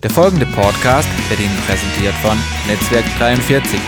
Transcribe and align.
Der 0.00 0.10
folgende 0.10 0.46
Podcast 0.46 1.08
wird 1.28 1.40
Ihnen 1.40 1.56
präsentiert 1.66 2.14
von 2.22 2.38
Netzwerk 2.68 3.04
43. 3.18 3.80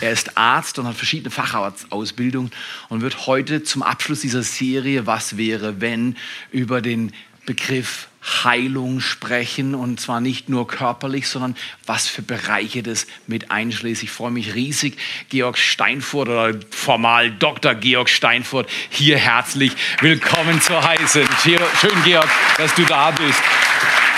Er 0.00 0.10
ist 0.10 0.38
Arzt 0.38 0.78
und 0.78 0.86
hat 0.86 0.94
verschiedene 0.94 1.30
Facharztausbildungen 1.30 2.50
und 2.88 3.02
wird 3.02 3.26
heute 3.26 3.62
zum 3.62 3.82
Abschluss 3.82 4.22
dieser 4.22 4.42
Serie 4.42 5.06
Was 5.06 5.36
wäre, 5.36 5.82
wenn 5.82 6.16
über 6.50 6.80
den 6.80 7.12
Begriff 7.44 8.08
Heilung 8.22 9.00
sprechen 9.00 9.74
und 9.74 10.00
zwar 10.00 10.22
nicht 10.22 10.48
nur 10.48 10.66
körperlich, 10.66 11.28
sondern 11.28 11.54
was 11.84 12.08
für 12.08 12.22
Bereiche 12.22 12.82
das 12.82 13.06
mit 13.26 13.50
einschließt. 13.50 14.02
Ich 14.02 14.10
freue 14.10 14.30
mich 14.30 14.54
riesig, 14.54 14.96
Georg 15.28 15.58
Steinfurt 15.58 16.30
oder 16.30 16.58
formal 16.70 17.32
Dr. 17.32 17.74
Georg 17.74 18.08
Steinfurt 18.08 18.70
hier 18.88 19.18
herzlich 19.18 19.72
willkommen 20.00 20.62
zu 20.62 20.82
heißen. 20.82 21.28
Schön, 21.42 22.02
Georg, 22.04 22.28
dass 22.56 22.74
du 22.74 22.84
da 22.84 23.10
bist. 23.10 23.42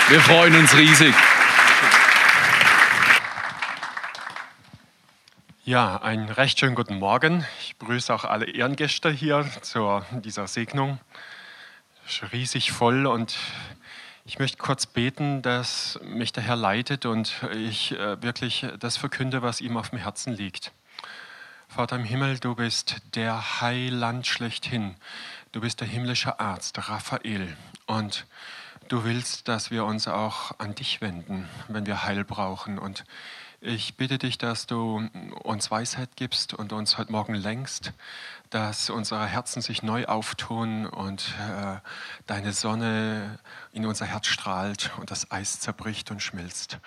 Wir 0.07 0.21
freuen 0.21 0.55
uns 0.55 0.77
riesig. 0.77 1.15
Ja, 5.63 5.97
einen 5.97 6.29
recht 6.29 6.59
schönen 6.59 6.75
guten 6.75 6.99
Morgen. 6.99 7.43
Ich 7.59 7.75
begrüße 7.77 8.13
auch 8.13 8.23
alle 8.23 8.45
Ehrengäste 8.45 9.09
hier 9.09 9.49
zu 9.61 10.03
dieser 10.11 10.45
Segnung. 10.45 10.99
Riesig 12.31 12.71
voll 12.71 13.07
und 13.07 13.35
ich 14.25 14.37
möchte 14.37 14.59
kurz 14.59 14.85
beten, 14.85 15.41
dass 15.41 15.99
mich 16.03 16.31
der 16.31 16.43
Herr 16.43 16.55
leitet 16.55 17.07
und 17.07 17.33
ich 17.55 17.93
äh, 17.93 18.21
wirklich 18.21 18.67
das 18.79 18.97
verkünde, 18.97 19.41
was 19.41 19.59
ihm 19.59 19.75
auf 19.75 19.89
dem 19.89 19.97
Herzen 19.97 20.33
liegt. 20.33 20.71
Vater 21.67 21.95
im 21.95 22.03
Himmel, 22.03 22.37
du 22.37 22.53
bist 22.53 22.97
der 23.15 23.59
Heiland 23.59 24.27
schlechthin. 24.27 24.97
Du 25.51 25.61
bist 25.61 25.81
der 25.81 25.87
himmlische 25.87 26.39
Arzt, 26.39 26.77
Raphael. 26.89 27.57
Und 27.87 28.27
du 28.87 29.03
willst, 29.03 29.47
dass 29.47 29.71
wir 29.71 29.85
uns 29.85 30.07
auch 30.07 30.59
an 30.59 30.75
dich 30.75 31.01
wenden, 31.01 31.47
wenn 31.67 31.85
wir 31.85 32.03
Heil 32.03 32.23
brauchen. 32.23 32.77
Und 32.77 33.03
ich 33.61 33.97
bitte 33.97 34.17
dich, 34.17 34.37
dass 34.37 34.67
du 34.67 35.09
uns 35.43 35.71
Weisheit 35.71 36.09
gibst 36.15 36.53
und 36.53 36.71
uns 36.71 36.97
heute 36.97 37.11
Morgen 37.11 37.33
lenkst, 37.33 37.93
dass 38.51 38.89
unsere 38.89 39.25
Herzen 39.25 39.61
sich 39.61 39.81
neu 39.81 40.05
auftun 40.05 40.85
und 40.85 41.33
äh, 41.39 41.77
deine 42.27 42.53
Sonne 42.53 43.39
in 43.71 43.85
unser 43.85 44.05
Herz 44.05 44.27
strahlt 44.27 44.91
und 44.97 45.09
das 45.09 45.31
Eis 45.31 45.59
zerbricht 45.59 46.11
und 46.11 46.21
schmilzt 46.21 46.77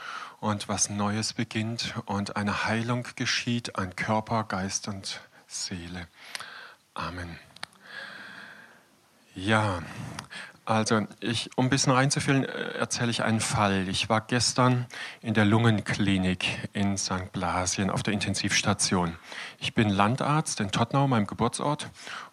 und 0.41 0.69
was 0.69 0.89
Neues 0.89 1.33
beginnt 1.33 1.95
und 2.07 2.37
eine 2.37 2.65
Heilung 2.65 3.07
geschieht 3.17 3.77
an 3.77 3.97
Körper, 3.97 4.45
Geist 4.45 4.87
und 4.87 5.21
Seele. 5.49 6.07
Amen. 6.95 7.39
Ja, 9.35 9.83
also, 10.69 11.07
ich, 11.21 11.49
um 11.57 11.65
ein 11.65 11.71
bisschen 11.71 11.95
reinzufühlen, 11.95 12.45
äh, 12.45 12.73
erzähle 12.79 13.11
ich 13.11 13.23
einen 13.23 13.41
Fall. 13.41 13.89
Ich 13.89 14.11
war 14.11 14.21
gestern 14.21 14.85
in 15.23 15.33
der 15.33 15.47
Lungenklinik 15.47 16.69
in 16.75 16.99
St. 16.99 17.33
Blasien 17.33 17.89
auf 17.89 18.03
der 18.03 18.13
Intensivstation. 18.13 19.17
Ich 19.61 19.73
bin 19.73 19.89
Landarzt 19.89 20.61
in 20.61 20.71
Tottenau, 20.71 21.09
meinem 21.09 21.27
Geburtsort. 21.27 21.89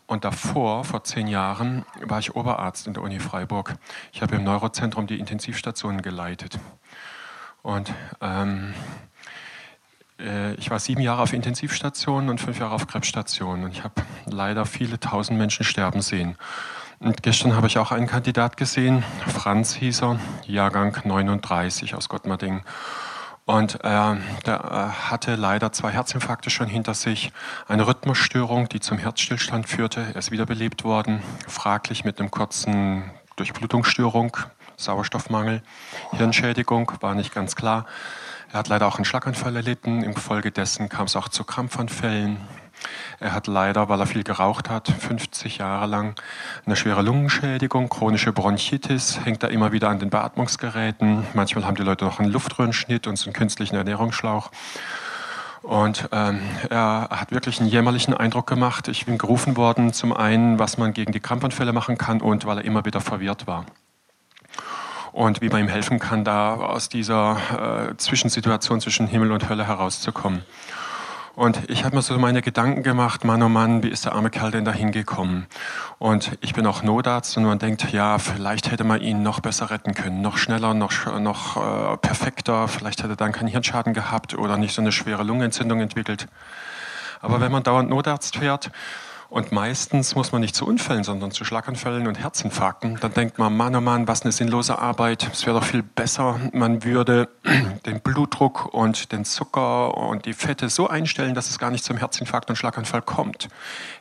Und 0.06 0.26
davor, 0.26 0.84
vor 0.84 1.06
zehn 1.06 1.28
Jahren, 1.28 1.86
war 2.02 2.20
ich 2.20 2.36
Oberarzt 2.36 2.88
in 2.88 2.94
der 2.94 3.04
Uni 3.04 3.22
Freiburg. 3.22 3.76
Ich 4.12 4.22
habe 4.22 4.36
im 4.36 4.44
Neurozentrum 4.44 5.08
die 5.08 5.18
Intensivstationen 5.18 6.02
geleitet. 6.02 6.60
Und 7.62 7.94
ähm, 8.20 8.74
äh, 10.20 10.56
ich 10.56 10.70
war 10.70 10.80
sieben 10.80 11.02
Jahre 11.02 11.22
auf 11.22 11.32
Intensivstationen 11.32 12.30
und 12.30 12.42
fünf 12.42 12.60
Jahre 12.60 12.76
auf 12.76 12.86
Krebsstationen. 12.86 13.64
Und 13.64 13.72
ich 13.72 13.86
habe 13.86 14.02
leider 14.26 14.66
viele 14.66 15.00
tausend 15.00 15.40
Menschen 15.40 15.64
sterben 15.64 16.02
sehen. 16.02 16.36
Und 17.00 17.24
gestern 17.24 17.56
habe 17.56 17.68
ich 17.68 17.78
auch 17.78 17.92
einen 17.92 18.08
Kandidat 18.08 18.58
gesehen, 18.58 19.04
Franz 19.28 19.74
hieß 19.76 20.04
er, 20.04 20.20
Jahrgang 20.46 20.98
39 21.04 21.96
aus 21.96 22.10
Gottmarding. 22.10 22.64
Und 23.46 23.76
äh, 23.76 23.80
der 23.84 24.16
äh, 24.48 25.10
hatte 25.10 25.36
leider 25.36 25.72
zwei 25.72 25.92
Herzinfarkte 25.92 26.50
schon 26.50 26.68
hinter 26.68 26.96
sich, 26.96 27.32
eine 27.68 27.86
Rhythmusstörung, 27.86 28.70
die 28.70 28.80
zum 28.80 28.98
Herzstillstand 28.98 29.70
führte. 29.70 30.02
Er 30.02 30.16
ist 30.16 30.32
wiederbelebt 30.32 30.84
worden, 30.84 31.22
fraglich 31.48 32.06
mit 32.06 32.20
einem 32.20 32.32
kurzen 32.32 33.12
Durchblutungsstörung, 33.36 34.38
Sauerstoffmangel, 34.78 35.62
Hirnschädigung, 36.14 36.92
war 37.02 37.14
nicht 37.14 37.34
ganz 37.34 37.56
klar. 37.56 37.86
Er 38.52 38.60
hat 38.60 38.68
leider 38.68 38.88
auch 38.88 38.96
einen 38.96 39.06
Schlaganfall 39.06 39.56
erlitten. 39.56 40.02
Infolgedessen 40.02 40.90
kam 40.90 41.06
es 41.06 41.16
auch 41.16 41.30
zu 41.30 41.44
Krampfanfällen. 41.44 42.38
Er 43.20 43.34
hat 43.34 43.48
leider, 43.48 43.90
weil 43.90 44.00
er 44.00 44.06
viel 44.06 44.24
geraucht 44.24 44.70
hat, 44.70 44.88
50 44.90 45.58
Jahre 45.58 45.86
lang 45.86 46.20
eine 46.66 46.76
schwere 46.76 47.02
Lungenschädigung, 47.02 47.90
chronische 47.90 48.34
Bronchitis, 48.34 49.20
hängt 49.24 49.44
da 49.44 49.48
immer 49.48 49.72
wieder 49.72 49.90
an 49.90 50.00
den 50.00 50.10
Beatmungsgeräten. 50.10 51.26
Manchmal 51.34 51.66
haben 51.66 51.76
die 51.76 51.84
Leute 51.84 52.06
noch 52.06 52.20
einen 52.20 52.32
Luftröhrenschnitt 52.32 53.08
und 53.08 53.18
so 53.18 53.26
einen 53.26 53.34
künstlichen 53.34 53.76
Ernährungsschlauch. 53.76 54.52
Und 55.66 56.10
ähm, 56.12 56.42
er 56.70 57.08
hat 57.10 57.32
wirklich 57.32 57.60
einen 57.60 57.70
jämmerlichen 57.70 58.14
Eindruck 58.14 58.46
gemacht. 58.46 58.88
Ich 58.88 59.08
bin 59.08 59.18
gerufen 59.18 59.58
worden, 59.58 59.94
zum 59.94 60.14
einen, 60.14 60.60
was 60.60 60.78
man 60.78 60.94
gegen 60.94 61.12
die 61.12 61.20
Krampfanfälle 61.20 61.74
machen 61.74 61.98
kann 61.98 62.22
und 62.22 62.46
weil 62.46 62.60
er 62.60 62.66
immer 62.66 62.86
wieder 62.86 63.02
verwirrt 63.02 63.48
war. 63.48 63.66
Und 65.12 65.42
wie 65.42 65.50
man 65.50 65.62
ihm 65.62 65.68
helfen 65.68 65.98
kann, 65.98 66.24
da 66.24 66.56
aus 66.56 66.90
dieser 66.90 67.90
äh, 67.90 67.98
Zwischensituation 67.98 68.80
zwischen 68.80 69.08
Himmel 69.08 69.32
und 69.32 69.50
Hölle 69.50 69.66
herauszukommen. 69.66 70.44
Und 71.36 71.70
ich 71.70 71.84
habe 71.84 71.98
mir 71.98 72.02
so 72.02 72.18
meine 72.18 72.42
Gedanken 72.42 72.82
gemacht, 72.82 73.26
Mann, 73.26 73.44
oh 73.44 73.50
Mann, 73.50 73.84
wie 73.84 73.90
ist 73.90 74.06
der 74.06 74.14
arme 74.14 74.30
Kerl 74.30 74.52
denn 74.52 74.64
da 74.64 74.72
hingekommen? 74.72 75.48
Und 76.00 76.38
ich 76.40 76.54
bin 76.54 76.66
auch 76.66 76.82
Notarzt 76.82 77.36
und 77.36 77.44
man 77.44 77.60
denkt, 77.60 77.92
ja, 77.92 78.20
vielleicht 78.20 78.72
hätte 78.72 78.86
man 78.86 79.02
ihn 79.02 79.22
noch 79.22 79.42
besser 79.42 79.70
retten 79.70 79.94
können, 79.94 80.22
noch 80.22 80.38
schneller, 80.38 80.74
noch, 80.74 81.20
noch 81.20 81.58
äh, 81.58 81.98
perfekter, 81.98 82.70
vielleicht 82.70 83.04
hätte 83.04 83.14
er 83.14 83.18
dann 83.18 83.34
keinen 83.34 83.50
Hirnschaden 83.50 83.94
gehabt 83.94 84.38
oder 84.38 84.56
nicht 84.58 84.74
so 84.74 84.82
eine 84.82 84.94
schwere 84.94 85.24
Lungenentzündung 85.24 85.82
entwickelt. 85.82 86.28
Aber 87.22 87.42
wenn 87.42 87.52
man 87.52 87.64
dauernd 87.64 87.90
Notarzt 87.90 88.38
fährt, 88.38 88.72
und 89.36 89.52
meistens 89.52 90.16
muss 90.16 90.32
man 90.32 90.40
nicht 90.40 90.56
zu 90.56 90.66
Unfällen, 90.66 91.04
sondern 91.04 91.30
zu 91.30 91.44
Schlaganfällen 91.44 92.08
und 92.08 92.18
Herzinfarkten. 92.18 92.96
Dann 93.02 93.14
denkt 93.14 93.38
man, 93.38 93.54
Mann, 93.58 93.76
oh 93.76 93.82
Mann, 93.82 94.08
was 94.08 94.22
eine 94.22 94.32
sinnlose 94.32 94.80
Arbeit. 94.80 95.30
Es 95.30 95.46
wäre 95.46 95.60
doch 95.60 95.66
viel 95.66 95.84
besser, 95.84 96.40
man 96.54 96.86
würde 96.86 97.28
den 97.86 98.00
Blutdruck 98.00 98.74
und 98.74 99.12
den 99.12 99.26
Zucker 99.26 99.98
und 99.98 100.26
die 100.26 100.32
Fette 100.32 100.70
so 100.70 100.88
einstellen, 100.88 101.36
dass 101.36 101.50
es 101.50 101.60
gar 101.60 101.70
nicht 101.70 101.84
zum 101.84 101.98
Herzinfarkt 101.98 102.50
und 102.50 102.56
Schlaganfall 102.56 103.02
kommt. 103.02 103.50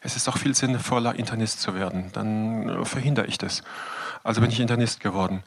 Es 0.03 0.15
ist 0.15 0.29
doch 0.29 0.39
viel 0.39 0.55
sinnvoller, 0.55 1.17
Internist 1.17 1.61
zu 1.61 1.75
werden. 1.75 2.11
Dann 2.13 2.85
verhindere 2.85 3.27
ich 3.27 3.37
das. 3.37 3.65
Also 4.25 4.41
bin 4.41 4.51
ich 4.51 4.59
Internist 4.59 5.01
geworden. 5.01 5.43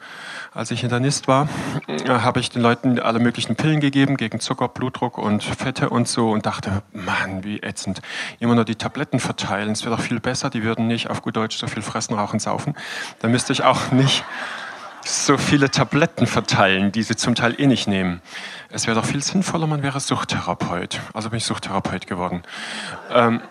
Als 0.53 0.69
ich 0.69 0.83
Internist 0.83 1.27
war, 1.27 1.49
äh, 1.88 2.07
habe 2.07 2.39
ich 2.39 2.51
den 2.51 2.61
Leuten 2.61 2.99
alle 2.99 3.17
möglichen 3.17 3.55
Pillen 3.55 3.79
gegeben 3.79 4.17
gegen 4.17 4.39
Zucker, 4.39 4.67
Blutdruck 4.67 5.17
und 5.17 5.43
Fette 5.43 5.89
und 5.89 6.07
so 6.07 6.29
und 6.29 6.45
dachte, 6.45 6.83
Mann, 6.93 7.43
wie 7.43 7.57
ätzend. 7.63 8.01
Immer 8.39 8.53
nur 8.53 8.65
die 8.65 8.75
Tabletten 8.75 9.19
verteilen, 9.19 9.71
es 9.71 9.83
wäre 9.83 9.95
doch 9.95 10.03
viel 10.03 10.19
besser, 10.19 10.51
die 10.51 10.61
würden 10.61 10.85
nicht 10.85 11.09
auf 11.09 11.23
gut 11.23 11.35
Deutsch 11.35 11.57
so 11.57 11.65
viel 11.65 11.81
fressen, 11.81 12.13
rauchen, 12.13 12.39
saufen. 12.39 12.75
Dann 13.19 13.31
müsste 13.31 13.51
ich 13.51 13.63
auch 13.63 13.91
nicht 13.91 14.23
so 15.03 15.39
viele 15.39 15.71
Tabletten 15.71 16.27
verteilen, 16.27 16.91
die 16.91 17.01
sie 17.01 17.15
zum 17.15 17.33
Teil 17.33 17.59
eh 17.59 17.65
nicht 17.65 17.88
nehmen. 17.88 18.21
Es 18.69 18.85
wäre 18.85 18.99
doch 18.99 19.05
viel 19.07 19.23
sinnvoller, 19.23 19.65
man 19.65 19.81
wäre 19.81 19.99
Suchttherapeut. 19.99 20.99
Also 21.15 21.31
bin 21.31 21.38
ich 21.38 21.45
Suchttherapeut 21.45 22.05
geworden. 22.05 22.44
Ähm, 23.11 23.41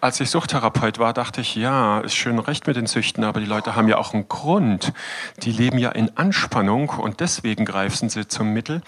als 0.00 0.20
ich 0.20 0.30
Suchttherapeut 0.30 0.98
war, 0.98 1.12
dachte 1.12 1.40
ich, 1.40 1.54
ja, 1.54 2.00
ist 2.00 2.14
schön 2.14 2.38
recht 2.38 2.66
mit 2.66 2.76
den 2.76 2.86
Süchten, 2.86 3.24
aber 3.24 3.40
die 3.40 3.46
Leute 3.46 3.76
haben 3.76 3.88
ja 3.88 3.98
auch 3.98 4.14
einen 4.14 4.28
Grund. 4.28 4.92
Die 5.42 5.52
leben 5.52 5.78
ja 5.78 5.90
in 5.90 6.16
Anspannung 6.16 6.90
und 6.90 7.20
deswegen 7.20 7.64
greifen 7.64 8.08
sie 8.08 8.28
zum 8.28 8.52
Mittel. 8.52 8.82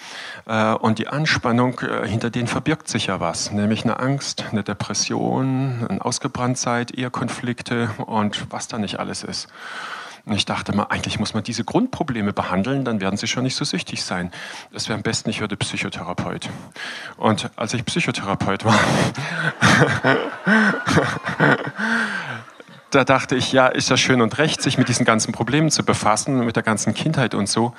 Äh, 0.47 0.74
und 0.74 0.98
die 0.98 1.08
Anspannung, 1.08 1.80
äh, 1.80 2.06
hinter 2.06 2.30
denen 2.30 2.47
verbirgt 2.47 2.88
sich 2.88 3.06
ja 3.06 3.20
was, 3.20 3.50
nämlich 3.52 3.84
eine 3.84 3.98
Angst, 3.98 4.44
eine 4.50 4.62
Depression, 4.62 5.86
ein 5.88 6.00
Ausgebranntheit, 6.02 6.92
Ehekonflikte 6.92 7.91
und 8.06 8.50
was 8.50 8.68
da 8.68 8.78
nicht 8.78 9.00
alles 9.00 9.22
ist. 9.22 9.48
Und 10.24 10.34
ich 10.34 10.46
dachte 10.46 10.74
mal, 10.74 10.84
eigentlich 10.84 11.18
muss 11.18 11.34
man 11.34 11.42
diese 11.42 11.64
Grundprobleme 11.64 12.32
behandeln, 12.32 12.84
dann 12.84 13.00
werden 13.00 13.16
sie 13.16 13.26
schon 13.26 13.44
nicht 13.44 13.56
so 13.56 13.65
süchtig 13.65 14.03
sein. 14.03 14.30
Es 14.72 14.88
wäre 14.88 14.97
am 14.97 15.03
besten, 15.03 15.30
ich 15.30 15.41
würde 15.41 15.56
Psychotherapeut. 15.56 16.48
Und 17.16 17.50
als 17.56 17.74
ich 17.74 17.84
Psychotherapeut 17.84 18.65
war, 18.65 18.78
da 22.91 23.04
dachte 23.04 23.36
ich, 23.36 23.53
ja, 23.53 23.66
ist 23.66 23.91
ja 23.91 23.97
schön 23.97 24.20
und 24.20 24.38
recht, 24.38 24.62
sich 24.62 24.78
mit 24.78 24.88
diesen 24.88 25.04
ganzen 25.04 25.32
Problemen 25.32 25.70
zu 25.70 25.84
befassen, 25.84 26.44
mit 26.44 26.56
der 26.56 26.62
ganzen 26.62 26.94
Kindheit 26.94 27.34
und 27.34 27.48
so. 27.48 27.74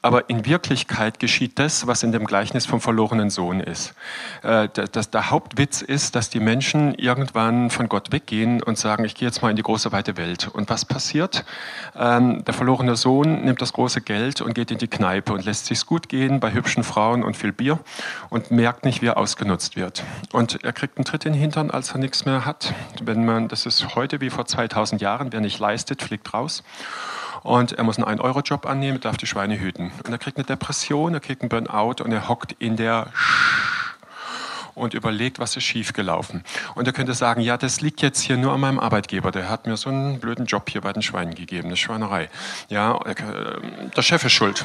Aber 0.00 0.30
in 0.30 0.46
Wirklichkeit 0.46 1.18
geschieht 1.18 1.58
das, 1.58 1.88
was 1.88 2.04
in 2.04 2.12
dem 2.12 2.24
Gleichnis 2.24 2.66
vom 2.66 2.80
verlorenen 2.80 3.30
Sohn 3.30 3.58
ist. 3.58 3.94
Äh, 4.44 4.68
das, 4.68 5.10
der 5.10 5.30
Hauptwitz 5.30 5.82
ist, 5.82 6.14
dass 6.14 6.30
die 6.30 6.38
Menschen 6.38 6.94
irgendwann 6.94 7.70
von 7.70 7.88
Gott 7.88 8.12
weggehen 8.12 8.62
und 8.62 8.78
sagen, 8.78 9.04
ich 9.04 9.16
gehe 9.16 9.26
jetzt 9.26 9.42
mal 9.42 9.50
in 9.50 9.56
die 9.56 9.62
große 9.62 9.90
weite 9.90 10.16
Welt. 10.16 10.48
Und 10.52 10.70
was 10.70 10.84
passiert? 10.84 11.44
Ähm, 11.96 12.44
der 12.44 12.54
verlorene 12.54 12.94
Sohn 12.94 13.44
nimmt 13.44 13.60
das 13.60 13.72
große 13.72 14.00
Geld 14.00 14.40
und 14.40 14.54
geht 14.54 14.70
in 14.70 14.78
die 14.78 14.86
Kneipe 14.86 15.32
und 15.32 15.44
lässt 15.44 15.66
sich's 15.66 15.84
gut 15.84 16.08
gehen 16.08 16.38
bei 16.38 16.52
hübschen 16.52 16.84
Frauen 16.84 17.24
und 17.24 17.36
viel 17.36 17.52
Bier 17.52 17.80
und 18.30 18.52
merkt 18.52 18.84
nicht, 18.84 19.02
wie 19.02 19.06
er 19.06 19.16
ausgenutzt 19.16 19.74
wird. 19.74 20.04
Und 20.30 20.62
er 20.62 20.72
kriegt 20.72 20.96
einen 20.96 21.06
Tritt 21.06 21.26
in 21.26 21.32
den 21.32 21.40
Hintern, 21.40 21.72
als 21.72 21.90
er 21.90 21.98
nichts 21.98 22.24
mehr 22.24 22.44
hat. 22.44 22.72
Wenn 23.02 23.24
man, 23.24 23.48
das 23.48 23.66
ist 23.66 23.96
heute 23.96 24.20
wie 24.20 24.30
vor 24.30 24.46
2000 24.46 25.00
Jahren, 25.00 25.32
wer 25.32 25.40
nicht 25.40 25.58
leistet, 25.58 26.02
fliegt 26.02 26.32
raus. 26.32 26.62
Und 27.42 27.72
er 27.72 27.84
muss 27.84 27.98
einen 27.98 28.20
1-Euro-Job 28.20 28.66
annehmen, 28.66 29.00
darf 29.00 29.16
die 29.16 29.26
Schweine 29.26 29.58
hüten. 29.58 29.90
Und 30.04 30.12
er 30.12 30.18
kriegt 30.18 30.36
eine 30.36 30.46
Depression, 30.46 31.14
er 31.14 31.20
kriegt 31.20 31.42
einen 31.42 31.48
Burnout 31.48 32.02
und 32.02 32.12
er 32.12 32.28
hockt 32.28 32.52
in 32.58 32.76
der 32.76 33.08
Sch 33.14 33.87
und 34.78 34.94
überlegt, 34.94 35.38
was 35.38 35.56
ist 35.56 35.64
schiefgelaufen. 35.64 36.44
Und 36.74 36.86
er 36.86 36.92
könnte 36.92 37.14
sagen, 37.14 37.40
ja, 37.40 37.56
das 37.56 37.80
liegt 37.80 38.02
jetzt 38.02 38.20
hier 38.20 38.36
nur 38.36 38.52
an 38.52 38.60
meinem 38.60 38.78
Arbeitgeber. 38.78 39.30
Der 39.30 39.48
hat 39.48 39.66
mir 39.66 39.76
so 39.76 39.90
einen 39.90 40.20
blöden 40.20 40.46
Job 40.46 40.70
hier 40.70 40.80
bei 40.80 40.92
den 40.92 41.02
Schweinen 41.02 41.34
gegeben, 41.34 41.68
eine 41.68 41.76
Schweinerei. 41.76 42.28
Ja, 42.68 42.98
der 43.96 44.02
Chef 44.02 44.24
ist 44.24 44.32
schuld. 44.32 44.64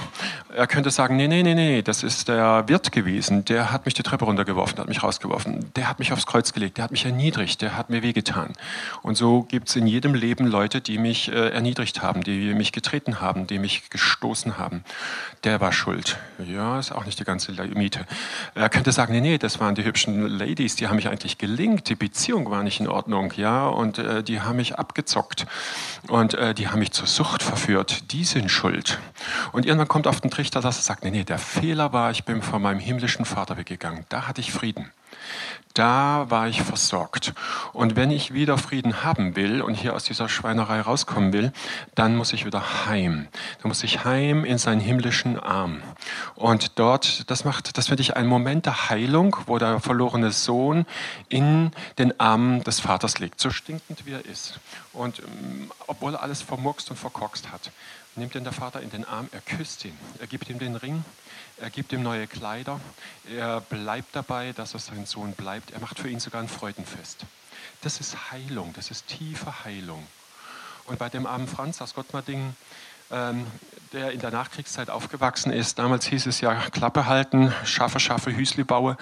Er 0.55 0.67
könnte 0.67 0.91
sagen, 0.91 1.15
nee, 1.15 1.27
nee, 1.27 1.43
nee, 1.43 1.55
nee, 1.55 1.81
das 1.81 2.03
ist 2.03 2.27
der 2.27 2.67
Wirt 2.67 2.91
gewesen. 2.91 3.45
Der 3.45 3.71
hat 3.71 3.85
mich 3.85 3.93
die 3.93 4.03
Treppe 4.03 4.25
runtergeworfen, 4.25 4.77
hat 4.77 4.87
mich 4.87 5.03
rausgeworfen. 5.03 5.71
Der 5.75 5.89
hat 5.89 5.99
mich 5.99 6.13
aufs 6.13 6.25
Kreuz 6.25 6.53
gelegt, 6.53 6.77
der 6.77 6.85
hat 6.85 6.91
mich 6.91 7.05
erniedrigt, 7.05 7.61
der 7.61 7.75
hat 7.75 7.89
mir 7.89 8.03
wehgetan. 8.03 8.53
Und 9.01 9.17
so 9.17 9.43
gibt 9.43 9.69
es 9.69 9.75
in 9.75 9.87
jedem 9.87 10.13
Leben 10.13 10.45
Leute, 10.45 10.81
die 10.81 10.97
mich 10.97 11.31
äh, 11.31 11.49
erniedrigt 11.49 12.01
haben, 12.01 12.23
die 12.23 12.53
mich 12.53 12.71
getreten 12.71 13.21
haben, 13.21 13.47
die 13.47 13.59
mich 13.59 13.89
gestoßen 13.89 14.57
haben. 14.57 14.83
Der 15.43 15.59
war 15.59 15.71
schuld. 15.71 16.17
Ja, 16.45 16.79
ist 16.79 16.91
auch 16.91 17.05
nicht 17.05 17.19
die 17.19 17.23
ganze 17.23 17.51
Miete. 17.51 18.05
Er 18.55 18.69
könnte 18.69 18.91
sagen, 18.91 19.13
nee, 19.13 19.21
nee, 19.21 19.37
das 19.37 19.59
waren 19.59 19.75
die 19.75 19.83
hübschen 19.83 20.02
hübschen 20.03 20.27
Ladies, 20.27 20.75
die 20.75 20.87
haben 20.87 20.95
mich 20.95 21.07
eigentlich 21.07 21.37
gelingt, 21.37 21.89
die 21.89 21.95
Beziehung 21.95 22.49
war 22.49 22.63
nicht 22.63 22.79
in 22.79 22.87
Ordnung, 22.87 23.33
ja, 23.35 23.67
und 23.67 23.97
äh, 23.97 24.23
die 24.23 24.41
haben 24.41 24.57
mich 24.57 24.75
abgezockt 24.77 25.45
und 26.07 26.33
äh, 26.33 26.53
die 26.53 26.67
haben 26.67 26.79
mich 26.79 26.91
zur 26.91 27.07
Sucht 27.07 27.43
verführt, 27.43 28.11
die 28.11 28.23
sind 28.23 28.49
schuld. 28.49 28.99
Und 29.51 29.65
irgendwann 29.65 29.87
kommt 29.87 30.07
auf 30.07 30.21
den 30.21 30.31
Trichter, 30.31 30.61
dass 30.61 30.77
er 30.77 30.83
sagt, 30.83 31.03
nee, 31.03 31.11
nee, 31.11 31.23
der 31.23 31.39
Fehler 31.39 31.93
war, 31.93 32.11
ich 32.11 32.23
bin 32.25 32.41
von 32.41 32.61
meinem 32.61 32.79
himmlischen 32.79 33.25
Vater 33.25 33.57
weggegangen, 33.57 34.05
da 34.09 34.27
hatte 34.27 34.41
ich 34.41 34.51
Frieden 34.51 34.91
da 35.73 36.29
war 36.29 36.47
ich 36.47 36.61
versorgt. 36.61 37.33
Und 37.73 37.95
wenn 37.95 38.11
ich 38.11 38.33
wieder 38.33 38.57
Frieden 38.57 39.03
haben 39.03 39.35
will 39.35 39.61
und 39.61 39.73
hier 39.73 39.95
aus 39.95 40.03
dieser 40.03 40.29
Schweinerei 40.29 40.81
rauskommen 40.81 41.33
will, 41.33 41.51
dann 41.95 42.15
muss 42.15 42.31
ich 42.33 42.45
wieder 42.45 42.85
heim. 42.85 43.27
Dann 43.61 43.69
muss 43.69 43.83
ich 43.83 44.05
heim 44.05 44.45
in 44.45 44.57
seinen 44.57 44.81
himmlischen 44.81 45.39
Arm. 45.39 45.81
Und 46.35 46.77
dort, 46.77 47.29
das 47.31 47.43
macht, 47.43 47.77
das 47.77 47.87
finde 47.87 48.01
ich 48.01 48.15
ein 48.15 48.27
Moment 48.27 48.67
der 48.67 48.89
Heilung, 48.89 49.35
wo 49.47 49.57
der 49.57 49.79
verlorene 49.79 50.31
Sohn 50.31 50.85
in 51.29 51.71
den 51.97 52.19
Armen 52.19 52.63
des 52.63 52.79
Vaters 52.79 53.19
liegt, 53.19 53.39
so 53.39 53.49
stinkend 53.49 54.05
wie 54.05 54.13
er 54.13 54.25
ist. 54.25 54.59
Und 54.93 55.19
ähm, 55.19 55.71
obwohl 55.87 56.13
er 56.13 56.21
alles 56.21 56.43
vermurkst 56.43 56.91
und 56.91 56.97
verkorkst 56.97 57.51
hat, 57.51 57.71
nimmt 58.15 58.35
ihn 58.35 58.43
der 58.43 58.53
Vater 58.53 58.81
in 58.81 58.91
den 58.91 59.05
Arm, 59.05 59.27
er 59.31 59.41
küsst 59.41 59.85
ihn, 59.85 59.97
er 60.19 60.27
gibt 60.27 60.49
ihm 60.49 60.59
den 60.59 60.75
Ring, 60.75 61.03
er 61.57 61.69
gibt 61.69 61.93
ihm 61.93 62.03
neue 62.03 62.27
Kleider, 62.27 62.79
er 63.29 63.61
bleibt 63.61 64.15
dabei, 64.15 64.53
dass 64.53 64.73
er 64.73 64.79
sein 64.79 65.05
Sohn 65.05 65.33
bleibt, 65.33 65.71
er 65.71 65.79
macht 65.79 65.99
für 65.99 66.09
ihn 66.09 66.19
sogar 66.19 66.41
ein 66.41 66.47
Freudenfest. 66.47 67.25
Das 67.81 67.99
ist 67.99 68.31
Heilung, 68.31 68.73
das 68.75 68.91
ist 68.91 69.07
tiefe 69.07 69.63
Heilung. 69.65 70.05
Und 70.85 70.99
bei 70.99 71.09
dem 71.09 71.25
armen 71.25 71.47
Franz 71.47 71.81
aus 71.81 71.93
Gottmardingen, 71.93 72.55
ähm, 73.11 73.45
der 73.93 74.11
in 74.11 74.19
der 74.19 74.31
Nachkriegszeit 74.31 74.89
aufgewachsen 74.89 75.51
ist. 75.51 75.77
Damals 75.77 76.05
hieß 76.05 76.25
es 76.25 76.41
ja 76.41 76.55
Klappe 76.71 77.05
halten, 77.05 77.53
scharfe, 77.63 77.99
scharfe 77.99 78.35
Hüsli 78.35 78.63
baue. 78.63 78.97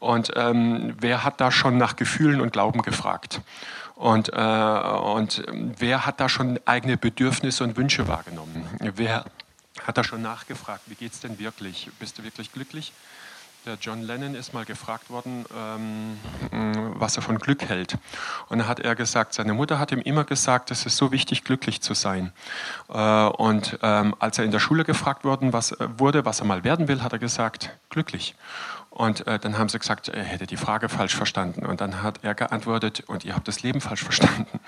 Und 0.00 0.32
ähm, 0.34 0.96
wer 0.98 1.24
hat 1.24 1.40
da 1.40 1.50
schon 1.50 1.78
nach 1.78 1.96
Gefühlen 1.96 2.40
und 2.40 2.52
Glauben 2.52 2.82
gefragt? 2.82 3.40
Und, 3.94 4.30
äh, 4.30 4.36
und 4.36 5.44
wer 5.78 6.06
hat 6.06 6.18
da 6.20 6.28
schon 6.28 6.58
eigene 6.64 6.96
Bedürfnisse 6.96 7.62
und 7.62 7.76
Wünsche 7.76 8.08
wahrgenommen? 8.08 8.66
Wer 8.80 9.24
hat 9.86 9.98
da 9.98 10.04
schon 10.04 10.22
nachgefragt, 10.22 10.82
wie 10.86 10.94
geht 10.94 11.12
es 11.12 11.20
denn 11.20 11.38
wirklich? 11.38 11.90
Bist 11.98 12.18
du 12.18 12.24
wirklich 12.24 12.52
glücklich? 12.52 12.92
Der 13.64 13.76
John 13.80 14.02
Lennon 14.02 14.34
ist 14.34 14.54
mal 14.54 14.64
gefragt 14.64 15.08
worden, 15.08 15.44
ähm, 15.56 16.18
was 16.98 17.14
er 17.14 17.22
von 17.22 17.38
Glück 17.38 17.62
hält. 17.62 17.96
Und 18.48 18.58
da 18.58 18.66
hat 18.66 18.80
er 18.80 18.96
gesagt, 18.96 19.34
seine 19.34 19.54
Mutter 19.54 19.78
hat 19.78 19.92
ihm 19.92 20.00
immer 20.00 20.24
gesagt, 20.24 20.72
es 20.72 20.84
ist 20.84 20.96
so 20.96 21.12
wichtig, 21.12 21.44
glücklich 21.44 21.80
zu 21.80 21.94
sein. 21.94 22.32
Äh, 22.88 22.98
und 22.98 23.78
ähm, 23.82 24.16
als 24.18 24.38
er 24.38 24.44
in 24.44 24.50
der 24.50 24.58
Schule 24.58 24.82
gefragt 24.82 25.22
worden, 25.22 25.52
was, 25.52 25.70
äh, 25.70 25.88
wurde, 25.96 26.24
was 26.24 26.40
er 26.40 26.46
mal 26.46 26.64
werden 26.64 26.88
will, 26.88 27.04
hat 27.04 27.12
er 27.12 27.20
gesagt, 27.20 27.70
glücklich. 27.88 28.34
Und 28.90 29.28
äh, 29.28 29.38
dann 29.38 29.56
haben 29.56 29.68
sie 29.68 29.78
gesagt, 29.78 30.08
er 30.08 30.24
hätte 30.24 30.48
die 30.48 30.56
Frage 30.56 30.88
falsch 30.88 31.14
verstanden. 31.14 31.64
Und 31.64 31.80
dann 31.80 32.02
hat 32.02 32.18
er 32.22 32.34
geantwortet, 32.34 33.04
und 33.06 33.24
ihr 33.24 33.36
habt 33.36 33.46
das 33.46 33.62
Leben 33.62 33.80
falsch 33.80 34.02
verstanden. 34.02 34.58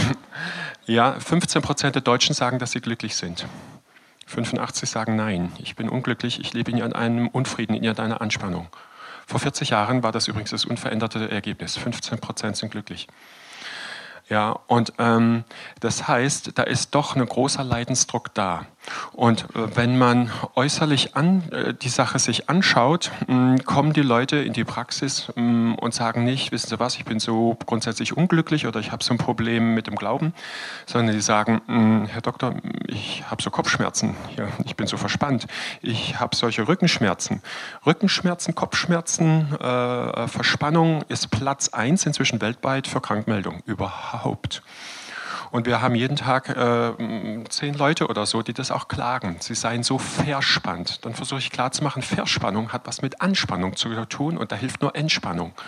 ja, 0.86 1.18
15 1.18 1.62
Prozent 1.62 1.94
der 1.94 2.02
Deutschen 2.02 2.34
sagen, 2.34 2.58
dass 2.58 2.72
sie 2.72 2.82
glücklich 2.82 3.16
sind. 3.16 3.46
85 4.28 4.88
sagen 4.88 5.16
nein, 5.16 5.52
ich 5.58 5.74
bin 5.74 5.88
unglücklich, 5.88 6.38
ich 6.38 6.52
lebe 6.52 6.70
in 6.70 6.92
einem 6.92 7.28
Unfrieden, 7.28 7.74
in 7.74 7.88
einer 7.88 8.20
Anspannung. 8.20 8.68
Vor 9.26 9.40
40 9.40 9.70
Jahren 9.70 10.02
war 10.02 10.12
das 10.12 10.28
übrigens 10.28 10.50
das 10.50 10.64
unveränderte 10.64 11.30
Ergebnis. 11.30 11.76
15 11.76 12.18
Prozent 12.18 12.56
sind 12.56 12.70
glücklich. 12.70 13.08
Ja, 14.28 14.50
und 14.66 14.92
ähm, 14.98 15.44
das 15.80 16.06
heißt, 16.06 16.58
da 16.58 16.62
ist 16.62 16.94
doch 16.94 17.16
ein 17.16 17.24
großer 17.24 17.64
Leidensdruck 17.64 18.34
da. 18.34 18.66
Und 19.12 19.44
äh, 19.54 19.76
wenn 19.76 19.98
man 19.98 20.30
äußerlich 20.54 21.16
an, 21.16 21.50
äh, 21.50 21.74
die 21.74 21.88
Sache 21.88 22.18
sich 22.18 22.48
anschaut, 22.48 23.10
mh, 23.26 23.34
mm, 23.34 23.64
kommen 23.64 23.92
die 23.92 24.02
Leute 24.02 24.36
in 24.36 24.52
die 24.52 24.64
Praxis 24.64 25.32
mh, 25.34 25.42
mm, 25.42 25.74
und 25.76 25.94
sagen 25.94 26.24
nicht, 26.24 26.52
wissen 26.52 26.68
Sie 26.68 26.78
was, 26.78 26.96
ich 26.96 27.04
bin 27.04 27.20
so 27.20 27.56
grundsätzlich 27.66 28.16
unglücklich 28.16 28.66
oder 28.66 28.80
ich 28.80 28.92
habe 28.92 29.02
so 29.02 29.12
ein 29.14 29.18
Problem 29.18 29.74
mit 29.74 29.86
dem 29.86 29.96
Glauben, 29.96 30.34
sondern 30.86 31.14
die 31.14 31.22
sagen, 31.22 31.60
mh, 31.66 31.76
mm, 31.76 32.06
Herr 32.06 32.20
Doktor, 32.20 32.54
ich 32.86 33.24
habe 33.30 33.42
so 33.42 33.50
Kopfschmerzen, 33.50 34.14
ja, 34.36 34.48
ich 34.64 34.76
bin 34.76 34.86
so 34.86 34.96
verspannt, 34.96 35.46
ich 35.82 36.18
habe 36.18 36.36
solche 36.36 36.68
Rückenschmerzen. 36.68 37.42
Rückenschmerzen, 37.86 38.54
Kopfschmerzen, 38.54 39.52
äh, 39.54 40.28
Verspannung 40.28 41.02
ist 41.08 41.30
Platz 41.30 41.68
eins 41.70 42.06
inzwischen 42.06 42.40
weltweit 42.40 42.86
für 42.86 43.00
Krankmeldung 43.00 43.62
überhaupt. 43.66 44.62
Und 45.50 45.66
wir 45.66 45.80
haben 45.80 45.94
jeden 45.94 46.16
Tag 46.16 46.48
äh, 46.48 46.92
zehn 47.48 47.74
Leute 47.74 48.08
oder 48.08 48.26
so, 48.26 48.42
die 48.42 48.52
das 48.52 48.70
auch 48.70 48.88
klagen. 48.88 49.36
Sie 49.40 49.54
seien 49.54 49.82
so 49.82 49.98
verspannt. 49.98 51.04
Dann 51.04 51.14
versuche 51.14 51.38
ich 51.38 51.50
klarzumachen, 51.50 52.02
Verspannung 52.02 52.72
hat 52.72 52.86
was 52.86 53.02
mit 53.02 53.20
Anspannung 53.20 53.76
zu 53.76 53.88
tun 54.06 54.38
und 54.38 54.52
da 54.52 54.56
hilft 54.56 54.82
nur 54.82 54.94
Entspannung. 54.94 55.52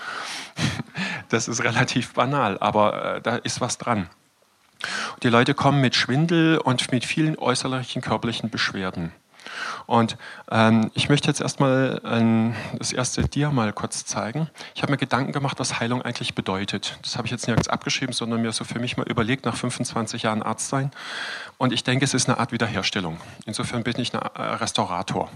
Das 1.29 1.47
ist 1.47 1.63
relativ 1.63 2.15
banal, 2.15 2.59
aber 2.59 3.17
äh, 3.17 3.21
da 3.21 3.37
ist 3.37 3.61
was 3.61 3.79
dran. 3.79 4.11
Die 5.23 5.29
Leute 5.29 5.55
kommen 5.55 5.81
mit 5.81 5.95
Schwindel 5.95 6.59
und 6.59 6.91
mit 6.91 7.05
vielen 7.05 7.39
äußerlichen 7.39 8.03
körperlichen 8.03 8.51
Beschwerden. 8.51 9.13
Und 9.87 10.17
ähm, 10.51 10.91
ich 10.95 11.09
möchte 11.09 11.29
jetzt 11.29 11.41
erstmal 11.41 12.01
ähm, 12.05 12.55
das 12.77 12.93
erste 12.93 13.23
Dia 13.23 13.51
mal 13.51 13.73
kurz 13.73 14.05
zeigen. 14.05 14.49
Ich 14.75 14.83
habe 14.83 14.93
mir 14.93 14.99
Gedanken 14.99 15.33
gemacht, 15.33 15.61
was 15.61 15.79
Heilung 15.79 16.03
eigentlich 16.03 16.35
bedeutet. 16.35 16.99
Das 17.03 17.17
habe 17.17 17.27
ich 17.27 17.31
jetzt 17.31 17.47
nirgends 17.47 17.69
abgeschrieben, 17.69 18.13
sondern 18.13 18.43
mir 18.43 18.51
so 18.53 18.65
für 18.65 18.81
mich 18.81 18.97
mal 18.97 19.07
überlegt, 19.07 19.45
nach 19.45 19.57
25 19.57 20.25
Jahren 20.25 20.43
Arzt 20.43 20.69
sein. 20.69 20.91
Und 21.59 21.73
ich 21.73 21.85
denke, 21.85 22.05
es 22.05 22.15
ist 22.15 22.29
eine 22.29 22.39
Art 22.39 22.53
Wiederherstellung. 22.53 23.19
Insofern 23.47 23.85
bin 23.85 24.01
ich 24.01 24.13
ein 24.15 24.21
äh, 24.21 24.43
Restaurator. 24.43 25.31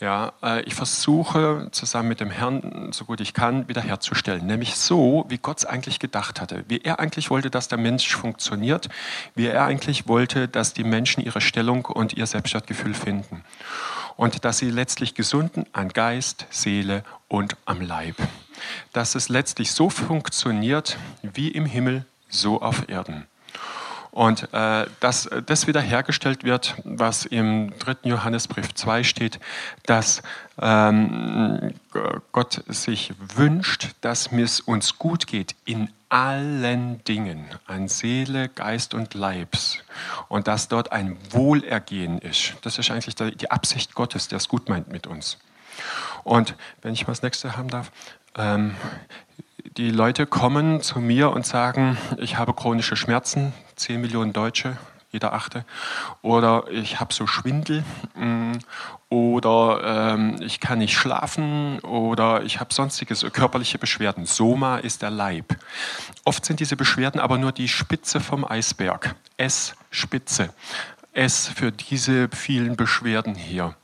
Ja, 0.00 0.32
äh, 0.42 0.62
ich 0.62 0.74
versuche 0.74 1.68
zusammen 1.70 2.08
mit 2.08 2.20
dem 2.20 2.30
Herrn, 2.30 2.92
so 2.92 3.04
gut 3.04 3.20
ich 3.20 3.34
kann, 3.34 3.68
wiederherzustellen. 3.68 4.46
Nämlich 4.46 4.74
so, 4.74 5.26
wie 5.28 5.38
Gott 5.38 5.58
es 5.58 5.66
eigentlich 5.66 6.00
gedacht 6.00 6.40
hatte. 6.40 6.64
Wie 6.66 6.80
er 6.80 6.98
eigentlich 6.98 7.30
wollte, 7.30 7.50
dass 7.50 7.68
der 7.68 7.78
Mensch 7.78 8.14
funktioniert. 8.16 8.88
Wie 9.34 9.46
er 9.46 9.66
eigentlich 9.66 10.08
wollte, 10.08 10.48
dass 10.48 10.72
die 10.72 10.84
Menschen 10.84 11.22
ihre 11.22 11.40
Stellung 11.40 11.84
und 11.84 12.14
ihr 12.14 12.26
Selbstwertgefühl 12.26 12.94
finden. 12.94 13.44
Und 14.20 14.44
dass 14.44 14.58
sie 14.58 14.68
letztlich 14.68 15.14
gesunden 15.14 15.64
an 15.72 15.88
Geist, 15.88 16.44
Seele 16.50 17.04
und 17.28 17.56
am 17.64 17.80
Leib. 17.80 18.16
Dass 18.92 19.14
es 19.14 19.30
letztlich 19.30 19.72
so 19.72 19.88
funktioniert 19.88 20.98
wie 21.22 21.48
im 21.48 21.64
Himmel, 21.64 22.04
so 22.28 22.60
auf 22.60 22.90
Erden. 22.90 23.26
Und 24.10 24.52
äh, 24.52 24.84
dass 25.00 25.30
das 25.46 25.66
wiederhergestellt 25.66 26.44
wird, 26.44 26.74
was 26.84 27.24
im 27.24 27.72
3. 27.78 28.10
Johannesbrief 28.10 28.74
2 28.74 29.04
steht, 29.04 29.40
dass 29.86 30.20
ähm, 30.60 31.72
Gott 32.32 32.62
sich 32.68 33.14
wünscht, 33.36 33.88
dass 34.02 34.30
es 34.32 34.60
uns 34.60 34.98
gut 34.98 35.28
geht 35.28 35.54
in 35.64 35.88
allen 36.10 37.02
Dingen, 37.04 37.46
an 37.66 37.88
Seele, 37.88 38.48
Geist 38.48 38.92
und 38.94 39.14
Leibs. 39.14 39.78
Und 40.28 40.48
dass 40.48 40.68
dort 40.68 40.92
ein 40.92 41.16
Wohlergehen 41.30 42.18
ist. 42.18 42.54
Das 42.62 42.78
ist 42.78 42.90
eigentlich 42.90 43.14
die 43.14 43.50
Absicht 43.50 43.94
Gottes, 43.94 44.28
der 44.28 44.36
es 44.36 44.48
gut 44.48 44.68
meint 44.68 44.88
mit 44.88 45.06
uns. 45.06 45.38
Und 46.24 46.54
wenn 46.82 46.92
ich 46.92 47.06
mal 47.06 47.12
das 47.12 47.22
nächste 47.22 47.56
haben 47.56 47.68
darf, 47.68 47.90
ähm, 48.36 48.74
die 49.76 49.90
Leute 49.90 50.26
kommen 50.26 50.82
zu 50.82 51.00
mir 51.00 51.30
und 51.30 51.46
sagen, 51.46 51.96
ich 52.18 52.36
habe 52.36 52.54
chronische 52.54 52.96
Schmerzen, 52.96 53.52
10 53.76 54.00
Millionen 54.00 54.32
Deutsche, 54.32 54.76
jeder 55.10 55.32
achte, 55.32 55.64
oder 56.22 56.64
ich 56.70 57.00
habe 57.00 57.12
so 57.12 57.26
Schwindel, 57.26 57.84
mm, 58.14 58.52
oder 59.08 60.14
ähm, 60.14 60.36
ich 60.40 60.60
kann 60.60 60.78
nicht 60.78 60.96
schlafen, 60.96 61.80
oder 61.80 62.42
ich 62.42 62.60
habe 62.60 62.72
sonstige 62.72 63.14
körperliche 63.30 63.78
Beschwerden. 63.78 64.24
Soma 64.24 64.78
ist 64.78 65.02
der 65.02 65.10
Leib. 65.10 65.56
Oft 66.24 66.44
sind 66.44 66.60
diese 66.60 66.76
Beschwerden 66.76 67.20
aber 67.20 67.38
nur 67.38 67.52
die 67.52 67.68
Spitze 67.68 68.20
vom 68.20 68.44
Eisberg. 68.44 69.14
S-Spitze. 69.36 70.50
S 71.12 71.48
für 71.48 71.72
diese 71.72 72.28
vielen 72.28 72.76
Beschwerden 72.76 73.34
hier. 73.34 73.74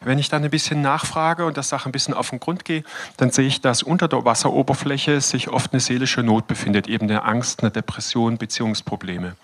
Wenn 0.00 0.18
ich 0.18 0.28
dann 0.28 0.42
ein 0.42 0.50
bisschen 0.50 0.82
nachfrage 0.82 1.46
und 1.46 1.56
der 1.56 1.62
Sache 1.62 1.88
ein 1.88 1.92
bisschen 1.92 2.14
auf 2.14 2.30
den 2.30 2.40
Grund 2.40 2.64
gehe, 2.64 2.82
dann 3.16 3.30
sehe 3.30 3.46
ich, 3.46 3.60
dass 3.60 3.82
unter 3.82 4.08
der 4.08 4.24
Wasseroberfläche 4.24 5.20
sich 5.20 5.48
oft 5.48 5.72
eine 5.72 5.80
seelische 5.80 6.22
Not 6.22 6.46
befindet, 6.46 6.88
eben 6.88 7.08
eine 7.08 7.22
Angst, 7.22 7.62
eine 7.62 7.70
Depression, 7.70 8.38
Beziehungsprobleme. 8.38 9.36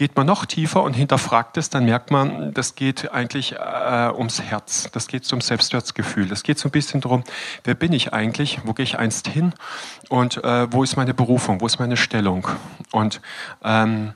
Geht 0.00 0.16
man 0.16 0.26
noch 0.26 0.46
tiefer 0.46 0.82
und 0.82 0.94
hinterfragt 0.94 1.58
es, 1.58 1.68
dann 1.68 1.84
merkt 1.84 2.10
man, 2.10 2.54
das 2.54 2.74
geht 2.74 3.12
eigentlich 3.12 3.52
äh, 3.52 4.10
ums 4.16 4.40
Herz, 4.40 4.88
das 4.92 5.08
geht 5.08 5.26
zum 5.26 5.42
Selbstwertgefühl, 5.42 6.26
das 6.26 6.42
geht 6.42 6.58
so 6.58 6.70
ein 6.70 6.70
bisschen 6.70 7.02
darum, 7.02 7.22
wer 7.64 7.74
bin 7.74 7.92
ich 7.92 8.14
eigentlich, 8.14 8.60
wo 8.64 8.72
gehe 8.72 8.84
ich 8.84 8.98
einst 8.98 9.28
hin? 9.28 9.52
Und 10.08 10.42
äh, 10.42 10.72
wo 10.72 10.82
ist 10.82 10.96
meine 10.96 11.12
Berufung, 11.12 11.60
wo 11.60 11.66
ist 11.66 11.80
meine 11.80 11.98
Stellung? 11.98 12.48
Und 12.92 13.20
ähm, 13.62 14.14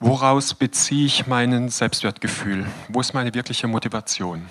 woraus 0.00 0.54
beziehe 0.54 1.06
ich 1.06 1.28
mein 1.28 1.68
Selbstwertgefühl, 1.68 2.66
wo 2.88 3.00
ist 3.00 3.14
meine 3.14 3.32
wirkliche 3.34 3.68
Motivation. 3.68 4.46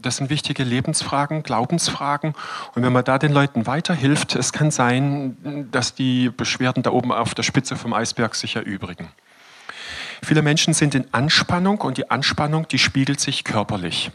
Das 0.00 0.16
sind 0.16 0.30
wichtige 0.30 0.64
Lebensfragen, 0.64 1.44
Glaubensfragen. 1.44 2.34
Und 2.74 2.82
wenn 2.82 2.92
man 2.92 3.04
da 3.04 3.18
den 3.18 3.30
Leuten 3.30 3.68
weiterhilft, 3.68 4.34
es 4.34 4.52
kann 4.52 4.72
sein, 4.72 5.68
dass 5.70 5.94
die 5.94 6.28
Beschwerden 6.28 6.82
da 6.82 6.90
oben 6.90 7.12
auf 7.12 7.34
der 7.34 7.44
Spitze 7.44 7.76
vom 7.76 7.92
Eisberg 7.92 8.34
sich 8.34 8.56
erübrigen. 8.56 9.06
Viele 10.24 10.42
Menschen 10.42 10.72
sind 10.72 10.94
in 10.94 11.12
Anspannung 11.12 11.80
und 11.80 11.98
die 11.98 12.10
Anspannung, 12.10 12.68
die 12.68 12.78
spiegelt 12.78 13.20
sich 13.20 13.44
körperlich. 13.44 14.12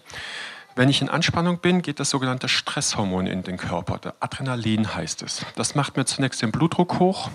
Wenn 0.75 0.89
ich 0.89 1.01
in 1.01 1.09
Anspannung 1.09 1.59
bin, 1.59 1.81
geht 1.81 1.99
das 1.99 2.11
sogenannte 2.11 2.47
Stresshormon 2.47 3.27
in 3.27 3.43
den 3.43 3.57
Körper. 3.57 3.97
Der 3.97 4.15
Adrenalin 4.19 4.95
heißt 4.95 5.21
es. 5.23 5.45
Das 5.55 5.75
macht 5.75 5.97
mir 5.97 6.05
zunächst 6.05 6.41
den 6.41 6.51
Blutdruck 6.51 6.99
hoch. 6.99 7.29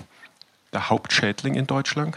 Der 0.73 0.89
Hauptschädling 0.89 1.55
in 1.55 1.67
Deutschland 1.67 2.17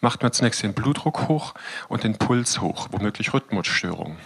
macht 0.00 0.22
mir 0.22 0.30
zunächst 0.30 0.62
den 0.62 0.74
Blutdruck 0.74 1.28
hoch 1.28 1.54
und 1.88 2.04
den 2.04 2.18
Puls 2.18 2.60
hoch, 2.60 2.88
womöglich 2.90 3.32
Rhythmusstörungen. 3.32 4.18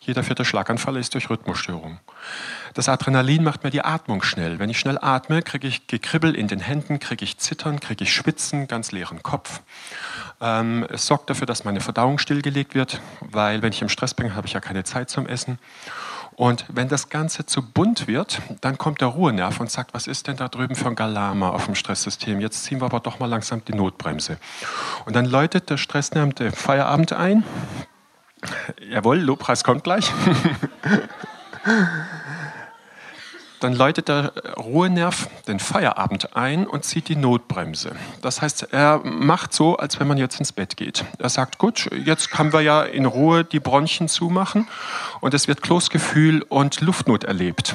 Jeder 0.00 0.22
vierte 0.22 0.44
Schlaganfall 0.44 0.96
ist 0.96 1.14
durch 1.14 1.30
Rhythmusstörung. 1.30 1.98
Das 2.74 2.88
Adrenalin 2.88 3.42
macht 3.42 3.64
mir 3.64 3.70
die 3.70 3.82
Atmung 3.82 4.22
schnell. 4.22 4.58
Wenn 4.60 4.70
ich 4.70 4.78
schnell 4.78 4.98
atme, 5.00 5.42
kriege 5.42 5.66
ich 5.66 5.88
Gekribbel 5.88 6.34
in 6.36 6.46
den 6.46 6.60
Händen, 6.60 7.00
kriege 7.00 7.24
ich 7.24 7.38
Zittern, 7.38 7.80
kriege 7.80 8.04
ich 8.04 8.12
Schwitzen, 8.12 8.68
ganz 8.68 8.92
leeren 8.92 9.22
Kopf. 9.22 9.62
Ähm, 10.40 10.86
es 10.90 11.06
sorgt 11.06 11.30
dafür, 11.30 11.46
dass 11.46 11.64
meine 11.64 11.80
Verdauung 11.80 12.18
stillgelegt 12.18 12.74
wird, 12.74 13.00
weil 13.20 13.62
wenn 13.62 13.72
ich 13.72 13.82
im 13.82 13.88
Stress 13.88 14.14
bin, 14.14 14.34
habe 14.34 14.46
ich 14.46 14.52
ja 14.52 14.60
keine 14.60 14.84
Zeit 14.84 15.10
zum 15.10 15.26
Essen. 15.26 15.58
Und 16.34 16.66
wenn 16.68 16.88
das 16.88 17.08
Ganze 17.08 17.46
zu 17.46 17.62
bunt 17.62 18.06
wird, 18.06 18.42
dann 18.60 18.76
kommt 18.76 19.00
der 19.00 19.08
Ruhenerv 19.08 19.58
und 19.58 19.70
sagt, 19.70 19.94
was 19.94 20.06
ist 20.06 20.26
denn 20.26 20.36
da 20.36 20.48
drüben 20.48 20.74
für 20.74 20.88
ein 20.88 20.94
Galama 20.94 21.48
auf 21.48 21.64
dem 21.64 21.74
Stresssystem? 21.74 22.40
Jetzt 22.40 22.64
ziehen 22.64 22.80
wir 22.80 22.84
aber 22.84 23.00
doch 23.00 23.18
mal 23.18 23.26
langsam 23.26 23.64
die 23.64 23.72
Notbremse. 23.72 24.36
Und 25.06 25.16
dann 25.16 25.24
läutet 25.24 25.70
der 25.70 25.78
Stressnerv 25.78 26.34
den 26.34 26.52
Feierabend 26.52 27.14
ein 27.14 27.42
Jawohl, 28.90 29.18
Lobpreis 29.18 29.64
kommt 29.64 29.84
gleich. 29.84 30.12
Dann 33.60 33.72
läutet 33.72 34.08
der 34.08 34.32
Ruhenerv 34.56 35.28
den 35.46 35.58
Feierabend 35.58 36.36
ein 36.36 36.66
und 36.66 36.84
zieht 36.84 37.08
die 37.08 37.16
Notbremse. 37.16 37.92
Das 38.20 38.42
heißt, 38.42 38.72
er 38.72 39.00
macht 39.04 39.52
so, 39.52 39.76
als 39.76 39.98
wenn 39.98 40.06
man 40.06 40.18
jetzt 40.18 40.38
ins 40.38 40.52
Bett 40.52 40.76
geht. 40.76 41.04
Er 41.18 41.28
sagt, 41.28 41.58
gut, 41.58 41.88
jetzt 42.04 42.30
können 42.30 42.52
wir 42.52 42.60
ja 42.60 42.82
in 42.82 43.06
Ruhe 43.06 43.44
die 43.44 43.60
Bronchien 43.60 44.08
zumachen 44.08 44.68
und 45.20 45.34
es 45.34 45.48
wird 45.48 45.62
Kloßgefühl 45.62 46.42
und 46.42 46.80
Luftnot 46.80 47.24
erlebt 47.24 47.74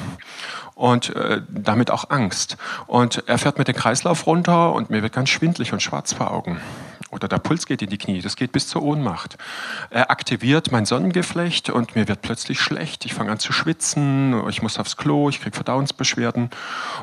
und 0.74 1.14
äh, 1.14 1.42
damit 1.48 1.90
auch 1.90 2.10
Angst. 2.10 2.56
Und 2.86 3.24
er 3.26 3.38
fährt 3.38 3.58
mit 3.58 3.68
dem 3.68 3.76
Kreislauf 3.76 4.26
runter 4.26 4.72
und 4.72 4.90
mir 4.90 5.02
wird 5.02 5.12
ganz 5.12 5.28
schwindlig 5.28 5.72
und 5.72 5.82
schwarz 5.82 6.12
vor 6.12 6.30
Augen. 6.30 6.60
Oder 7.12 7.28
der 7.28 7.36
Puls 7.38 7.66
geht 7.66 7.82
in 7.82 7.90
die 7.90 7.98
Knie, 7.98 8.22
das 8.22 8.36
geht 8.36 8.52
bis 8.52 8.68
zur 8.68 8.82
Ohnmacht. 8.82 9.36
Er 9.90 10.10
aktiviert 10.10 10.72
mein 10.72 10.86
Sonnengeflecht 10.86 11.68
und 11.68 11.94
mir 11.94 12.08
wird 12.08 12.22
plötzlich 12.22 12.58
schlecht. 12.58 13.04
Ich 13.04 13.12
fange 13.12 13.30
an 13.30 13.38
zu 13.38 13.52
schwitzen, 13.52 14.42
ich 14.48 14.62
muss 14.62 14.78
aufs 14.78 14.96
Klo, 14.96 15.28
ich 15.28 15.42
kriege 15.42 15.54
Verdauungsbeschwerden. 15.54 16.48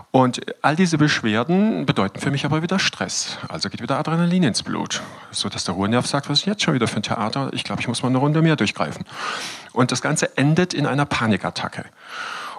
Und 0.09 0.41
all 0.63 0.75
diese 0.75 0.97
Beschwerden 0.97 1.85
bedeuten 1.85 2.19
für 2.19 2.31
mich 2.31 2.43
aber 2.43 2.63
wieder 2.63 2.79
Stress. 2.79 3.37
Also 3.49 3.69
geht 3.69 3.83
wieder 3.83 3.99
Adrenalin 3.99 4.41
ins 4.41 4.63
Blut. 4.63 5.03
So 5.29 5.47
dass 5.47 5.65
der 5.65 5.75
Ruhenerv 5.75 6.07
sagt, 6.07 6.27
was 6.27 6.39
ist 6.39 6.45
jetzt 6.47 6.63
schon 6.63 6.73
wieder 6.73 6.87
für 6.87 6.97
ein 6.97 7.03
Theater? 7.03 7.51
Ich 7.53 7.63
glaube, 7.63 7.81
ich 7.81 7.87
muss 7.87 8.01
mal 8.01 8.09
eine 8.09 8.17
Runde 8.17 8.41
mehr 8.41 8.55
durchgreifen. 8.55 9.05
Und 9.73 9.91
das 9.91 10.01
Ganze 10.01 10.35
endet 10.37 10.73
in 10.73 10.87
einer 10.87 11.05
Panikattacke. 11.05 11.85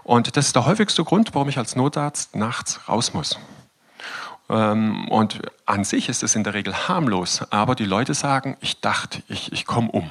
Und 0.04 0.36
das 0.36 0.46
ist 0.46 0.54
der 0.54 0.66
häufigste 0.66 1.02
Grund, 1.02 1.34
warum 1.34 1.48
ich 1.48 1.58
als 1.58 1.74
Notarzt 1.74 2.36
nachts 2.36 2.80
raus 2.88 3.12
muss. 3.12 3.40
Ähm, 4.50 5.08
und 5.08 5.40
an 5.64 5.84
sich 5.84 6.08
ist 6.08 6.22
es 6.22 6.34
in 6.34 6.44
der 6.44 6.54
Regel 6.54 6.88
harmlos, 6.88 7.42
aber 7.50 7.74
die 7.74 7.84
Leute 7.84 8.14
sagen, 8.14 8.56
ich 8.60 8.80
dachte, 8.80 9.22
ich, 9.28 9.52
ich 9.52 9.64
komme 9.64 9.90
um. 9.90 10.10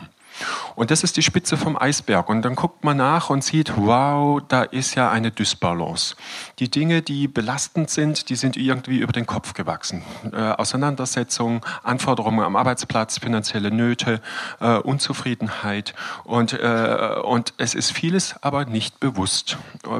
Und 0.75 0.91
das 0.91 1.03
ist 1.03 1.17
die 1.17 1.21
Spitze 1.21 1.57
vom 1.57 1.77
Eisberg. 1.77 2.29
Und 2.29 2.43
dann 2.43 2.55
guckt 2.55 2.83
man 2.83 2.97
nach 2.97 3.29
und 3.29 3.43
sieht, 3.43 3.75
wow, 3.75 4.41
da 4.47 4.63
ist 4.63 4.95
ja 4.95 5.11
eine 5.11 5.31
Dysbalance. 5.31 6.15
Die 6.59 6.69
Dinge, 6.69 7.01
die 7.01 7.27
belastend 7.27 7.89
sind, 7.89 8.29
die 8.29 8.35
sind 8.35 8.55
irgendwie 8.55 8.99
über 8.99 9.11
den 9.11 9.25
Kopf 9.25 9.53
gewachsen. 9.53 10.03
Äh, 10.31 10.37
Auseinandersetzungen, 10.37 11.61
Anforderungen 11.83 12.39
am 12.41 12.55
Arbeitsplatz, 12.55 13.19
finanzielle 13.19 13.71
Nöte, 13.71 14.21
äh, 14.59 14.77
Unzufriedenheit. 14.77 15.93
Und, 16.23 16.53
äh, 16.53 17.15
und 17.23 17.53
es 17.57 17.75
ist 17.75 17.91
vieles 17.91 18.35
aber 18.41 18.65
nicht 18.65 18.99
bewusst, 18.99 19.57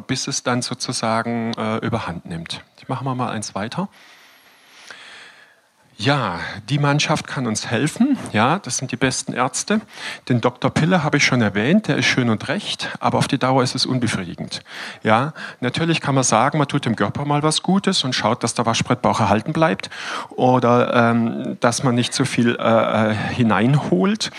bis 0.08 0.28
es 0.28 0.44
dann 0.44 0.62
sozusagen 0.62 1.54
äh, 1.56 1.78
überhand 1.86 2.26
nimmt. 2.26 2.62
Ich 2.80 2.88
mache 2.88 3.04
mal 3.04 3.30
eins 3.30 3.56
weiter. 3.56 3.90
Ja, 6.02 6.40
die 6.70 6.80
Mannschaft 6.80 7.28
kann 7.28 7.46
uns 7.46 7.68
helfen. 7.68 8.18
Ja, 8.32 8.60
das 8.60 8.78
sind 8.78 8.94
die 8.94 8.96
besten 8.96 9.34
Ärzte. 9.34 9.82
Den 10.30 10.40
Dr. 10.40 10.72
Pille 10.72 11.04
habe 11.04 11.18
ich 11.18 11.26
schon 11.26 11.42
erwähnt, 11.42 11.90
der 11.90 11.98
ist 11.98 12.06
schön 12.06 12.30
und 12.30 12.48
recht, 12.48 12.88
aber 13.02 13.18
auf 13.18 13.28
die 13.28 13.38
Dauer 13.38 13.64
ist 13.64 13.76
es 13.76 13.86
unbefriedigend. 13.86 14.62
Ja, 15.04 15.34
natürlich 15.60 16.00
kann 16.00 16.16
man 16.16 16.24
sagen, 16.24 16.58
man 16.58 16.70
tut 16.70 16.86
dem 16.86 16.96
Körper 16.96 17.26
mal 17.26 17.44
was 17.44 17.64
Gutes 17.64 18.06
und 18.06 18.16
schaut, 18.16 18.46
dass 18.46 18.54
der 18.54 18.66
Waschbrettbauch 18.66 19.20
erhalten 19.20 19.52
bleibt 19.52 19.90
oder 20.30 20.94
ähm, 21.12 21.58
dass 21.60 21.84
man 21.84 21.96
nicht 21.96 22.14
so 22.14 22.24
viel 22.24 22.56
äh, 22.58 23.12
äh 23.12 23.14
hineinholt 23.14 24.32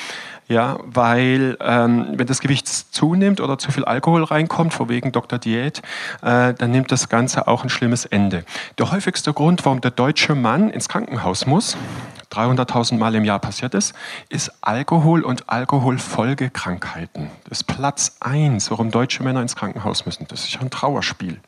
ja, 0.50 0.78
weil 0.85 1.57
ähm, 1.61 2.14
wenn 2.16 2.26
das 2.26 2.40
Gewicht 2.40 2.66
zunimmt 2.66 3.40
oder 3.40 3.57
zu 3.57 3.71
viel 3.71 3.85
Alkohol 3.85 4.25
reinkommt, 4.25 4.75
vor 4.75 4.88
wegen 4.88 5.12
Dr. 5.12 5.38
Diät, 5.38 5.80
äh, 6.23 6.52
dann 6.54 6.73
nimmt 6.73 6.90
das 6.90 7.09
Ganze 7.09 7.47
auch 7.47 7.62
ein 7.62 7.71
schlimmes 7.71 8.04
Ende. 8.04 8.45
Der 8.76 8.90
häufigste 8.90 9.33
Grund, 9.33 9.64
warum 9.64 9.80
der 9.80 9.92
deutsche 9.92 10.35
Mann 10.35 10.69
ins 10.69 10.88
Krankenhaus 10.88 11.47
muss, 11.47 11.76
300.000 12.33 12.99
Mal 12.99 13.14
im 13.14 13.25
Jahr 13.25 13.38
passiert 13.38 13.75
ist, 13.75 13.95
ist 14.28 14.52
Alkohol 14.61 15.23
und 15.23 15.49
Alkoholfolgekrankheiten. 15.49 17.30
Das 17.49 17.61
ist 17.61 17.64
Platz 17.64 18.16
eins, 18.19 18.73
warum 18.73 18.90
deutsche 18.90 19.23
Männer 19.23 19.42
ins 19.42 19.54
Krankenhaus 19.54 20.04
müssen. 20.04 20.26
Das 20.28 20.40
ist 20.40 20.54
ja 20.54 20.61
ein 20.62 20.71
Trauerspiel. 20.71 21.40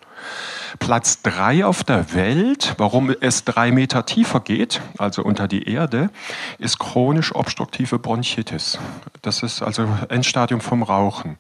Platz 0.78 1.22
drei 1.22 1.64
auf 1.64 1.84
der 1.84 2.14
Welt, 2.14 2.74
warum 2.78 3.14
es 3.20 3.44
drei 3.44 3.72
Meter 3.72 4.06
tiefer 4.06 4.40
geht, 4.40 4.80
also 4.98 5.22
unter 5.22 5.48
die 5.48 5.68
Erde, 5.68 6.10
ist 6.58 6.78
chronisch 6.78 7.34
obstruktive 7.34 7.98
Bronchitis. 7.98 8.78
Das 9.22 9.42
ist 9.42 9.62
also 9.62 9.86
Endstadium 10.08 10.60
vom 10.60 10.82
Rauchen. 10.82 11.36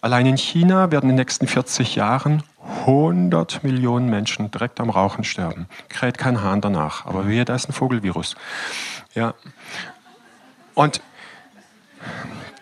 Allein 0.00 0.26
in 0.26 0.36
China 0.36 0.90
werden 0.90 1.10
in 1.10 1.16
den 1.16 1.22
nächsten 1.22 1.46
40 1.46 1.96
Jahren 1.96 2.42
100 2.80 3.64
Millionen 3.64 4.10
Menschen 4.10 4.50
direkt 4.50 4.80
am 4.80 4.90
Rauchen 4.90 5.24
sterben. 5.24 5.66
Kräht 5.88 6.18
kein 6.18 6.42
Hahn 6.42 6.60
danach. 6.60 7.06
Aber 7.06 7.26
wehe, 7.26 7.44
da 7.44 7.54
ist 7.54 7.68
ein 7.68 7.72
Vogelvirus. 7.72 8.36
Ja. 9.14 9.34
Und 10.74 11.00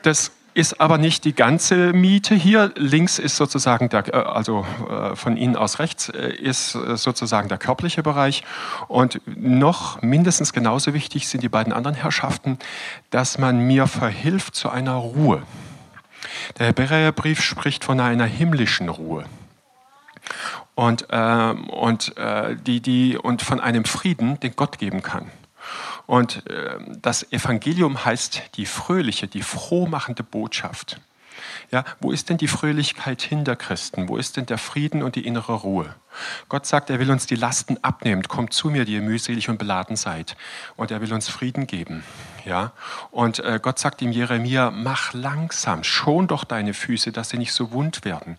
das 0.02 0.30
ist 0.54 0.80
aber 0.80 0.98
nicht 0.98 1.24
die 1.24 1.34
ganze 1.34 1.92
Miete 1.92 2.34
hier. 2.34 2.72
Links 2.76 3.18
ist 3.18 3.36
sozusagen 3.36 3.88
der, 3.88 4.14
äh, 4.14 4.16
also 4.16 4.64
äh, 4.88 5.16
von 5.16 5.36
Ihnen 5.36 5.56
aus 5.56 5.80
rechts 5.80 6.08
äh, 6.08 6.32
ist 6.32 6.72
sozusagen 6.72 7.48
der 7.48 7.58
körperliche 7.58 8.02
Bereich. 8.02 8.44
Und 8.86 9.20
noch 9.26 10.00
mindestens 10.00 10.52
genauso 10.52 10.94
wichtig 10.94 11.28
sind 11.28 11.42
die 11.42 11.48
beiden 11.48 11.72
anderen 11.72 11.96
Herrschaften, 11.96 12.58
dass 13.10 13.38
man 13.38 13.58
mir 13.58 13.88
verhilft 13.88 14.54
zu 14.54 14.70
einer 14.70 14.94
Ruhe. 14.94 15.42
Der 16.58 16.68
Hebräerbrief 16.68 17.42
spricht 17.42 17.84
von 17.84 18.00
einer 18.00 18.24
himmlischen 18.24 18.88
Ruhe. 18.88 19.24
Und, 20.76 21.06
äh, 21.10 21.50
und, 21.50 22.16
äh, 22.16 22.56
die, 22.56 22.80
die, 22.80 23.18
und 23.18 23.42
von 23.42 23.60
einem 23.60 23.84
Frieden, 23.84 24.40
den 24.40 24.56
Gott 24.56 24.78
geben 24.78 25.02
kann. 25.02 25.30
Und 26.06 26.48
äh, 26.50 26.78
das 27.00 27.30
Evangelium 27.32 28.04
heißt 28.04 28.42
die 28.56 28.66
fröhliche, 28.66 29.26
die 29.26 29.42
frohmachende 29.42 30.22
Botschaft. 30.22 31.00
Ja, 31.70 31.84
wo 32.00 32.12
ist 32.12 32.28
denn 32.28 32.36
die 32.36 32.48
Fröhlichkeit 32.48 33.22
hinter 33.22 33.56
Christen? 33.56 34.08
Wo 34.08 34.16
ist 34.16 34.36
denn 34.36 34.46
der 34.46 34.58
Frieden 34.58 35.02
und 35.02 35.16
die 35.16 35.26
innere 35.26 35.52
Ruhe? 35.52 35.94
Gott 36.48 36.66
sagt, 36.66 36.90
er 36.90 37.00
will 37.00 37.10
uns 37.10 37.26
die 37.26 37.34
Lasten 37.34 37.78
abnehmen. 37.82 38.22
Kommt 38.22 38.52
zu 38.52 38.70
mir, 38.70 38.84
die 38.84 38.94
ihr 38.94 39.02
mühselig 39.02 39.48
und 39.48 39.58
beladen 39.58 39.96
seid. 39.96 40.36
Und 40.76 40.90
er 40.90 41.00
will 41.00 41.12
uns 41.12 41.28
Frieden 41.28 41.66
geben. 41.66 42.04
Ja? 42.44 42.72
Und 43.10 43.40
äh, 43.40 43.58
Gott 43.60 43.78
sagt 43.78 44.02
ihm 44.02 44.12
Jeremia, 44.12 44.70
mach 44.70 45.12
langsam, 45.12 45.82
schon 45.82 46.28
doch 46.28 46.44
deine 46.44 46.74
Füße, 46.74 47.10
dass 47.10 47.30
sie 47.30 47.38
nicht 47.38 47.52
so 47.52 47.72
wund 47.72 48.04
werden. 48.04 48.38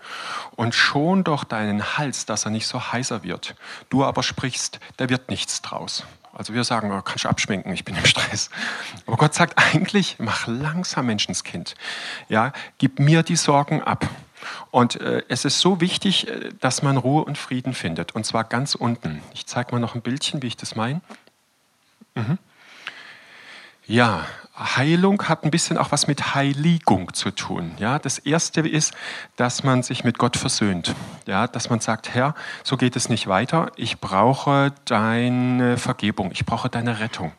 Und 0.55 0.73
schon 0.73 1.23
doch 1.23 1.43
deinen 1.43 1.97
Hals, 1.97 2.25
dass 2.25 2.45
er 2.45 2.51
nicht 2.51 2.67
so 2.67 2.93
heißer 2.93 3.23
wird. 3.23 3.55
Du 3.89 4.05
aber 4.05 4.23
sprichst, 4.23 4.79
da 4.97 5.09
wird 5.09 5.29
nichts 5.29 5.61
draus. 5.61 6.05
Also 6.35 6.53
wir 6.53 6.65
sagen, 6.65 6.91
oh, 6.91 7.01
kannst 7.01 7.23
du 7.23 7.29
abschminken, 7.29 7.73
ich 7.73 7.85
bin 7.85 7.95
im 7.95 8.05
Stress. 8.05 8.49
Aber 9.07 9.15
Gott 9.15 9.33
sagt 9.33 9.57
eigentlich, 9.57 10.17
mach 10.19 10.47
langsam 10.47 11.05
Menschenskind. 11.05 11.75
Ja, 12.27 12.51
gib 12.77 12.99
mir 12.99 13.23
die 13.23 13.37
Sorgen 13.37 13.81
ab. 13.81 14.07
Und 14.69 14.99
äh, 14.99 15.23
es 15.29 15.45
ist 15.45 15.59
so 15.59 15.79
wichtig, 15.79 16.27
äh, 16.27 16.49
dass 16.59 16.83
man 16.83 16.97
Ruhe 16.97 17.23
und 17.23 17.37
Frieden 17.37 17.73
findet. 17.73 18.13
Und 18.13 18.25
zwar 18.25 18.43
ganz 18.43 18.75
unten. 18.75 19.23
Ich 19.33 19.45
zeige 19.45 19.71
mal 19.71 19.79
noch 19.79 19.95
ein 19.95 20.01
Bildchen, 20.01 20.41
wie 20.43 20.47
ich 20.47 20.57
das 20.57 20.75
meine. 20.75 21.01
Mhm. 22.15 22.37
Ja, 23.87 24.25
Heilung 24.57 25.21
hat 25.23 25.43
ein 25.43 25.51
bisschen 25.51 25.77
auch 25.77 25.91
was 25.91 26.07
mit 26.07 26.33
Heiligung 26.33 27.13
zu 27.13 27.31
tun. 27.31 27.73
Ja, 27.77 27.99
das 27.99 28.19
erste 28.19 28.61
ist, 28.61 28.93
dass 29.35 29.63
man 29.63 29.83
sich 29.83 30.05
mit 30.05 30.17
Gott 30.17 30.37
versöhnt. 30.37 30.95
Ja, 31.27 31.47
dass 31.47 31.69
man 31.69 31.81
sagt, 31.81 32.13
Herr, 32.13 32.35
so 32.63 32.77
geht 32.77 32.95
es 32.95 33.09
nicht 33.09 33.27
weiter. 33.27 33.71
Ich 33.75 33.99
brauche 33.99 34.73
deine 34.85 35.77
Vergebung. 35.77 36.31
Ich 36.31 36.45
brauche 36.45 36.69
deine 36.69 36.99
Rettung. 36.99 37.33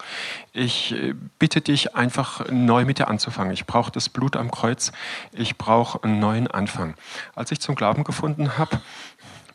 Ich 0.53 0.93
äh, 0.93 1.15
bitte 1.39 1.63
dich 1.63 1.95
einfach 1.95 2.51
neu 2.51 2.85
mit 2.85 2.99
dir 2.99 3.09
anzufangen. 3.09 3.53
Ich 3.55 3.65
brauche 3.65 3.91
das 3.91 4.11
Blut 4.11 4.37
am 4.37 4.51
Kreuz. 4.51 4.93
Ich 5.33 5.57
brauche 5.57 6.05
einen 6.05 6.19
neuen 6.19 6.47
Anfang. 6.49 6.97
Als 7.35 7.51
ich 7.51 7.61
zum 7.61 7.77
Glauben 7.77 8.05
gefunden 8.05 8.59
habe, 8.59 8.81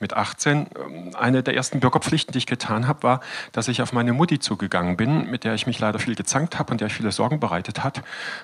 mit 0.02 0.14
18. 0.14 0.68
Ähm, 0.76 1.12
eine 1.16 1.44
der 1.44 1.56
ersten 1.56 1.80
Bürgerpflichten, 1.80 2.34
die 2.34 2.40
ich 2.40 2.46
getan 2.46 2.88
habe, 2.88 3.04
war, 3.04 3.22
dass 3.52 3.68
ich 3.68 3.82
auf 3.82 3.94
meine 3.94 4.14
Mutti 4.14 4.40
zugegangen 4.40 4.98
bin, 4.98 5.30
mit 5.30 5.44
der 5.44 5.54
ich 5.54 5.68
mich 5.68 5.80
leider 5.80 6.00
viel 6.00 6.16
gezankt 6.16 6.60
habe 6.60 6.72
und 6.72 6.82
der 6.82 6.88
ich 6.88 6.94
viele 6.94 7.12
Sorgen 7.12 7.40
bereitet 7.40 7.84
hat. 7.84 8.02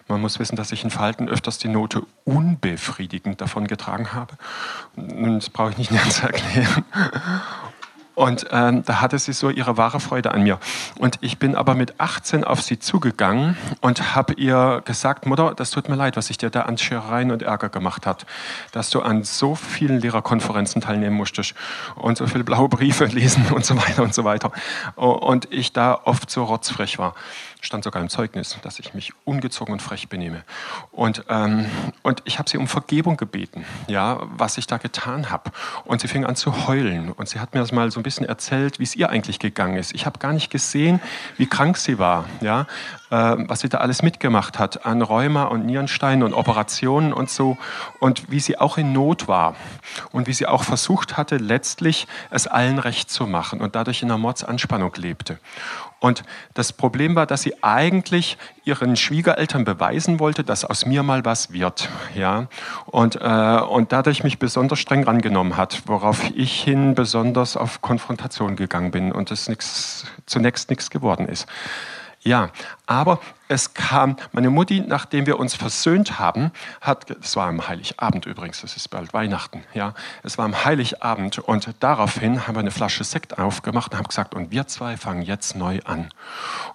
Man 0.08 0.22
muss 0.22 0.40
wissen, 0.40 0.56
dass 0.56 0.72
ich 0.72 0.84
in 0.84 0.90
Verhalten 0.90 1.28
öfters 1.28 1.58
die 1.58 1.68
Note 1.68 2.04
unbefriedigend 2.24 3.42
davon 3.42 3.68
getragen 3.68 4.14
habe. 4.14 4.36
Nun, 4.96 5.36
das 5.36 5.50
brauche 5.50 5.72
ich 5.72 5.78
nicht 5.78 5.92
näher 5.98 6.10
zu 6.10 6.24
erklären. 6.24 6.86
Und 8.18 8.48
ähm, 8.50 8.84
da 8.84 9.00
hatte 9.00 9.20
sie 9.20 9.32
so 9.32 9.52
ihre 9.52 9.78
wahre 9.78 10.00
Freude 10.00 10.32
an 10.32 10.42
mir. 10.42 10.58
Und 10.98 11.20
ich 11.22 11.38
bin 11.38 11.54
aber 11.54 11.76
mit 11.76 12.00
18 12.00 12.44
auf 12.44 12.64
sie 12.64 12.80
zugegangen 12.80 13.56
und 13.80 14.16
habe 14.16 14.34
ihr 14.34 14.82
gesagt, 14.86 15.28
Mutter, 15.28 15.54
das 15.56 15.70
tut 15.70 15.88
mir 15.88 15.96
leid, 15.96 16.18
was 16.18 16.32
ich 16.32 16.40
dir 16.40 16.50
da 16.50 16.64
an 16.64 16.80
Scherereien 16.80 17.30
und 17.30 17.44
Ärger 17.44 17.70
gemacht 17.70 18.08
hat, 18.08 18.26
dass 18.72 18.90
du 18.90 19.02
an 19.02 19.24
so 19.24 19.54
vielen 19.54 20.02
Lehrerkonferenzen 20.02 20.82
teilnehmen 20.82 21.16
musstest 21.16 21.54
und 21.94 22.18
so 22.18 22.26
viele 22.26 22.44
blaue 22.44 22.70
Briefe 22.70 23.06
lesen 23.06 23.46
und 23.52 23.64
so 23.64 23.78
weiter 23.78 24.02
und 24.02 24.16
so 24.16 24.24
weiter. 24.24 24.52
Und 24.96 25.54
ich 25.54 25.72
da 25.72 26.02
oft 26.04 26.32
so 26.32 26.44
rotzfrech 26.44 26.98
war 26.98 27.14
stand 27.62 27.84
sogar 27.84 28.02
im 28.02 28.10
Zeugnis, 28.10 28.58
dass 28.62 28.80
ich 28.80 28.94
mich 28.94 29.14
ungezogen 29.26 29.74
und 29.74 29.82
frech 29.82 30.10
benehme. 30.10 30.44
Und, 30.92 31.24
ähm, 31.30 31.66
und 32.04 32.22
ich 32.26 32.40
habe 32.40 32.50
sie 32.50 32.58
um 32.58 32.68
Vergebung 32.68 33.18
gebeten, 33.18 33.66
ja, 33.88 34.20
was 34.22 34.58
ich 34.58 34.68
da 34.68 34.78
getan 34.78 35.30
habe. 35.30 35.52
Und 35.86 36.02
sie 36.02 36.08
fing 36.08 36.26
an 36.26 36.36
zu 36.36 36.68
heulen. 36.68 37.12
Und 37.12 37.30
sie 37.30 37.40
hat 37.40 37.54
mir 37.54 37.60
das 37.60 37.72
mal 37.72 37.92
so 37.92 38.00
ein 38.00 38.04
bisschen 38.04 38.26
erzählt, 38.26 38.80
wie 38.80 38.84
es 38.84 38.96
ihr 38.96 39.10
eigentlich 39.10 39.40
gegangen 39.40 39.78
ist. 39.78 39.94
Ich 39.94 40.06
habe 40.06 40.20
gar 40.20 40.34
nicht 40.34 40.50
gesehen, 40.50 41.00
wie 41.38 41.48
krank 41.48 41.78
sie 41.78 42.00
war, 42.00 42.26
ja, 42.42 42.68
äh, 43.10 43.36
was 43.38 43.62
sie 43.62 43.70
da 43.70 43.80
alles 43.80 44.02
mitgemacht 44.02 44.60
hat 44.60 44.86
an 44.86 45.02
Rheuma 45.02 45.44
und 45.44 45.66
Nierensteinen 45.66 46.24
und 46.24 46.34
Operationen 46.34 47.14
und 47.14 47.30
so. 47.30 47.58
Und 48.00 48.32
wie 48.32 48.40
sie 48.40 48.58
auch 48.58 48.78
in 48.78 48.94
Not 48.94 49.28
war. 49.28 49.56
Und 50.12 50.28
wie 50.28 50.34
sie 50.34 50.46
auch 50.46 50.64
versucht 50.64 51.18
hatte, 51.18 51.38
letztlich 51.38 52.08
es 52.30 52.48
allen 52.48 52.80
recht 52.80 53.10
zu 53.10 53.26
machen 53.28 53.62
und 53.62 53.76
dadurch 53.76 54.02
in 54.02 54.12
einer 54.12 54.18
Mordsanspannung 54.18 54.94
lebte. 54.96 55.40
Und 56.00 56.24
das 56.54 56.74
Problem 56.74 57.16
war, 57.16 57.26
dass 57.26 57.42
sie 57.42 57.64
eigentlich 57.64 58.38
ihren 58.64 58.96
Schwiegereltern 58.96 59.66
beweisen 59.66 60.20
wollte, 60.20 60.44
dass 60.44 60.64
aus 60.64 60.86
mir 60.86 61.02
mal 61.02 61.26
was 61.26 61.52
wird. 61.52 61.90
Ja? 62.14 62.48
Und, 62.86 63.16
äh, 63.16 63.62
und 63.62 63.92
dadurch 63.92 64.24
mich 64.24 64.38
besonders 64.38 64.80
streng 64.80 65.04
rangenommen 65.04 65.58
hat, 65.58 65.84
worauf 65.88 66.30
ich 66.36 66.62
hin 66.62 66.94
besonders 66.94 67.58
auf 67.58 67.82
Konfrontation 67.82 68.56
gegangen 68.56 68.92
bin 68.92 69.12
und 69.12 69.32
es 69.32 69.50
nix, 69.50 70.06
zunächst 70.28 70.70
nichts 70.70 70.90
geworden 70.92 71.28
ist. 71.28 71.48
Ja, 72.22 72.50
aber 72.86 73.20
es 73.48 73.74
kam, 73.74 74.18
meine 74.32 74.50
Mutti, 74.50 74.84
nachdem 74.86 75.26
wir 75.26 75.40
uns 75.40 75.56
versöhnt 75.56 76.20
haben, 76.20 76.52
hat, 76.82 77.10
es 77.12 77.36
war 77.36 77.48
am 77.48 77.68
Heiligabend 77.68 78.26
übrigens, 78.26 78.64
es 78.64 78.76
ist 78.76 78.90
bald 78.90 79.14
Weihnachten, 79.14 79.64
ja, 79.74 79.94
es 80.24 80.38
war 80.38 80.46
am 80.46 80.66
Heiligabend 80.66 81.40
und 81.40 81.70
daraufhin 81.80 82.48
haben 82.48 82.56
wir 82.56 82.60
eine 82.60 82.72
Flasche 82.72 83.04
Sekt 83.04 83.38
aufgemacht 83.40 83.92
und 83.92 83.98
haben 83.98 84.08
gesagt, 84.08 84.36
und 84.36 84.52
wir 84.52 84.68
zwei 84.68 84.98
fangen 84.98 85.22
jetzt 85.22 85.56
neu 85.56 85.80
an. 85.86 86.10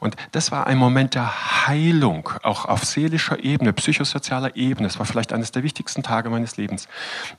Und 0.00 0.16
das 0.32 0.50
war 0.50 0.66
ein 0.66 0.78
Moment 0.78 1.14
der 1.14 1.66
Heilung, 1.66 2.30
auch 2.42 2.64
auf 2.64 2.84
seelischer 2.84 3.42
Ebene, 3.42 3.72
psychosozialer 3.72 4.56
Ebene. 4.56 4.88
Es 4.88 4.98
war 4.98 5.06
vielleicht 5.06 5.32
eines 5.32 5.52
der 5.52 5.62
wichtigsten 5.62 6.02
Tage 6.02 6.30
meines 6.30 6.56
Lebens, 6.56 6.88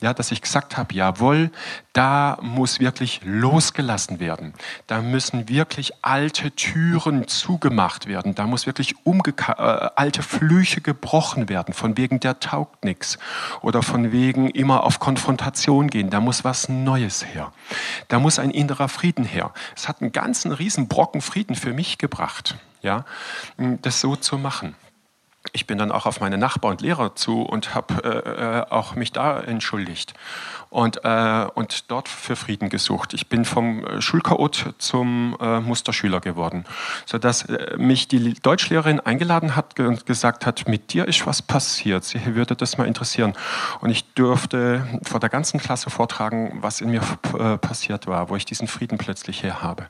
ja, 0.02 0.13
dass 0.13 0.32
ich 0.32 0.42
gesagt 0.42 0.78
habe, 0.78 0.94
jawohl, 0.94 1.52
da 1.93 2.38
muss 2.41 2.80
wirklich 2.80 3.22
losgelassen 3.24 4.19
werden. 4.19 4.54
Da 4.88 5.02
müssen 5.02 5.50
wirklich 5.50 5.93
alte 6.04 6.52
Türen 6.52 7.28
zugemacht 7.28 8.08
werden. 8.08 8.36
Da 8.36 8.46
muss 8.46 8.65
wirklich 8.65 8.96
um 9.04 9.23
äh, 9.28 9.90
alte 9.96 10.24
Flüche 10.24 10.82
gebrochen 10.82 11.50
werden, 11.50 11.74
von 11.74 11.98
wegen 11.98 12.20
der 12.20 12.40
taugt 12.40 12.86
nichts 12.86 13.18
oder 13.62 13.82
von 13.82 14.12
wegen 14.12 14.50
immer 14.50 14.84
auf 14.84 15.00
Konfrontation 15.00 15.88
gehen. 15.90 16.10
Da 16.10 16.20
muss 16.20 16.44
was 16.44 16.70
Neues 16.70 17.26
her. 17.26 17.52
Da 18.08 18.20
muss 18.20 18.40
ein 18.40 18.52
innerer 18.52 18.90
Frieden 18.90 19.26
her. 19.26 19.52
Es 19.76 19.88
hat 19.88 20.02
einen 20.02 20.12
ganzen 20.12 20.52
riesen 20.52 20.88
Brocken 20.88 21.22
Frieden 21.22 21.56
für 21.56 21.74
mich 21.74 21.98
gebracht, 21.98 22.58
ja, 22.82 23.06
das 23.58 24.02
so 24.02 24.16
zu 24.16 24.38
machen 24.38 24.76
ich 25.52 25.68
bin 25.68 25.78
dann 25.78 25.92
auch 25.92 26.06
auf 26.06 26.22
meine 26.22 26.38
Nachbar 26.38 26.72
und 26.72 26.82
Lehrer 26.82 27.16
zu 27.16 27.42
und 27.42 27.76
habe 27.76 27.96
äh, 28.04 28.60
äh, 28.60 28.66
auch 28.70 28.96
mich 28.96 29.12
da 29.12 29.42
entschuldigt 29.42 30.14
und, 30.74 31.02
äh, 31.04 31.46
und 31.54 31.92
dort 31.92 32.10
für 32.10 32.36
Frieden 32.36 32.70
gesucht. 32.70 33.14
Ich 33.14 33.30
bin 33.30 33.46
vom 33.46 33.86
äh, 33.86 34.02
Schulchaot 34.02 34.74
zum 34.80 35.38
äh, 35.40 35.60
Musterschüler 35.60 36.20
geworden, 36.20 36.66
sodass 37.06 37.44
äh, 37.44 37.78
mich 37.78 38.08
die 38.08 38.34
Deutschlehrerin 38.34 39.00
eingeladen 39.00 39.56
hat 39.56 39.80
und 39.80 40.08
gesagt 40.08 40.48
hat, 40.48 40.68
mit 40.68 40.92
dir 40.92 41.08
ist 41.08 41.28
was 41.28 41.44
passiert, 41.44 42.04
sie 42.04 42.36
würde 42.36 42.56
das 42.56 42.80
mal 42.80 42.88
interessieren. 42.88 43.34
Und 43.82 43.92
ich 43.92 44.04
durfte 44.16 44.88
vor 45.04 45.20
der 45.20 45.30
ganzen 45.30 45.60
Klasse 45.60 45.92
vortragen, 45.92 46.58
was 46.62 46.82
in 46.82 46.90
mir 46.90 47.02
passiert 47.62 48.08
war, 48.08 48.30
wo 48.30 48.36
ich 48.36 48.46
diesen 48.46 48.68
Frieden 48.68 48.98
plötzlich 48.98 49.44
her 49.44 49.62
habe. 49.62 49.88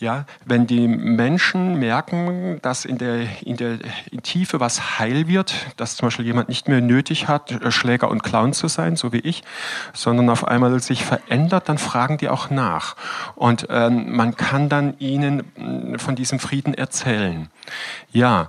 Ja, 0.00 0.24
wenn 0.46 0.66
die 0.66 0.88
Menschen 0.88 1.78
merken, 1.78 2.58
dass 2.62 2.86
in 2.86 2.96
der, 2.96 3.26
in 3.42 3.58
der 3.58 3.78
Tiefe 4.22 4.58
was 4.58 4.98
heil 4.98 5.28
wird, 5.28 5.54
dass 5.76 5.96
zum 5.96 6.06
Beispiel 6.06 6.24
jemand 6.24 6.48
nicht 6.48 6.68
mehr 6.68 6.80
nötig 6.80 7.28
hat, 7.28 7.54
Schläger 7.68 8.10
und 8.10 8.22
Clown 8.22 8.54
zu 8.54 8.68
sein, 8.68 8.96
so 8.96 9.12
wie 9.12 9.18
ich, 9.18 9.42
sondern 9.92 10.30
auf 10.30 10.48
einmal 10.48 10.80
sich 10.80 11.04
verändert, 11.04 11.68
dann 11.68 11.76
fragen 11.76 12.16
die 12.16 12.30
auch 12.30 12.48
nach. 12.48 12.96
Und 13.34 13.66
ähm, 13.68 14.16
man 14.16 14.36
kann 14.36 14.70
dann 14.70 14.98
ihnen 15.00 15.98
von 15.98 16.16
diesem 16.16 16.38
Frieden 16.38 16.72
erzählen. 16.72 17.50
Ja, 18.10 18.48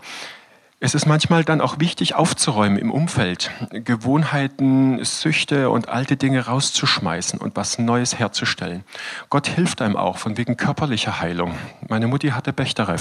es 0.84 0.96
ist 0.96 1.06
manchmal 1.06 1.44
dann 1.44 1.62
auch 1.62 1.80
wichtig 1.80 2.15
aufzuräumen 2.15 2.80
im 2.80 2.89
Umfeld, 2.89 3.52
Gewohnheiten, 3.70 5.06
Süchte 5.06 5.70
und 5.70 5.89
alte 5.89 6.17
Dinge 6.17 6.48
rauszuschmeißen 6.48 7.39
und 7.39 7.56
was 7.56 7.78
Neues 7.78 8.17
herzustellen. 8.17 8.84
Gott 9.30 9.46
hilft 9.48 9.84
einem 9.84 9.96
auch 9.96 10.17
von 10.17 10.38
wegen 10.38 10.58
körperlicher 10.58 11.22
Heilung. 11.22 11.54
Meine 11.88 12.08
Mutti 12.08 12.30
hatte 12.30 12.52
Bechterew 12.52 12.98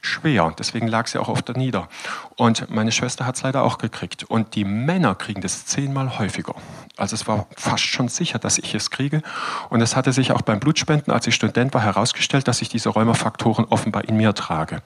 schwer. 0.00 0.52
Deswegen 0.58 0.88
lag 0.88 1.06
sie 1.06 1.18
auch 1.18 1.28
oft 1.28 1.48
nieder. 1.56 1.88
Und 2.36 2.70
meine 2.70 2.92
Schwester 2.92 3.26
hat 3.26 3.36
es 3.36 3.42
leider 3.42 3.62
auch 3.62 3.78
gekriegt. 3.78 4.24
Und 4.24 4.54
die 4.54 4.64
Männer 4.64 5.14
kriegen 5.14 5.40
das 5.40 5.66
zehnmal 5.66 6.18
häufiger. 6.18 6.54
Also 6.96 7.14
es 7.14 7.28
war 7.28 7.46
fast 7.56 7.84
schon 7.84 8.08
sicher, 8.08 8.38
dass 8.38 8.58
ich 8.58 8.74
es 8.74 8.90
kriege. 8.90 9.22
Und 9.70 9.80
es 9.80 9.94
hatte 9.94 10.12
sich 10.12 10.32
auch 10.32 10.42
beim 10.42 10.58
Blutspenden, 10.58 11.12
als 11.12 11.26
ich 11.26 11.34
Student 11.34 11.72
war, 11.72 11.82
herausgestellt, 11.82 12.48
dass 12.48 12.60
ich 12.60 12.68
diese 12.68 12.88
Rheumafaktoren 12.88 13.66
offenbar 13.66 14.04
in 14.08 14.16
mir 14.16 14.34
trage. 14.34 14.82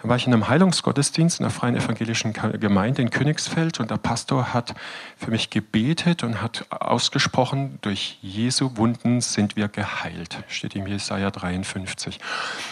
Dann 0.00 0.08
war 0.08 0.16
ich 0.16 0.26
in 0.26 0.32
einem 0.32 0.48
Heilungsgottesdienst 0.48 1.40
in 1.40 1.44
der 1.44 1.50
Freien 1.50 1.76
Evangelischen 1.76 2.32
Gemeinde 2.32 3.02
in 3.02 3.10
Königsfeld 3.10 3.80
und 3.80 3.90
der 3.90 3.98
Pastor 3.98 4.54
hat 4.54 4.74
für 5.18 5.30
mich 5.30 5.50
gebetet 5.50 6.22
und 6.22 6.40
hat 6.40 6.64
ausgesprochen, 6.70 7.78
durch 7.82 8.18
Jesu 8.22 8.76
Wunden 8.76 9.20
sind 9.20 9.56
wir 9.56 9.68
geheilt. 9.68 10.42
Steht 10.48 10.74
im 10.74 10.86
Jesaja 10.86 11.30
53. 11.30 12.18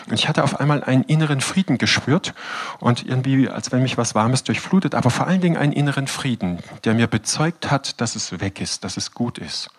Und 0.08 0.14
ich 0.14 0.28
hatte 0.28 0.42
auf 0.42 0.58
einmal 0.58 0.82
einen 0.84 1.02
inneren 1.04 1.40
Frieden 1.40 1.76
gespürt 1.80 2.34
und 2.78 3.04
irgendwie, 3.04 3.48
als 3.48 3.72
wenn 3.72 3.82
mich 3.82 3.98
was 3.98 4.14
Warmes 4.14 4.44
durchflutet, 4.44 4.94
aber 4.94 5.10
vor 5.10 5.26
allen 5.26 5.40
Dingen 5.40 5.56
einen 5.56 5.72
inneren 5.72 6.06
Frieden, 6.06 6.60
der 6.84 6.94
mir 6.94 7.08
bezeugt 7.08 7.72
hat, 7.72 8.00
dass 8.00 8.14
es 8.14 8.40
weg 8.40 8.60
ist, 8.60 8.84
dass 8.84 8.96
es 8.96 9.12
gut 9.12 9.38
ist. 9.38 9.70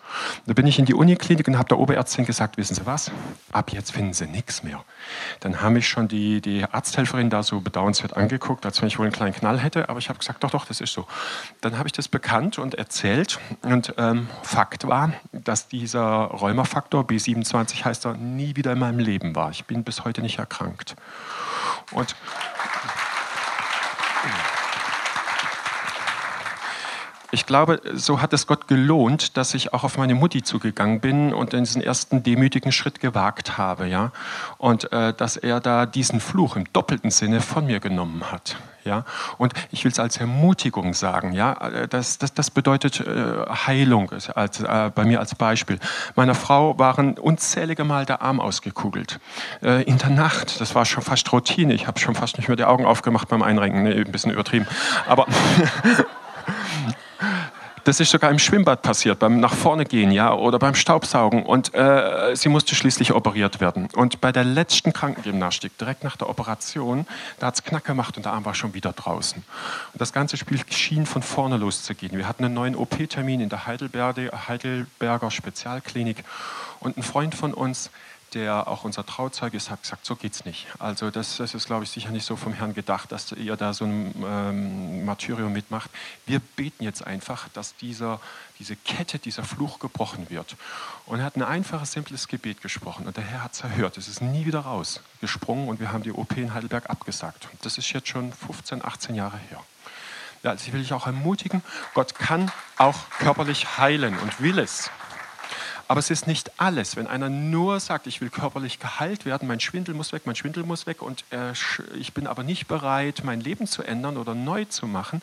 Da 0.46 0.52
bin 0.52 0.66
ich 0.66 0.78
in 0.78 0.84
die 0.84 0.94
Uniklinik 0.94 1.48
und 1.48 1.58
habe 1.58 1.68
der 1.68 1.78
Oberärztin 1.78 2.24
gesagt, 2.24 2.56
wissen 2.56 2.74
Sie 2.74 2.86
was, 2.86 3.10
ab 3.52 3.72
jetzt 3.72 3.92
finden 3.92 4.12
Sie 4.12 4.26
nichts 4.26 4.62
mehr. 4.62 4.84
Dann 5.40 5.60
haben 5.60 5.74
mich 5.74 5.88
schon 5.88 6.08
die, 6.08 6.40
die 6.40 6.64
Arzthelferin 6.64 7.30
da 7.30 7.42
so 7.42 7.60
bedauernswert 7.60 8.16
angeguckt, 8.16 8.66
als 8.66 8.80
wenn 8.80 8.88
ich 8.88 8.98
wohl 8.98 9.06
einen 9.06 9.14
kleinen 9.14 9.34
Knall 9.34 9.58
hätte, 9.58 9.88
aber 9.88 9.98
ich 9.98 10.08
habe 10.08 10.18
gesagt, 10.18 10.42
doch, 10.44 10.50
doch, 10.50 10.66
das 10.66 10.80
ist 10.80 10.92
so. 10.92 11.06
Dann 11.60 11.78
habe 11.78 11.88
ich 11.88 11.92
das 11.92 12.08
bekannt 12.08 12.58
und 12.58 12.74
erzählt 12.74 13.38
und 13.62 13.94
ähm, 13.98 14.28
Fakt 14.42 14.86
war, 14.86 15.12
dass 15.32 15.68
dieser 15.68 16.02
Rheumafaktor, 16.02 17.04
B27 17.04 17.84
heißt 17.84 18.06
er, 18.06 18.14
nie 18.14 18.56
wieder 18.56 18.72
in 18.72 18.78
meinem 18.78 18.98
Leben 18.98 19.34
war. 19.34 19.50
Ich 19.50 19.64
bin 19.64 19.84
bis 19.84 20.04
heute 20.04 20.22
nicht 20.22 20.38
erkrankt. 20.38 20.96
Und 21.92 22.14
ich 27.32 27.46
glaube, 27.46 27.80
so 27.94 28.20
hat 28.20 28.32
es 28.32 28.46
Gott 28.46 28.68
gelohnt, 28.68 29.36
dass 29.36 29.54
ich 29.54 29.72
auch 29.72 29.84
auf 29.84 29.96
meine 29.96 30.14
Mutti 30.14 30.42
zugegangen 30.42 31.00
bin 31.00 31.32
und 31.32 31.54
diesen 31.54 31.82
ersten 31.82 32.22
demütigen 32.22 32.72
Schritt 32.72 33.00
gewagt 33.00 33.56
habe, 33.58 33.88
ja, 33.88 34.12
und 34.58 34.92
äh, 34.92 35.14
dass 35.14 35.36
er 35.38 35.60
da 35.60 35.86
diesen 35.86 36.20
Fluch 36.20 36.56
im 36.56 36.70
doppelten 36.72 37.10
Sinne 37.10 37.40
von 37.40 37.66
mir 37.66 37.80
genommen 37.80 38.30
hat. 38.30 38.56
Ja? 38.84 39.04
Und 39.38 39.54
ich 39.70 39.84
will 39.84 39.92
es 39.92 39.98
als 39.98 40.16
Ermutigung 40.16 40.94
sagen. 40.94 41.32
Ja? 41.32 41.86
Das, 41.88 42.18
das, 42.18 42.34
das 42.34 42.50
bedeutet 42.50 43.00
äh, 43.00 43.46
Heilung 43.48 44.10
als, 44.34 44.60
äh, 44.60 44.90
bei 44.94 45.04
mir 45.04 45.20
als 45.20 45.34
Beispiel. 45.34 45.78
Meiner 46.16 46.34
Frau 46.34 46.78
waren 46.78 47.18
unzählige 47.18 47.84
Mal 47.84 48.06
der 48.06 48.22
Arm 48.22 48.40
ausgekugelt. 48.40 49.20
Äh, 49.62 49.82
in 49.84 49.98
der 49.98 50.10
Nacht, 50.10 50.60
das 50.60 50.74
war 50.74 50.84
schon 50.84 51.02
fast 51.02 51.32
Routine. 51.32 51.72
Ich 51.74 51.86
habe 51.86 51.98
schon 51.98 52.14
fast 52.14 52.38
nicht 52.38 52.48
mehr 52.48 52.56
die 52.56 52.64
Augen 52.64 52.84
aufgemacht 52.84 53.28
beim 53.28 53.42
Einrenken. 53.42 53.84
Nee, 53.84 53.92
ein 53.92 54.12
bisschen 54.12 54.32
übertrieben. 54.32 54.66
Aber 55.06 55.26
Das 57.84 57.98
ist 57.98 58.10
sogar 58.10 58.30
im 58.30 58.38
Schwimmbad 58.38 58.82
passiert, 58.82 59.18
beim 59.18 59.40
nach 59.40 59.54
vorne 59.54 59.84
gehen, 59.84 60.12
ja, 60.12 60.32
oder 60.32 60.60
beim 60.60 60.76
Staubsaugen. 60.76 61.42
Und 61.42 61.74
äh, 61.74 62.36
sie 62.36 62.48
musste 62.48 62.76
schließlich 62.76 63.12
operiert 63.12 63.60
werden. 63.60 63.88
Und 63.94 64.20
bei 64.20 64.30
der 64.30 64.44
letzten 64.44 64.92
Krankengymnastik, 64.92 65.76
direkt 65.78 66.04
nach 66.04 66.16
der 66.16 66.28
Operation, 66.28 67.06
da 67.40 67.48
hat 67.48 67.54
es 67.54 67.64
Knack 67.64 67.84
gemacht 67.84 68.16
und 68.16 68.24
der 68.24 68.34
Arm 68.34 68.44
war 68.44 68.54
schon 68.54 68.74
wieder 68.74 68.92
draußen. 68.92 69.42
Und 69.92 70.00
das 70.00 70.12
ganze 70.12 70.36
Spiel 70.36 70.60
schien 70.70 71.06
von 71.06 71.22
vorne 71.22 71.56
loszugehen. 71.56 72.16
Wir 72.16 72.28
hatten 72.28 72.44
einen 72.44 72.54
neuen 72.54 72.76
OP-Termin 72.76 73.40
in 73.40 73.48
der 73.48 73.66
Heidelberger, 73.66 74.46
Heidelberger 74.46 75.32
Spezialklinik. 75.32 76.22
Und 76.78 76.96
ein 76.96 77.02
Freund 77.02 77.34
von 77.34 77.52
uns, 77.52 77.90
der 78.34 78.68
auch 78.68 78.84
unser 78.84 79.04
Trauzeuge 79.04 79.56
ist, 79.56 79.70
hat 79.70 79.82
gesagt, 79.82 80.06
so 80.06 80.16
geht's 80.16 80.44
nicht. 80.44 80.66
Also 80.78 81.10
das, 81.10 81.36
das 81.36 81.54
ist, 81.54 81.66
glaube 81.66 81.84
ich, 81.84 81.90
sicher 81.90 82.10
nicht 82.10 82.24
so 82.24 82.36
vom 82.36 82.52
Herrn 82.52 82.74
gedacht, 82.74 83.12
dass 83.12 83.32
ihr 83.32 83.56
da 83.56 83.74
so 83.74 83.84
ein 83.84 84.14
ähm, 84.24 85.04
Martyrium 85.04 85.52
mitmacht. 85.52 85.90
Wir 86.26 86.40
beten 86.40 86.84
jetzt 86.84 87.06
einfach, 87.06 87.48
dass 87.50 87.76
dieser, 87.76 88.20
diese 88.58 88.76
Kette, 88.76 89.18
dieser 89.18 89.44
Fluch 89.44 89.78
gebrochen 89.78 90.30
wird. 90.30 90.56
Und 91.06 91.20
er 91.20 91.26
hat 91.26 91.36
ein 91.36 91.42
einfaches, 91.42 91.92
simples 91.92 92.28
Gebet 92.28 92.62
gesprochen 92.62 93.06
und 93.06 93.16
der 93.16 93.24
Herr 93.24 93.44
hat 93.44 93.52
es 93.52 93.60
erhört. 93.60 93.98
Es 93.98 94.08
ist 94.08 94.22
nie 94.22 94.46
wieder 94.46 94.60
rausgesprungen 94.60 95.68
und 95.68 95.80
wir 95.80 95.92
haben 95.92 96.02
die 96.02 96.12
OP 96.12 96.36
in 96.36 96.54
Heidelberg 96.54 96.88
abgesagt. 96.88 97.48
Das 97.62 97.78
ist 97.78 97.92
jetzt 97.92 98.08
schon 98.08 98.32
15, 98.32 98.84
18 98.84 99.14
Jahre 99.14 99.38
her. 99.50 99.62
Ja, 100.42 100.50
also 100.50 100.66
ich 100.66 100.72
will 100.72 100.80
dich 100.80 100.92
auch 100.92 101.06
ermutigen, 101.06 101.62
Gott 101.94 102.16
kann 102.16 102.50
auch 102.76 102.98
körperlich 103.18 103.78
heilen 103.78 104.18
und 104.18 104.40
will 104.40 104.58
es. 104.58 104.90
Aber 105.92 105.98
es 105.98 106.08
ist 106.08 106.26
nicht 106.26 106.58
alles. 106.58 106.96
Wenn 106.96 107.06
einer 107.06 107.28
nur 107.28 107.78
sagt, 107.78 108.06
ich 108.06 108.22
will 108.22 108.30
körperlich 108.30 108.78
geheilt 108.78 109.26
werden, 109.26 109.46
mein 109.46 109.60
Schwindel 109.60 109.94
muss 109.94 110.14
weg, 110.14 110.22
mein 110.24 110.36
Schwindel 110.36 110.64
muss 110.64 110.86
weg 110.86 111.02
und 111.02 111.22
äh, 111.28 111.52
ich 111.98 112.14
bin 112.14 112.26
aber 112.26 112.44
nicht 112.44 112.66
bereit, 112.66 113.20
mein 113.24 113.42
Leben 113.42 113.66
zu 113.66 113.82
ändern 113.82 114.16
oder 114.16 114.34
neu 114.34 114.64
zu 114.64 114.86
machen, 114.86 115.20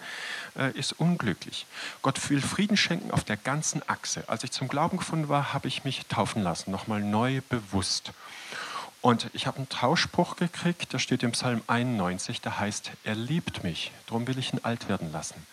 äh, 0.55 0.71
ist 0.77 0.91
unglücklich. 0.91 1.65
Gott 2.03 2.29
will 2.29 2.39
Frieden 2.39 2.77
schenken 2.77 3.10
auf 3.10 3.23
der 3.23 3.36
ganzen 3.36 3.82
Achse. 3.89 4.25
Als 4.27 4.43
ich 4.43 4.51
zum 4.51 4.67
Glauben 4.67 4.97
gefunden 4.99 5.27
war, 5.27 5.53
habe 5.53 5.67
ich 5.67 5.86
mich 5.86 6.05
taufen 6.05 6.43
lassen, 6.43 6.69
nochmal 6.69 7.01
neu 7.01 7.41
bewusst. 7.49 8.12
Und 9.01 9.32
ich 9.34 9.47
habe 9.47 9.58
einen 9.58 9.69
Tauschspruch 9.69 10.36
gekriegt, 10.36 10.93
der 10.93 10.99
steht 10.99 11.23
im 11.23 11.32
Psalm 11.32 11.63
91, 11.65 12.41
der 12.41 12.60
heißt, 12.60 12.91
er 13.03 13.15
liebt 13.15 13.63
mich, 13.63 13.91
darum 14.05 14.27
will 14.27 14.38
ich 14.38 14.53
ihn 14.53 14.60
alt 14.62 14.88
werden 14.88 15.12
lassen. 15.12 15.47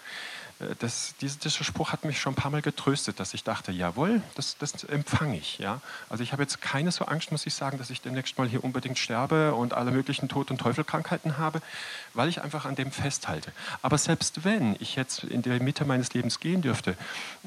Äh, 0.60 0.74
das, 0.78 1.14
dieser, 1.20 1.38
dieser 1.38 1.64
Spruch 1.64 1.92
hat 1.92 2.04
mich 2.04 2.20
schon 2.20 2.32
ein 2.32 2.36
paar 2.36 2.50
Mal 2.50 2.62
getröstet, 2.62 3.20
dass 3.20 3.34
ich 3.34 3.44
dachte, 3.44 3.72
jawohl, 3.72 4.22
das, 4.34 4.56
das 4.58 4.84
empfange 4.84 5.36
ich. 5.36 5.58
Ja? 5.58 5.80
Also 6.08 6.22
ich 6.22 6.32
habe 6.32 6.42
jetzt 6.42 6.60
keine 6.60 6.90
so 6.92 7.04
Angst, 7.06 7.32
muss 7.32 7.46
ich 7.46 7.54
sagen, 7.54 7.78
dass 7.78 7.90
ich 7.90 8.00
demnächst 8.00 8.38
mal 8.38 8.48
hier 8.48 8.64
unbedingt 8.64 8.98
sterbe 8.98 9.54
und 9.54 9.74
alle 9.74 9.90
möglichen 9.90 10.28
Tod- 10.28 10.50
und 10.50 10.58
Teufelkrankheiten 10.58 11.38
habe, 11.38 11.60
weil 12.14 12.28
ich 12.28 12.42
einfach 12.42 12.64
an 12.64 12.74
dem 12.74 12.90
festhalte. 12.90 13.52
Aber 13.82 13.98
selbst 13.98 14.44
wenn 14.44 14.76
ich 14.80 14.96
jetzt 14.96 15.24
in 15.24 15.42
der 15.42 15.62
Mitte 15.62 15.84
meines 15.84 16.12
Lebens 16.14 16.40
gehen 16.40 16.62
dürfte, 16.62 16.96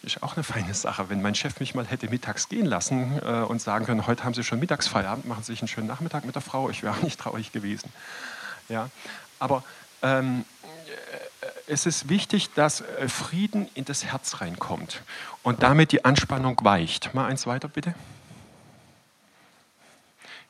ist 0.01 0.23
auch 0.23 0.35
eine 0.35 0.43
feine 0.43 0.73
Sache, 0.73 1.09
wenn 1.09 1.21
mein 1.21 1.35
Chef 1.35 1.59
mich 1.59 1.75
mal 1.75 1.85
hätte 1.85 2.09
mittags 2.09 2.49
gehen 2.49 2.65
lassen 2.65 3.19
äh, 3.23 3.41
und 3.41 3.61
sagen 3.61 3.85
können, 3.85 4.07
heute 4.07 4.23
haben 4.23 4.33
Sie 4.33 4.43
schon 4.43 4.59
Mittagsfeierabend, 4.59 5.25
machen 5.25 5.43
Sie 5.43 5.53
sich 5.53 5.61
einen 5.61 5.67
schönen 5.67 5.87
Nachmittag 5.87 6.25
mit 6.25 6.35
der 6.35 6.41
Frau, 6.41 6.69
ich 6.69 6.83
wäre 6.83 6.93
auch 6.93 7.01
nicht 7.01 7.19
traurig 7.19 7.51
gewesen. 7.51 7.91
Ja? 8.69 8.89
Aber 9.39 9.63
ähm, 10.01 10.45
es 11.69 11.85
ist 11.85 12.09
wichtig, 12.09 12.49
dass 12.53 12.81
äh, 12.81 13.07
Frieden 13.07 13.69
in 13.75 13.85
das 13.85 14.05
Herz 14.05 14.41
reinkommt 14.41 15.01
und 15.43 15.63
damit 15.63 15.91
die 15.91 16.03
Anspannung 16.03 16.57
weicht. 16.63 17.13
Mal 17.13 17.27
eins 17.27 17.47
weiter, 17.47 17.67
bitte. 17.67 17.93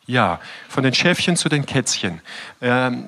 Ja, 0.09 0.39
von 0.67 0.83
den 0.83 0.95
Schäfchen 0.95 1.35
zu 1.35 1.49
den 1.49 1.67
Kätzchen. 1.67 2.21
Ähm, 2.61 3.05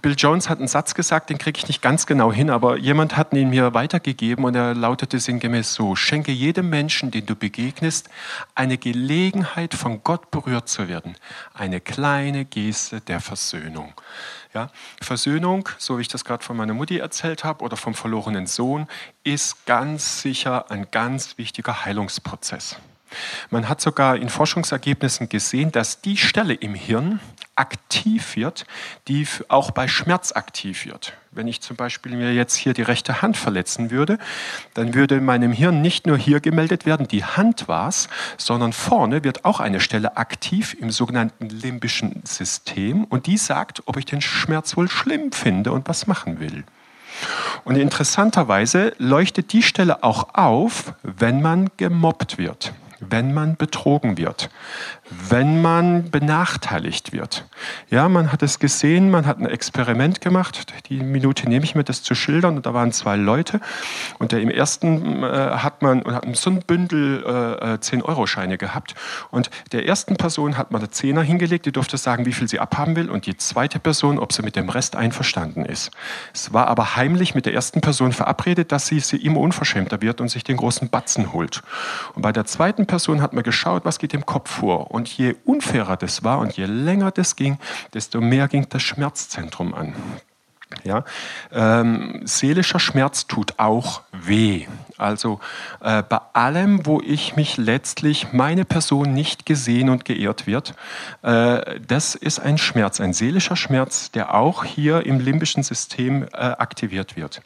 Bill 0.00 0.14
Jones 0.16 0.48
hat 0.48 0.60
einen 0.60 0.68
Satz 0.68 0.94
gesagt, 0.94 1.28
den 1.28 1.36
kriege 1.36 1.58
ich 1.58 1.68
nicht 1.68 1.82
ganz 1.82 2.06
genau 2.06 2.32
hin, 2.32 2.48
aber 2.48 2.78
jemand 2.78 3.18
hat 3.18 3.34
ihn 3.34 3.50
mir 3.50 3.74
weitergegeben 3.74 4.46
und 4.46 4.54
er 4.54 4.74
lautete 4.74 5.18
sinngemäß 5.18 5.74
so, 5.74 5.94
schenke 5.94 6.32
jedem 6.32 6.70
Menschen, 6.70 7.10
den 7.10 7.26
du 7.26 7.36
begegnest, 7.36 8.08
eine 8.54 8.78
Gelegenheit, 8.78 9.74
von 9.74 10.02
Gott 10.02 10.30
berührt 10.30 10.70
zu 10.70 10.88
werden. 10.88 11.16
Eine 11.52 11.82
kleine 11.82 12.46
Geste 12.46 13.02
der 13.02 13.20
Versöhnung. 13.20 13.92
Ja, 14.54 14.70
Versöhnung, 15.02 15.68
so 15.78 15.98
wie 15.98 16.02
ich 16.02 16.08
das 16.08 16.24
gerade 16.24 16.42
von 16.42 16.56
meiner 16.56 16.72
Mutti 16.72 16.98
erzählt 16.98 17.44
habe 17.44 17.62
oder 17.62 17.76
vom 17.76 17.94
verlorenen 17.94 18.46
Sohn, 18.46 18.86
ist 19.22 19.66
ganz 19.66 20.22
sicher 20.22 20.70
ein 20.70 20.90
ganz 20.90 21.36
wichtiger 21.36 21.84
Heilungsprozess. 21.84 22.76
Man 23.50 23.68
hat 23.68 23.80
sogar 23.80 24.16
in 24.16 24.28
Forschungsergebnissen 24.28 25.28
gesehen, 25.28 25.72
dass 25.72 26.00
die 26.00 26.16
Stelle 26.16 26.54
im 26.54 26.74
Hirn 26.74 27.20
aktiv 27.54 28.36
wird, 28.36 28.66
die 29.06 29.26
auch 29.48 29.70
bei 29.70 29.88
Schmerz 29.88 30.32
aktiv 30.32 30.86
wird. 30.86 31.14
Wenn 31.30 31.46
ich 31.46 31.60
zum 31.60 31.76
Beispiel 31.76 32.16
mir 32.16 32.32
jetzt 32.32 32.54
hier 32.54 32.72
die 32.72 32.82
rechte 32.82 33.20
Hand 33.20 33.36
verletzen 33.36 33.90
würde, 33.90 34.18
dann 34.72 34.94
würde 34.94 35.16
in 35.16 35.24
meinem 35.26 35.52
Hirn 35.52 35.82
nicht 35.82 36.06
nur 36.06 36.16
hier 36.16 36.40
gemeldet 36.40 36.86
werden, 36.86 37.06
die 37.06 37.22
Hand 37.22 37.68
war's, 37.68 38.08
sondern 38.38 38.72
vorne 38.72 39.24
wird 39.24 39.44
auch 39.44 39.60
eine 39.60 39.80
Stelle 39.80 40.16
aktiv 40.16 40.74
im 40.80 40.90
sogenannten 40.90 41.50
limbischen 41.50 42.22
System 42.24 43.04
und 43.04 43.26
die 43.26 43.36
sagt, 43.36 43.82
ob 43.84 43.98
ich 43.98 44.06
den 44.06 44.22
Schmerz 44.22 44.74
wohl 44.76 44.88
schlimm 44.88 45.32
finde 45.32 45.72
und 45.72 45.86
was 45.86 46.06
machen 46.06 46.40
will. 46.40 46.64
Und 47.64 47.76
interessanterweise 47.76 48.94
leuchtet 48.98 49.52
die 49.52 49.62
Stelle 49.62 50.02
auch 50.02 50.34
auf, 50.34 50.94
wenn 51.02 51.42
man 51.42 51.68
gemobbt 51.76 52.38
wird 52.38 52.72
wenn 53.00 53.32
man 53.32 53.56
betrogen 53.56 54.18
wird, 54.18 54.50
wenn 55.28 55.62
man 55.62 56.10
benachteiligt 56.10 57.12
wird. 57.12 57.44
Ja, 57.90 58.08
man 58.08 58.32
hat 58.32 58.42
es 58.42 58.58
gesehen, 58.58 59.10
man 59.10 59.26
hat 59.26 59.38
ein 59.38 59.46
Experiment 59.46 60.20
gemacht. 60.20 60.66
Die 60.88 61.00
Minute 61.00 61.48
nehme 61.48 61.64
ich 61.64 61.74
mir, 61.74 61.84
das 61.84 62.02
zu 62.02 62.14
schildern. 62.14 62.56
Und 62.56 62.66
da 62.66 62.74
waren 62.74 62.92
zwei 62.92 63.16
Leute. 63.16 63.60
Und 64.18 64.32
der 64.32 64.40
im 64.40 64.50
ersten 64.50 65.22
äh, 65.22 65.26
hat 65.26 65.82
man 65.82 66.04
hat 66.04 66.24
so 66.36 66.50
ein 66.50 66.60
Bündel 66.60 67.22
äh, 67.24 67.74
10-Euro-Scheine 67.74 68.54
äh, 68.54 68.58
gehabt. 68.58 68.94
Und 69.30 69.50
der 69.72 69.86
ersten 69.86 70.16
Person 70.16 70.58
hat 70.58 70.70
man 70.72 70.80
eine 70.80 70.90
Zehner 70.90 71.22
hingelegt, 71.22 71.66
die 71.66 71.72
durfte 71.72 71.96
sagen, 71.96 72.26
wie 72.26 72.32
viel 72.32 72.48
sie 72.48 72.58
abhaben 72.58 72.96
will. 72.96 73.10
Und 73.10 73.26
die 73.26 73.36
zweite 73.36 73.78
Person, 73.78 74.18
ob 74.18 74.32
sie 74.32 74.42
mit 74.42 74.56
dem 74.56 74.68
Rest 74.68 74.96
einverstanden 74.96 75.64
ist. 75.64 75.90
Es 76.34 76.52
war 76.52 76.66
aber 76.66 76.96
heimlich 76.96 77.34
mit 77.34 77.46
der 77.46 77.54
ersten 77.54 77.80
Person 77.80 78.12
verabredet, 78.12 78.72
dass 78.72 78.86
sie, 78.86 79.00
sie 79.00 79.16
immer 79.16 79.40
unverschämter 79.40 80.02
wird 80.02 80.20
und 80.20 80.28
sich 80.28 80.44
den 80.44 80.56
großen 80.56 80.88
Batzen 80.90 81.32
holt. 81.32 81.62
Und 82.14 82.22
bei 82.22 82.32
der 82.32 82.44
zweiten 82.44 82.86
Person 82.88 83.22
hat 83.22 83.32
man 83.32 83.44
geschaut, 83.44 83.84
was 83.84 84.00
geht 84.00 84.12
im 84.14 84.26
Kopf 84.26 84.50
vor. 84.50 84.90
Und 84.90 85.06
je 85.08 85.36
unfairer 85.44 85.96
das 85.96 86.24
war 86.24 86.40
und 86.40 86.56
je 86.56 86.64
länger 86.64 87.12
das 87.12 87.36
ging, 87.36 87.58
desto 87.94 88.20
mehr 88.20 88.48
ging 88.48 88.66
das 88.68 88.82
Schmerzzentrum 88.82 89.72
an. 89.74 89.94
Ja? 90.84 91.04
Ähm, 91.52 92.20
seelischer 92.24 92.78
Schmerz 92.78 93.26
tut 93.26 93.54
auch 93.58 94.02
weh. 94.12 94.66
Also 94.98 95.40
äh, 95.80 96.02
bei 96.02 96.18
allem, 96.32 96.84
wo 96.84 97.00
ich 97.00 97.36
mich 97.36 97.56
letztlich 97.56 98.32
meine 98.32 98.64
Person 98.64 99.14
nicht 99.14 99.46
gesehen 99.46 99.90
und 99.90 100.04
geehrt 100.04 100.46
wird, 100.46 100.74
äh, 101.22 101.80
das 101.86 102.14
ist 102.14 102.40
ein 102.40 102.58
Schmerz, 102.58 103.00
ein 103.00 103.12
seelischer 103.12 103.56
Schmerz, 103.56 104.10
der 104.10 104.34
auch 104.34 104.64
hier 104.64 105.06
im 105.06 105.20
limbischen 105.20 105.62
System 105.62 106.24
äh, 106.24 106.36
aktiviert 106.36 107.16
wird. 107.16 107.42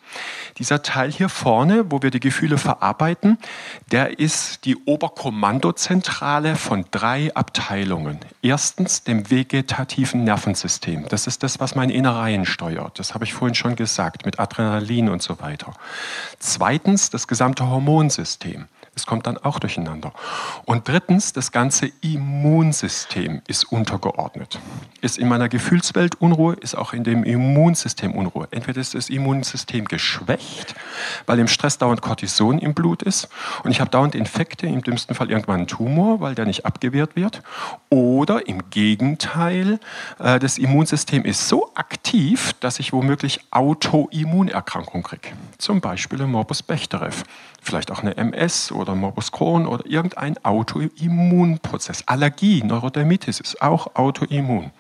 Dieser 0.58 0.82
Teil 0.82 1.12
hier 1.12 1.28
vorne, 1.28 1.90
wo 1.90 2.02
wir 2.02 2.10
die 2.10 2.20
Gefühle 2.20 2.58
verarbeiten, 2.58 3.38
der 3.90 4.18
ist 4.18 4.64
die 4.64 4.76
Oberkommandozentrale 4.76 6.56
von 6.56 6.86
drei 6.90 7.34
Abteilungen. 7.34 8.18
Erstens 8.40 9.04
dem 9.04 9.30
vegetativen 9.30 10.24
Nervensystem. 10.24 11.06
Das 11.08 11.26
ist 11.26 11.42
das, 11.42 11.60
was 11.60 11.74
meine 11.74 11.92
Innereien 11.92 12.46
steuert. 12.46 12.98
Das 12.98 13.11
habe 13.14 13.24
ich 13.24 13.34
vorhin 13.34 13.54
schon 13.54 13.76
gesagt, 13.76 14.24
mit 14.24 14.38
Adrenalin 14.38 15.08
und 15.08 15.22
so 15.22 15.40
weiter. 15.40 15.74
Zweitens 16.38 17.10
das 17.10 17.26
gesamte 17.28 17.68
Hormonsystem. 17.68 18.66
Es 18.94 19.06
kommt 19.06 19.26
dann 19.26 19.38
auch 19.38 19.58
durcheinander. 19.58 20.12
Und 20.66 20.86
drittens, 20.86 21.32
das 21.32 21.50
ganze 21.50 21.90
Immunsystem 22.02 23.40
ist 23.48 23.64
untergeordnet. 23.64 24.58
Ist 25.00 25.16
in 25.16 25.28
meiner 25.28 25.48
Gefühlswelt 25.48 26.20
Unruhe, 26.20 26.54
ist 26.60 26.74
auch 26.74 26.92
in 26.92 27.02
dem 27.02 27.24
Immunsystem 27.24 28.14
Unruhe. 28.14 28.48
Entweder 28.50 28.82
ist 28.82 28.94
das 28.94 29.08
Immunsystem 29.08 29.86
geschwächt, 29.86 30.74
weil 31.24 31.38
im 31.38 31.48
Stress 31.48 31.78
dauernd 31.78 32.02
Cortison 32.02 32.58
im 32.58 32.74
Blut 32.74 33.02
ist 33.02 33.28
und 33.64 33.70
ich 33.70 33.80
habe 33.80 33.90
dauernd 33.90 34.14
Infekte, 34.14 34.66
im 34.66 34.82
dümmsten 34.82 35.14
Fall 35.14 35.30
irgendwann 35.30 35.60
einen 35.60 35.66
Tumor, 35.68 36.20
weil 36.20 36.34
der 36.34 36.44
nicht 36.44 36.66
abgewehrt 36.66 37.16
wird. 37.16 37.42
Oder 37.88 38.46
im 38.46 38.68
Gegenteil, 38.68 39.80
äh, 40.18 40.38
das 40.38 40.58
Immunsystem 40.58 41.24
ist 41.24 41.48
so 41.48 41.72
aktiv, 41.76 42.52
dass 42.60 42.78
ich 42.78 42.92
womöglich 42.92 43.40
Autoimmunerkrankung 43.52 45.02
kriege. 45.02 45.30
Zum 45.56 45.80
Beispiel 45.80 46.20
ein 46.20 46.30
Morbus 46.30 46.62
Bechterew 46.62 47.10
vielleicht 47.62 47.90
auch 47.90 48.00
eine 48.00 48.16
MS 48.16 48.72
oder 48.72 48.81
Morbus 48.84 49.30
Crohn 49.30 49.66
oder 49.66 49.86
irgendein 49.86 50.42
Autoimmunprozess. 50.44 52.02
Allergie, 52.06 52.62
Neurodermitis 52.62 53.40
ist 53.40 53.62
auch 53.62 53.94
Autoimmun. 53.94 54.72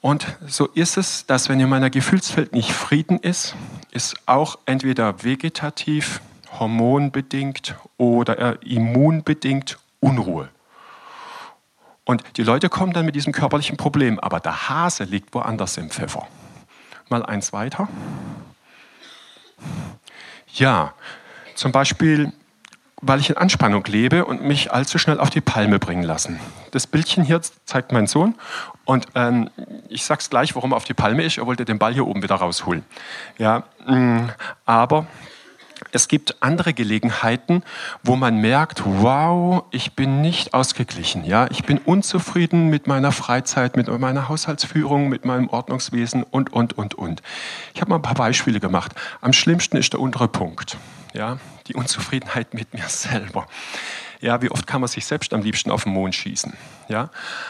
Und 0.00 0.36
so 0.46 0.66
ist 0.66 0.96
es, 0.96 1.26
dass 1.26 1.48
wenn 1.48 1.58
in 1.58 1.68
meiner 1.68 1.90
Gefühlswelt 1.90 2.52
nicht 2.52 2.70
Frieden 2.70 3.18
ist, 3.18 3.56
ist 3.90 4.14
auch 4.26 4.58
entweder 4.66 5.24
vegetativ, 5.24 6.20
hormonbedingt 6.60 7.74
oder 7.96 8.62
immunbedingt 8.62 9.78
Unruhe. 10.00 10.48
Und 12.04 12.22
die 12.36 12.44
Leute 12.44 12.68
kommen 12.68 12.92
dann 12.92 13.04
mit 13.04 13.16
diesem 13.16 13.32
körperlichen 13.32 13.76
Problem, 13.76 14.20
aber 14.20 14.38
der 14.38 14.68
Hase 14.68 15.02
liegt 15.02 15.34
woanders 15.34 15.76
im 15.76 15.90
Pfeffer. 15.90 16.28
Mal 17.08 17.24
eins 17.24 17.52
weiter. 17.52 17.88
Ja, 20.54 20.94
zum 21.56 21.72
Beispiel, 21.72 22.32
weil 23.02 23.20
ich 23.20 23.30
in 23.30 23.36
Anspannung 23.36 23.84
lebe 23.84 24.24
und 24.24 24.42
mich 24.42 24.72
allzu 24.72 24.98
schnell 24.98 25.20
auf 25.20 25.30
die 25.30 25.40
Palme 25.40 25.78
bringen 25.78 26.02
lassen. 26.02 26.40
Das 26.70 26.86
Bildchen 26.86 27.24
hier 27.24 27.40
zeigt 27.64 27.92
mein 27.92 28.06
Sohn 28.06 28.34
und 28.84 29.06
ähm, 29.14 29.50
ich 29.88 30.04
sag's 30.04 30.30
gleich, 30.30 30.54
warum 30.54 30.72
er 30.72 30.76
auf 30.76 30.84
die 30.84 30.94
Palme 30.94 31.24
ist. 31.24 31.38
Er 31.38 31.46
wollte 31.46 31.64
den 31.64 31.78
Ball 31.78 31.92
hier 31.92 32.06
oben 32.06 32.22
wieder 32.22 32.36
rausholen. 32.36 32.84
Ja, 33.38 33.64
mh, 33.86 33.96
mm, 33.96 34.30
aber 34.64 35.06
es 35.92 36.08
gibt 36.08 36.42
andere 36.42 36.72
Gelegenheiten, 36.72 37.62
wo 38.02 38.16
man 38.16 38.40
merkt, 38.40 38.82
wow, 38.84 39.64
ich 39.70 39.94
bin 39.94 40.20
nicht 40.22 40.54
ausgeglichen. 40.54 41.24
Ja, 41.24 41.48
ich 41.50 41.64
bin 41.64 41.78
unzufrieden 41.78 42.68
mit 42.68 42.86
meiner 42.86 43.12
Freizeit, 43.12 43.76
mit 43.76 43.88
meiner 43.98 44.28
Haushaltsführung, 44.28 45.08
mit 45.08 45.24
meinem 45.24 45.48
Ordnungswesen 45.48 46.22
und, 46.22 46.52
und, 46.52 46.78
und, 46.78 46.94
und. 46.94 47.22
Ich 47.74 47.80
habe 47.80 47.90
mal 47.90 47.96
ein 47.96 48.02
paar 48.02 48.14
Beispiele 48.14 48.58
gemacht. 48.58 48.92
Am 49.20 49.32
schlimmsten 49.32 49.76
ist 49.76 49.92
der 49.92 50.00
untere 50.00 50.28
Punkt. 50.28 50.78
Ja, 51.16 51.38
die 51.66 51.74
Unzufriedenheit 51.74 52.52
mit 52.52 52.74
mir 52.74 52.86
selber. 52.88 53.48
Ja, 54.20 54.42
wie 54.42 54.50
oft 54.50 54.66
kann 54.66 54.82
man 54.82 54.88
sich 54.88 55.06
selbst 55.06 55.32
am 55.32 55.40
liebsten 55.40 55.70
auf 55.70 55.84
den 55.84 55.94
Mond 55.94 56.14
schießen? 56.14 56.52
Ja, 56.88 57.08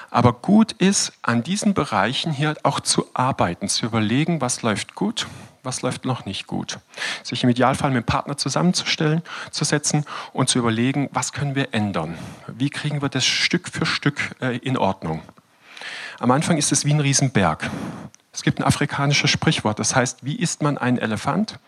aber 0.08 0.34
gut 0.34 0.70
ist, 0.72 1.12
an 1.22 1.42
diesen 1.42 1.74
Bereichen 1.74 2.30
hier 2.30 2.54
auch 2.62 2.78
zu 2.78 3.08
arbeiten, 3.12 3.68
zu 3.68 3.86
überlegen, 3.86 4.40
was 4.40 4.62
läuft 4.62 4.94
gut, 4.94 5.26
was 5.64 5.82
läuft 5.82 6.04
noch 6.04 6.26
nicht 6.26 6.46
gut. 6.46 6.78
Sich 7.24 7.42
im 7.42 7.50
Idealfall 7.50 7.90
mit 7.90 8.04
dem 8.04 8.06
Partner 8.06 8.36
zusammenzustellen, 8.36 9.22
zu 9.50 9.64
setzen 9.64 10.04
und 10.32 10.48
zu 10.48 10.60
überlegen, 10.60 11.08
was 11.12 11.32
können 11.32 11.56
wir 11.56 11.74
ändern? 11.74 12.16
Wie 12.46 12.70
kriegen 12.70 13.02
wir 13.02 13.08
das 13.08 13.26
Stück 13.26 13.68
für 13.68 13.84
Stück 13.84 14.36
äh, 14.40 14.58
in 14.58 14.76
Ordnung? 14.76 15.22
Am 16.20 16.30
Anfang 16.30 16.56
ist 16.56 16.70
es 16.70 16.84
wie 16.84 16.94
ein 16.94 17.00
Riesenberg. 17.00 17.68
Es 18.32 18.42
gibt 18.42 18.60
ein 18.60 18.64
afrikanisches 18.64 19.30
Sprichwort, 19.30 19.80
das 19.80 19.96
heißt, 19.96 20.24
wie 20.24 20.36
isst 20.36 20.62
man 20.62 20.78
einen 20.78 20.98
Elefant? 20.98 21.58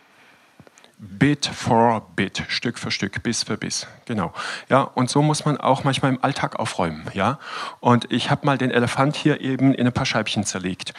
Bit 1.00 1.46
for 1.46 2.08
Bit, 2.16 2.42
Stück 2.48 2.76
für 2.76 2.90
Stück, 2.90 3.22
Biss 3.22 3.44
für 3.44 3.56
Biss. 3.56 3.86
Genau. 4.06 4.32
Ja, 4.68 4.82
und 4.82 5.08
so 5.08 5.22
muss 5.22 5.44
man 5.44 5.56
auch 5.56 5.84
manchmal 5.84 6.12
im 6.12 6.24
Alltag 6.24 6.58
aufräumen. 6.58 7.04
Ja, 7.14 7.38
und 7.78 8.10
ich 8.10 8.32
habe 8.32 8.44
mal 8.44 8.58
den 8.58 8.72
Elefant 8.72 9.14
hier 9.14 9.40
eben 9.40 9.74
in 9.74 9.86
ein 9.86 9.92
paar 9.92 10.06
Scheibchen 10.06 10.44
zerlegt 10.44 10.94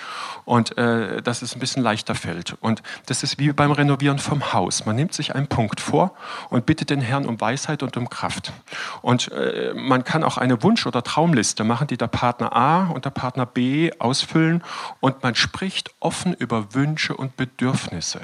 und 0.45 0.77
äh, 0.77 1.21
dass 1.21 1.41
es 1.41 1.53
ein 1.53 1.59
bisschen 1.59 1.83
leichter 1.83 2.15
fällt. 2.15 2.55
Und 2.61 2.81
das 3.07 3.23
ist 3.23 3.39
wie 3.39 3.51
beim 3.51 3.71
Renovieren 3.71 4.19
vom 4.19 4.53
Haus. 4.53 4.85
Man 4.85 4.95
nimmt 4.95 5.13
sich 5.13 5.35
einen 5.35 5.47
Punkt 5.47 5.81
vor 5.81 6.13
und 6.49 6.65
bittet 6.65 6.91
den 6.91 7.01
Herrn 7.01 7.25
um 7.25 7.41
Weisheit 7.41 7.83
und 7.83 7.97
um 7.97 8.09
Kraft. 8.09 8.53
Und 9.01 9.29
äh, 9.33 9.73
man 9.75 10.05
kann 10.05 10.23
auch 10.23 10.37
eine 10.37 10.63
Wunsch- 10.63 10.87
oder 10.87 11.03
Traumliste 11.03 11.65
machen, 11.65 11.87
die 11.87 11.97
der 11.97 12.07
Partner 12.07 12.55
A 12.55 12.85
und 12.85 13.03
der 13.03 13.09
Partner 13.09 13.45
B 13.45 13.91
ausfüllen 13.99 14.63
und 15.01 15.23
man 15.23 15.35
spricht 15.35 15.93
offen 15.99 16.33
über 16.33 16.73
Wünsche 16.73 17.17
und 17.17 17.35
Bedürfnisse 17.35 18.21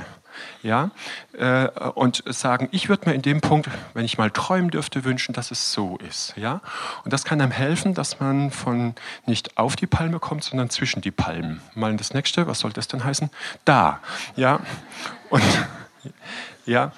ja, 0.63 0.91
äh, 1.37 1.67
und 1.95 2.23
sagen, 2.27 2.69
ich 2.71 2.89
würde 2.89 3.09
mir 3.09 3.15
in 3.15 3.21
dem 3.21 3.41
Punkt, 3.41 3.69
wenn 3.93 4.05
ich 4.05 4.17
mal 4.17 4.31
träumen 4.31 4.71
dürfte, 4.71 5.03
wünschen, 5.03 5.33
dass 5.33 5.51
es 5.51 5.71
so 5.71 5.97
ist, 5.97 6.33
ja. 6.37 6.61
Und 7.03 7.13
das 7.13 7.23
kann 7.23 7.41
einem 7.41 7.51
helfen, 7.51 7.93
dass 7.93 8.19
man 8.19 8.51
von 8.51 8.95
nicht 9.25 9.57
auf 9.57 9.75
die 9.75 9.87
Palme 9.87 10.19
kommt, 10.19 10.43
sondern 10.43 10.69
zwischen 10.69 11.01
die 11.01 11.11
Palmen. 11.11 11.61
Mal 11.73 11.95
das 11.95 12.13
nächste, 12.13 12.47
was 12.47 12.59
soll 12.59 12.73
das 12.73 12.87
denn 12.87 13.03
heißen? 13.03 13.29
Da, 13.65 13.99
ja. 14.35 14.59
Und 15.29 15.43
ja, 16.65 16.91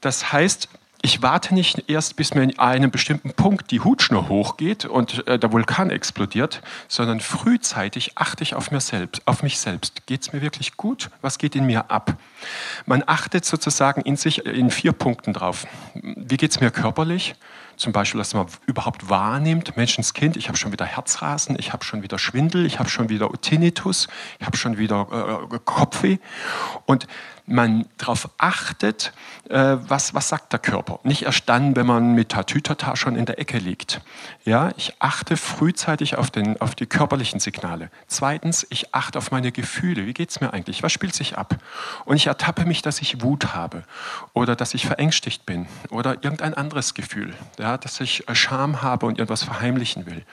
das 0.00 0.32
heißt, 0.32 0.68
ich 1.04 1.20
warte 1.20 1.52
nicht 1.52 1.90
erst, 1.90 2.16
bis 2.16 2.32
mir 2.34 2.42
in 2.42 2.58
einem 2.58 2.90
bestimmten 2.90 3.34
Punkt 3.34 3.70
die 3.70 3.80
Hutschnur 3.80 4.30
hochgeht 4.30 4.86
und 4.86 5.28
äh, 5.28 5.38
der 5.38 5.52
Vulkan 5.52 5.90
explodiert, 5.90 6.62
sondern 6.88 7.20
frühzeitig 7.20 8.12
achte 8.16 8.42
ich 8.42 8.54
auf, 8.54 8.70
mir 8.70 8.80
selbst, 8.80 9.20
auf 9.26 9.42
mich 9.42 9.58
selbst. 9.58 10.06
Geht 10.06 10.22
es 10.22 10.32
mir 10.32 10.40
wirklich 10.40 10.78
gut? 10.78 11.10
Was 11.20 11.36
geht 11.36 11.56
in 11.56 11.66
mir 11.66 11.90
ab? 11.90 12.16
Man 12.86 13.04
achtet 13.06 13.44
sozusagen 13.44 14.00
in 14.00 14.16
sich 14.16 14.46
in 14.46 14.70
vier 14.70 14.92
Punkten 14.92 15.34
drauf. 15.34 15.66
Wie 15.92 16.38
geht 16.38 16.52
es 16.52 16.60
mir 16.60 16.70
körperlich? 16.70 17.34
Zum 17.76 17.92
Beispiel, 17.92 18.18
dass 18.18 18.32
man 18.32 18.46
überhaupt 18.66 19.10
wahrnimmt, 19.10 19.76
Menschenskind, 19.76 20.38
ich 20.38 20.48
habe 20.48 20.56
schon 20.56 20.72
wieder 20.72 20.86
Herzrasen, 20.86 21.56
ich 21.58 21.74
habe 21.74 21.84
schon 21.84 22.02
wieder 22.02 22.18
Schwindel, 22.18 22.64
ich 22.64 22.78
habe 22.78 22.88
schon 22.88 23.10
wieder 23.10 23.30
Tinnitus, 23.42 24.08
ich 24.38 24.46
habe 24.46 24.56
schon 24.56 24.78
wieder 24.78 25.48
äh, 25.52 25.58
Kopfweh. 25.64 26.18
Und 26.86 27.06
man 27.46 27.86
darauf 27.98 28.30
achtet, 28.38 29.12
äh, 29.48 29.76
was, 29.80 30.14
was 30.14 30.28
sagt 30.28 30.52
der 30.52 30.60
Körper. 30.60 31.00
Nicht 31.02 31.22
erst 31.22 31.48
dann, 31.48 31.76
wenn 31.76 31.86
man 31.86 32.14
mit 32.14 32.30
Tatütata 32.30 32.96
schon 32.96 33.16
in 33.16 33.26
der 33.26 33.38
Ecke 33.38 33.58
liegt. 33.58 34.00
Ja, 34.44 34.70
ich 34.76 34.94
achte 34.98 35.36
frühzeitig 35.36 36.16
auf, 36.16 36.30
den, 36.30 36.60
auf 36.60 36.74
die 36.74 36.86
körperlichen 36.86 37.40
Signale. 37.40 37.90
Zweitens, 38.06 38.66
ich 38.70 38.94
achte 38.94 39.18
auf 39.18 39.30
meine 39.30 39.52
Gefühle. 39.52 40.06
Wie 40.06 40.14
geht 40.14 40.30
es 40.30 40.40
mir 40.40 40.52
eigentlich? 40.52 40.82
Was 40.82 40.92
spielt 40.92 41.14
sich 41.14 41.36
ab? 41.36 41.56
Und 42.06 42.16
ich 42.16 42.26
ertappe 42.26 42.64
mich, 42.64 42.82
dass 42.82 43.00
ich 43.00 43.22
Wut 43.22 43.54
habe 43.54 43.84
oder 44.32 44.56
dass 44.56 44.72
ich 44.72 44.86
verängstigt 44.86 45.44
bin 45.44 45.66
oder 45.90 46.14
irgendein 46.24 46.54
anderes 46.54 46.94
Gefühl, 46.94 47.34
ja, 47.58 47.76
dass 47.76 48.00
ich 48.00 48.24
Scham 48.32 48.82
habe 48.82 49.06
und 49.06 49.18
irgendwas 49.18 49.42
verheimlichen 49.42 50.06
will. 50.06 50.24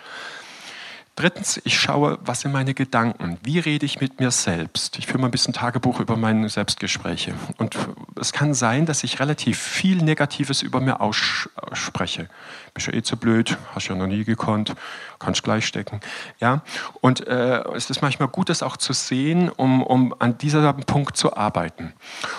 Drittens, 1.16 1.60
ich 1.66 1.78
schaue, 1.78 2.18
was 2.22 2.40
sind 2.40 2.54
meine 2.54 2.74
Gedanken? 2.74 3.38
Wie 3.44 3.60
rede 3.60 3.86
ich 3.86 4.00
mit 4.00 4.22
mir 4.22 4.32
selbst? 4.32 4.98
Ich 4.98 5.08
führe 5.08 5.20
mal 5.20 5.28
ein 5.28 5.32
bisschen 5.32 5.54
Tagebuch 5.54 6.00
über 6.00 6.16
meine 6.16 6.48
Selbstgespräche. 6.48 7.34
Und 7.58 7.78
es 8.16 8.32
kann 8.32 8.54
sein, 8.54 8.86
dass 8.86 9.04
ich 9.04 9.20
relativ 9.20 9.60
viel 9.60 9.98
Negatives 9.98 10.62
über 10.62 10.80
mir 10.80 11.02
ausspreche. 11.02 12.30
Bist 12.74 12.88
ja 12.88 12.94
eh 12.94 13.04
zu 13.04 13.18
blöd, 13.18 13.58
hast 13.76 13.90
ja 13.90 13.96
noch 13.96 14.08
nie 14.08 14.24
gekonnt, 14.24 14.74
kannst 15.20 15.44
gleich 15.44 15.68
stecken. 15.68 16.00
Ja? 16.40 16.62
Und 17.02 17.28
äh, 17.28 17.62
es 17.76 17.90
ist 17.90 18.02
manchmal 18.02 18.30
gut, 18.30 18.48
das 18.48 18.64
auch 18.64 18.78
zu 18.78 18.94
sehen, 18.94 19.50
um, 19.50 19.84
um 19.84 20.16
an 20.18 20.38
diesem 20.38 20.74
Punkt 20.86 21.18
zu 21.18 21.36
arbeiten. 21.36 21.92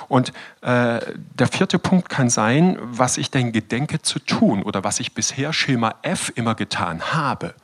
Und 0.09 0.33
äh, 0.63 0.99
der 1.15 1.47
vierte 1.49 1.79
Punkt 1.79 2.09
kann 2.09 2.31
sein, 2.31 2.79
was 2.81 3.19
ich 3.19 3.31
denn 3.31 3.53
gedenke 3.53 4.01
zu 4.01 4.19
tun 4.19 4.63
oder 4.63 4.83
was 4.83 4.99
ich 4.99 5.13
bisher 5.13 5.53
Schema 5.53 5.95
F 6.01 6.33
immer 6.35 6.55
getan 6.55 7.13
habe 7.13 7.55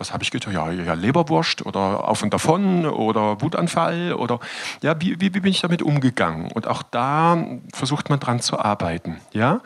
was 0.00 0.12
habe 0.12 0.24
ich 0.24 0.30
getan? 0.30 0.54
Ja, 0.54 0.70
ja, 0.70 0.94
Leberwurst 0.94 1.64
oder 1.66 2.08
auf 2.08 2.22
und 2.22 2.32
davon 2.32 2.86
oder 2.86 3.40
Wutanfall 3.42 4.14
oder 4.14 4.40
ja, 4.82 5.00
wie, 5.00 5.20
wie, 5.20 5.34
wie, 5.34 5.40
bin 5.40 5.50
ich 5.50 5.60
damit 5.60 5.82
umgegangen? 5.82 6.50
Und 6.50 6.66
auch 6.66 6.82
da 6.82 7.36
versucht 7.74 8.08
man 8.08 8.18
dran 8.18 8.40
zu 8.40 8.58
arbeiten. 8.58 9.20
Ja, 9.32 9.60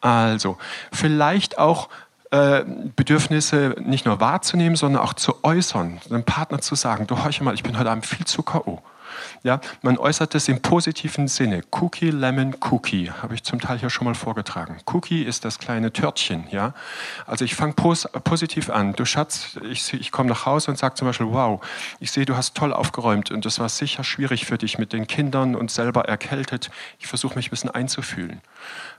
also 0.00 0.56
vielleicht 0.92 1.58
auch 1.58 1.88
äh, 2.30 2.64
Bedürfnisse 2.94 3.74
nicht 3.80 4.06
nur 4.06 4.20
wahrzunehmen, 4.20 4.76
sondern 4.76 5.02
auch 5.02 5.14
zu 5.14 5.42
äußern, 5.42 6.00
dem 6.08 6.24
Partner 6.24 6.60
zu 6.60 6.76
sagen, 6.76 7.08
du 7.08 7.16
hör 7.16 7.30
mal, 7.42 7.54
ich 7.54 7.64
bin 7.64 7.76
heute 7.76 7.90
Abend 7.90 8.06
viel 8.06 8.24
zu 8.24 8.42
K.O. 8.42 8.80
Ja, 9.42 9.60
man 9.80 9.96
äußert 9.96 10.34
es 10.34 10.48
im 10.48 10.60
positiven 10.60 11.26
Sinne. 11.26 11.62
Cookie, 11.70 12.10
Lemon, 12.10 12.54
Cookie, 12.70 13.10
habe 13.10 13.34
ich 13.34 13.42
zum 13.42 13.58
Teil 13.58 13.78
hier 13.78 13.88
schon 13.88 14.04
mal 14.04 14.14
vorgetragen. 14.14 14.78
Cookie 14.92 15.22
ist 15.22 15.46
das 15.46 15.58
kleine 15.58 15.94
Törtchen. 15.94 16.46
Ja? 16.50 16.74
Also 17.26 17.46
ich 17.46 17.54
fange 17.54 17.72
pos 17.72 18.06
positiv 18.24 18.68
an. 18.68 18.92
Du 18.92 19.06
Schatz, 19.06 19.58
ich, 19.70 19.94
ich 19.94 20.12
komme 20.12 20.28
nach 20.28 20.44
Hause 20.44 20.70
und 20.70 20.76
sage 20.76 20.94
zum 20.94 21.08
Beispiel, 21.08 21.28
wow, 21.28 21.64
ich 22.00 22.12
sehe, 22.12 22.26
du 22.26 22.36
hast 22.36 22.54
toll 22.54 22.74
aufgeräumt 22.74 23.30
und 23.30 23.46
das 23.46 23.58
war 23.58 23.70
sicher 23.70 24.04
schwierig 24.04 24.44
für 24.44 24.58
dich 24.58 24.76
mit 24.76 24.92
den 24.92 25.06
Kindern 25.06 25.56
und 25.56 25.70
selber 25.70 26.04
erkältet. 26.06 26.70
Ich 26.98 27.06
versuche 27.06 27.36
mich 27.36 27.46
ein 27.46 27.50
bisschen 27.50 27.70
einzufühlen. 27.70 28.42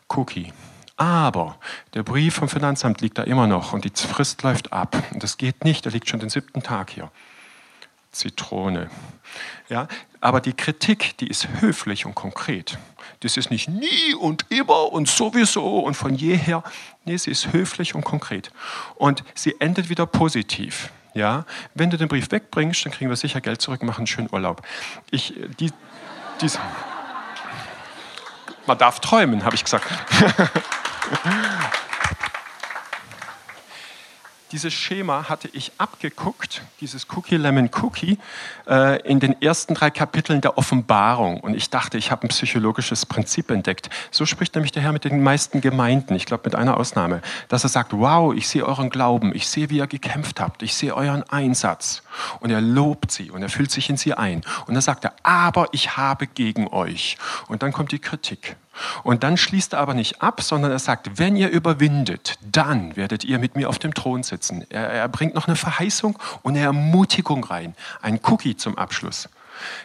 Cookie. 0.09 0.51
Aber 0.97 1.57
der 1.93 2.01
Brief 2.01 2.35
vom 2.35 2.49
Finanzamt 2.49 3.01
liegt 3.01 3.19
da 3.19 3.23
immer 3.23 3.45
noch 3.45 3.73
und 3.73 3.85
die 3.85 3.91
Frist 3.95 4.41
läuft 4.41 4.73
ab. 4.73 4.95
Und 5.13 5.21
das 5.21 5.37
geht 5.37 5.63
nicht, 5.63 5.85
der 5.85 5.91
liegt 5.91 6.09
schon 6.09 6.19
den 6.19 6.29
siebten 6.29 6.63
Tag 6.63 6.89
hier. 6.89 7.11
Zitrone. 8.11 8.89
Ja, 9.69 9.87
aber 10.19 10.41
die 10.41 10.53
Kritik, 10.53 11.17
die 11.17 11.27
ist 11.27 11.47
höflich 11.61 12.05
und 12.05 12.15
konkret. 12.15 12.77
Das 13.21 13.37
ist 13.37 13.51
nicht 13.51 13.69
nie 13.69 14.13
und 14.19 14.45
immer 14.49 14.91
und 14.91 15.07
sowieso 15.07 15.79
und 15.79 15.95
von 15.95 16.15
jeher. 16.15 16.63
Nee, 17.05 17.17
sie 17.17 17.31
ist 17.31 17.53
höflich 17.53 17.95
und 17.95 18.03
konkret. 18.03 18.51
Und 18.95 19.23
sie 19.33 19.55
endet 19.59 19.89
wieder 19.89 20.05
positiv. 20.05 20.91
Ja, 21.13 21.45
wenn 21.73 21.89
du 21.89 21.97
den 21.97 22.07
Brief 22.07 22.31
wegbringst, 22.31 22.85
dann 22.85 22.93
kriegen 22.93 23.09
wir 23.09 23.17
sicher 23.17 23.41
Geld 23.41 23.61
zurück, 23.61 23.83
machen 23.83 24.01
einen 24.01 24.07
schönen 24.07 24.29
Urlaub. 24.31 24.61
Ich, 25.09 25.33
die, 25.59 25.71
dies, 26.39 26.57
man 28.65 28.77
darf 28.77 28.99
träumen, 28.99 29.43
habe 29.43 29.55
ich 29.55 29.63
gesagt. 29.63 29.87
Dieses 34.51 34.73
Schema 34.73 35.29
hatte 35.29 35.49
ich 35.53 35.71
abgeguckt, 35.77 36.61
dieses 36.81 37.07
Cookie 37.15 37.37
Lemon 37.37 37.69
Cookie, 37.81 38.17
äh, 38.67 39.01
in 39.07 39.21
den 39.21 39.41
ersten 39.41 39.75
drei 39.75 39.89
Kapiteln 39.89 40.41
der 40.41 40.57
Offenbarung. 40.57 41.39
Und 41.39 41.53
ich 41.53 41.69
dachte, 41.69 41.97
ich 41.97 42.11
habe 42.11 42.27
ein 42.27 42.27
psychologisches 42.27 43.05
Prinzip 43.05 43.49
entdeckt. 43.49 43.89
So 44.11 44.25
spricht 44.25 44.53
nämlich 44.55 44.73
der 44.73 44.83
Herr 44.83 44.91
mit 44.91 45.05
den 45.05 45.23
meisten 45.23 45.61
Gemeinden, 45.61 46.15
ich 46.15 46.25
glaube 46.25 46.43
mit 46.45 46.55
einer 46.55 46.75
Ausnahme, 46.75 47.21
dass 47.47 47.63
er 47.63 47.69
sagt, 47.69 47.93
wow, 47.93 48.33
ich 48.33 48.49
sehe 48.49 48.65
euren 48.65 48.89
Glauben, 48.89 49.33
ich 49.33 49.47
sehe, 49.47 49.69
wie 49.69 49.77
ihr 49.77 49.87
gekämpft 49.87 50.41
habt, 50.41 50.63
ich 50.63 50.73
sehe 50.75 50.93
euren 50.93 51.23
Einsatz. 51.29 52.03
Und 52.41 52.51
er 52.51 52.59
lobt 52.59 53.09
sie 53.11 53.31
und 53.31 53.41
er 53.41 53.49
fühlt 53.49 53.71
sich 53.71 53.89
in 53.89 53.95
sie 53.95 54.15
ein. 54.15 54.43
Und 54.67 54.73
dann 54.73 54.81
sagt 54.81 55.05
er, 55.05 55.13
aber 55.23 55.69
ich 55.71 55.95
habe 55.95 56.27
gegen 56.27 56.67
euch. 56.67 57.17
Und 57.47 57.63
dann 57.63 57.71
kommt 57.71 57.93
die 57.93 57.99
Kritik. 57.99 58.57
Und 59.03 59.23
dann 59.23 59.37
schließt 59.37 59.73
er 59.73 59.79
aber 59.79 59.93
nicht 59.93 60.21
ab, 60.21 60.41
sondern 60.41 60.71
er 60.71 60.79
sagt, 60.79 61.19
wenn 61.19 61.35
ihr 61.35 61.49
überwindet, 61.49 62.35
dann 62.41 62.95
werdet 62.95 63.23
ihr 63.23 63.39
mit 63.39 63.55
mir 63.55 63.69
auf 63.69 63.79
dem 63.79 63.93
Thron 63.93 64.23
sitzen. 64.23 64.65
Er, 64.69 64.89
er 64.89 65.07
bringt 65.09 65.35
noch 65.35 65.47
eine 65.47 65.55
Verheißung 65.55 66.17
und 66.41 66.55
eine 66.55 66.65
Ermutigung 66.65 67.43
rein, 67.43 67.75
ein 68.01 68.19
Cookie 68.23 68.55
zum 68.55 68.77
Abschluss. 68.77 69.29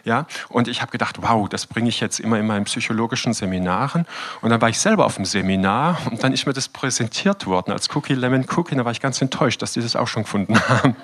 Ja, 0.04 0.26
und 0.48 0.68
ich 0.68 0.82
habe 0.82 0.92
gedacht, 0.92 1.16
wow, 1.20 1.48
das 1.48 1.66
bringe 1.66 1.88
ich 1.88 2.00
jetzt 2.00 2.20
immer 2.20 2.38
in 2.38 2.46
meinen 2.46 2.64
psychologischen 2.64 3.32
Seminaren. 3.34 4.06
Und 4.40 4.50
dann 4.50 4.60
war 4.60 4.68
ich 4.68 4.78
selber 4.78 5.04
auf 5.04 5.16
dem 5.16 5.24
Seminar 5.24 5.98
und 6.10 6.22
dann 6.22 6.32
ist 6.32 6.46
mir 6.46 6.52
das 6.52 6.68
präsentiert 6.68 7.46
worden 7.46 7.72
als 7.72 7.94
Cookie 7.94 8.14
Lemon 8.14 8.46
Cookie. 8.56 8.74
Da 8.74 8.84
war 8.84 8.92
ich 8.92 9.00
ganz 9.00 9.20
enttäuscht, 9.20 9.62
dass 9.62 9.72
die 9.72 9.80
das 9.80 9.96
auch 9.96 10.08
schon 10.08 10.22
gefunden 10.22 10.58
haben. 10.68 10.96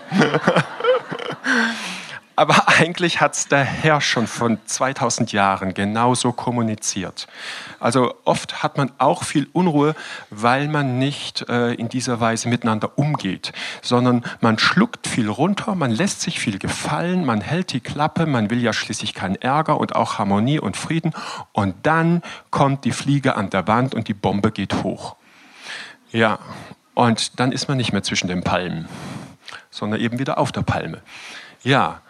Eigentlich 2.83 3.21
hat 3.21 3.35
es 3.37 3.47
der 3.47 3.63
Herr 3.63 4.01
schon 4.01 4.27
von 4.27 4.59
2000 4.65 5.31
Jahren 5.31 5.73
genauso 5.73 6.33
kommuniziert. 6.33 7.29
Also 7.79 8.13
oft 8.25 8.65
hat 8.65 8.77
man 8.77 8.91
auch 8.99 9.23
viel 9.23 9.47
Unruhe, 9.53 9.95
weil 10.31 10.67
man 10.67 10.99
nicht 10.99 11.49
äh, 11.49 11.75
in 11.75 11.89
dieser 11.89 12.19
Weise 12.19 12.49
miteinander 12.49 12.99
umgeht, 12.99 13.53
sondern 13.83 14.25
man 14.41 14.59
schluckt 14.59 15.07
viel 15.07 15.29
runter, 15.29 15.77
man 15.77 15.93
lässt 15.93 16.23
sich 16.23 16.41
viel 16.41 16.59
gefallen, 16.59 17.25
man 17.25 17.41
hält 17.41 17.73
die 17.73 17.79
Klappe, 17.79 18.27
man 18.27 18.51
will 18.51 18.61
ja 18.61 18.73
schließlich 18.73 19.15
keinen 19.15 19.37
Ärger 19.37 19.79
und 19.79 19.95
auch 19.95 20.19
Harmonie 20.19 20.59
und 20.59 20.77
Frieden. 20.77 21.13
Und 21.53 21.87
dann 21.87 22.21
kommt 22.51 22.85
die 22.85 22.91
Fliege 22.91 23.37
an 23.37 23.49
der 23.51 23.69
Wand 23.69 23.95
und 23.95 24.09
die 24.09 24.15
Bombe 24.15 24.51
geht 24.51 24.83
hoch. 24.83 25.15
Ja, 26.11 26.41
und 26.95 27.39
dann 27.39 27.53
ist 27.53 27.69
man 27.69 27.77
nicht 27.77 27.93
mehr 27.93 28.03
zwischen 28.03 28.27
den 28.27 28.43
Palmen, 28.43 28.89
sondern 29.71 30.01
eben 30.01 30.19
wieder 30.19 30.39
auf 30.39 30.51
der 30.51 30.63
Palme. 30.63 31.01
Ja, 31.63 32.01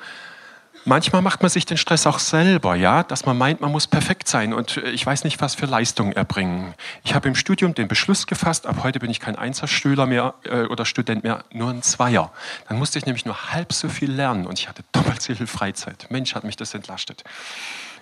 manchmal 0.85 1.23
macht 1.23 1.42
man 1.42 1.51
sich 1.51 1.66
den 1.66 1.77
Stress 1.77 2.07
auch 2.07 2.18
selber, 2.18 2.75
ja, 2.75 3.03
dass 3.03 3.27
man 3.27 3.38
meint, 3.38 3.61
man 3.61 3.73
muss 3.73 3.87
perfekt 3.87 4.29
sein 4.29 4.53
und 4.53 4.77
äh, 4.77 4.90
ich 4.90 5.05
weiß 5.05 5.25
nicht, 5.25 5.40
was 5.40 5.55
für 5.55 5.66
Leistungen 5.66 6.12
erbringen. 6.12 6.75
Ich 7.05 7.14
habe 7.14 7.29
im 7.29 7.35
Studium 7.35 7.75
den 7.75 7.88
Beschluss 7.88 8.27
gefasst, 8.27 8.66
ab 8.66 8.79
heute 8.83 8.99
bin 8.99 9.11
ich 9.11 9.21
kein 9.21 9.37
Einzelschüler 9.37 10.07
mehr 10.07 10.35
äh, 10.45 10.64
oder 10.64 10.85
Student 10.85 11.25
mehr, 11.25 11.45
nur 11.53 11.71
ein 11.71 11.83
Zweier. 11.83 12.31
Dann 12.68 12.79
musste 12.79 12.99
ich 12.99 13.07
nämlich 13.07 13.25
nur 13.25 13.53
halb 13.53 13.73
so 13.73 13.88
viel 13.88 14.11
lernen 14.11 14.47
und 14.47 14.59
ich 14.59 14.68
hatte 14.68 14.83
doppelt 14.92 15.23
so 15.23 15.35
viel 15.35 15.47
Freizeit. 15.47 16.07
Mensch, 16.11 16.35
hat 16.35 16.45
mich 16.45 16.57
das 16.57 16.75
entlastet. 16.75 17.25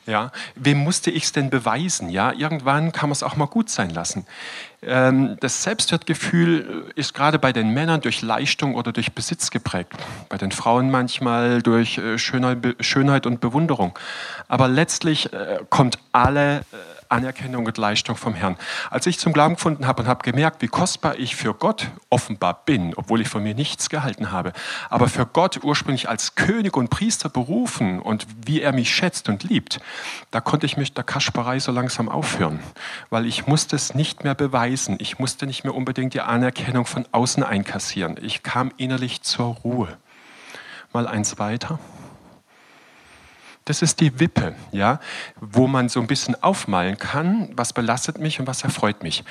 Ja, 0.07 0.33
wem 0.55 0.79
musste 0.79 1.11
ich 1.11 1.25
es 1.25 1.33
denn 1.33 1.51
beweisen? 1.51 2.09
Ja, 2.09 2.33
irgendwann 2.33 2.93
kann 2.93 3.09
man 3.09 3.13
es 3.13 3.23
auch 3.23 3.37
mal 3.37 3.47
gut 3.47 3.71
sein 3.71 3.91
lassen. 3.91 4.27
Ähm, 4.83 5.37
das 5.41 5.63
Selbstwertgefühl 5.63 6.91
ist 6.95 7.13
gerade 7.13 7.39
bei 7.39 7.53
den 7.53 7.71
Männern 7.71 8.01
durch 8.01 8.23
Leistung 8.23 8.75
oder 8.75 8.93
durch 8.93 9.13
Besitz 9.13 9.51
geprägt, 9.51 9.93
bei 10.29 10.39
den 10.39 10.53
Frauen 10.53 10.91
manchmal 10.91 11.63
durch 11.63 11.99
äh, 11.99 12.19
Schönheit, 12.19 13.27
und 13.27 13.41
Bewunderung. 13.41 13.99
Aber 14.49 14.69
letztlich 14.69 15.33
äh, 15.33 15.59
kommt 15.69 15.99
alle 16.13 16.61
äh, 16.61 16.63
Anerkennung 17.11 17.67
und 17.67 17.77
Leistung 17.77 18.17
vom 18.17 18.35
Herrn. 18.35 18.57
Als 18.91 19.07
ich 19.07 19.19
zum 19.19 19.33
Glauben 19.33 19.55
gefunden 19.57 19.87
habe 19.87 20.03
und 20.03 20.09
habe 20.09 20.23
gemerkt, 20.23 20.63
wie 20.63 20.69
kostbar 20.69 21.19
ich 21.19 21.37
für 21.37 21.55
Gott 21.55 21.91
offenbar 22.09 22.63
bin, 22.65 22.95
obwohl 22.95 23.21
ich 23.21 23.29
von 23.29 23.43
mir 23.43 23.55
nichts 23.55 23.91
gehalten 23.91 24.33
habe, 24.33 24.53
aber 24.89 25.09
für 25.09 25.27
Gott 25.27 25.61
ursprünglich 25.63 26.09
als 26.09 26.35
König 26.35 26.77
und 26.77 26.89
Priester 26.91 27.29
berufen 27.29 28.01
und 28.01 28.27
wie 28.47 28.61
er 28.61 28.73
mich 28.73 28.95
schätzt 28.95 29.29
und 29.29 29.43
liebt, 29.43 29.81
da 30.31 30.41
konnte 30.41 30.67
ich 30.67 30.77
mich 30.77 30.95
der 30.95 31.05
Kasperei 31.05 31.59
so 31.59 31.73
langsam 31.73 32.09
aufhören, 32.09 32.61
weil 33.11 33.27
ich 33.27 33.47
musste 33.47 33.77
es 33.77 33.95
nicht 33.95 34.25
mehr 34.25 34.35
beweisen. 34.35 34.97
Ich 35.01 35.19
musste 35.19 35.47
nicht 35.47 35.65
mehr 35.65 35.75
unbedingt 35.75 36.15
die 36.15 36.21
Anerkennung 36.21 36.87
von 36.87 37.07
außen 37.13 37.43
einkassieren. 37.43 38.17
Ich 38.23 38.43
kam 38.43 38.73
innerlich 38.77 39.23
zur 39.23 39.57
Ruhe. 39.57 39.89
Mal 40.93 41.07
eins 41.07 41.39
weiter. 41.39 41.79
Das 43.71 43.83
ist 43.83 44.01
die 44.01 44.19
Wippe, 44.19 44.57
ja, 44.73 44.99
wo 45.41 45.69
man 45.69 45.89
so 45.89 46.01
ein 46.01 46.09
bisschen 46.09 46.35
aufmalen 46.43 46.99
kann, 46.99 47.51
was 47.55 47.73
belastet 47.73 48.19
mich 48.19 48.41
und 48.41 48.49
was 48.49 48.65
erfreut 48.65 49.05
mich. 49.05 49.23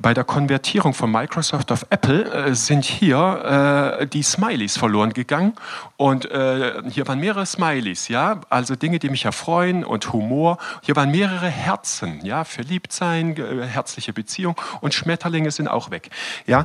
Bei 0.00 0.14
der 0.14 0.24
Konvertierung 0.24 0.94
von 0.94 1.12
Microsoft 1.12 1.70
auf 1.70 1.84
Apple 1.90 2.24
äh, 2.32 2.54
sind 2.54 2.86
hier 2.86 3.98
äh, 4.00 4.06
die 4.06 4.22
Smileys 4.22 4.78
verloren 4.78 5.12
gegangen 5.12 5.52
und 5.98 6.24
äh, 6.30 6.80
hier 6.88 7.06
waren 7.06 7.20
mehrere 7.20 7.44
Smileys, 7.44 8.08
ja, 8.08 8.40
also 8.48 8.74
Dinge, 8.74 8.98
die 8.98 9.10
mich 9.10 9.26
erfreuen 9.26 9.84
und 9.84 10.14
Humor. 10.14 10.56
Hier 10.80 10.96
waren 10.96 11.10
mehrere 11.10 11.48
Herzen, 11.48 12.24
ja, 12.24 12.44
Verliebtsein, 12.44 13.36
herzliche 13.36 14.14
Beziehung 14.14 14.56
und 14.80 14.94
Schmetterlinge 14.94 15.50
sind 15.50 15.68
auch 15.68 15.90
weg, 15.90 16.08
ja. 16.46 16.64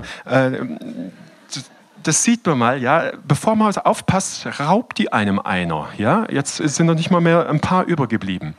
Das 2.03 2.23
sieht 2.23 2.45
man 2.45 2.57
mal, 2.57 2.81
ja, 2.81 3.11
bevor 3.27 3.55
man 3.55 3.75
aufpasst, 3.75 4.47
raubt 4.59 4.97
die 4.97 5.11
einem 5.11 5.39
einer, 5.39 5.89
ja. 5.97 6.25
Jetzt 6.29 6.57
sind 6.57 6.85
noch 6.85 6.95
nicht 6.95 7.11
mal 7.11 7.21
mehr 7.21 7.49
ein 7.49 7.59
paar 7.59 7.85
übergeblieben, 7.85 8.55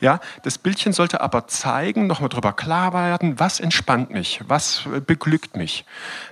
ja. 0.00 0.20
Das 0.42 0.58
Bildchen 0.58 0.92
sollte 0.92 1.20
aber 1.20 1.46
zeigen, 1.46 2.06
nochmal 2.06 2.28
darüber 2.28 2.52
klar 2.52 2.92
werden, 2.92 3.38
was 3.38 3.60
entspannt 3.60 4.10
mich, 4.10 4.40
was 4.46 4.84
beglückt 5.06 5.56
mich, 5.56 5.84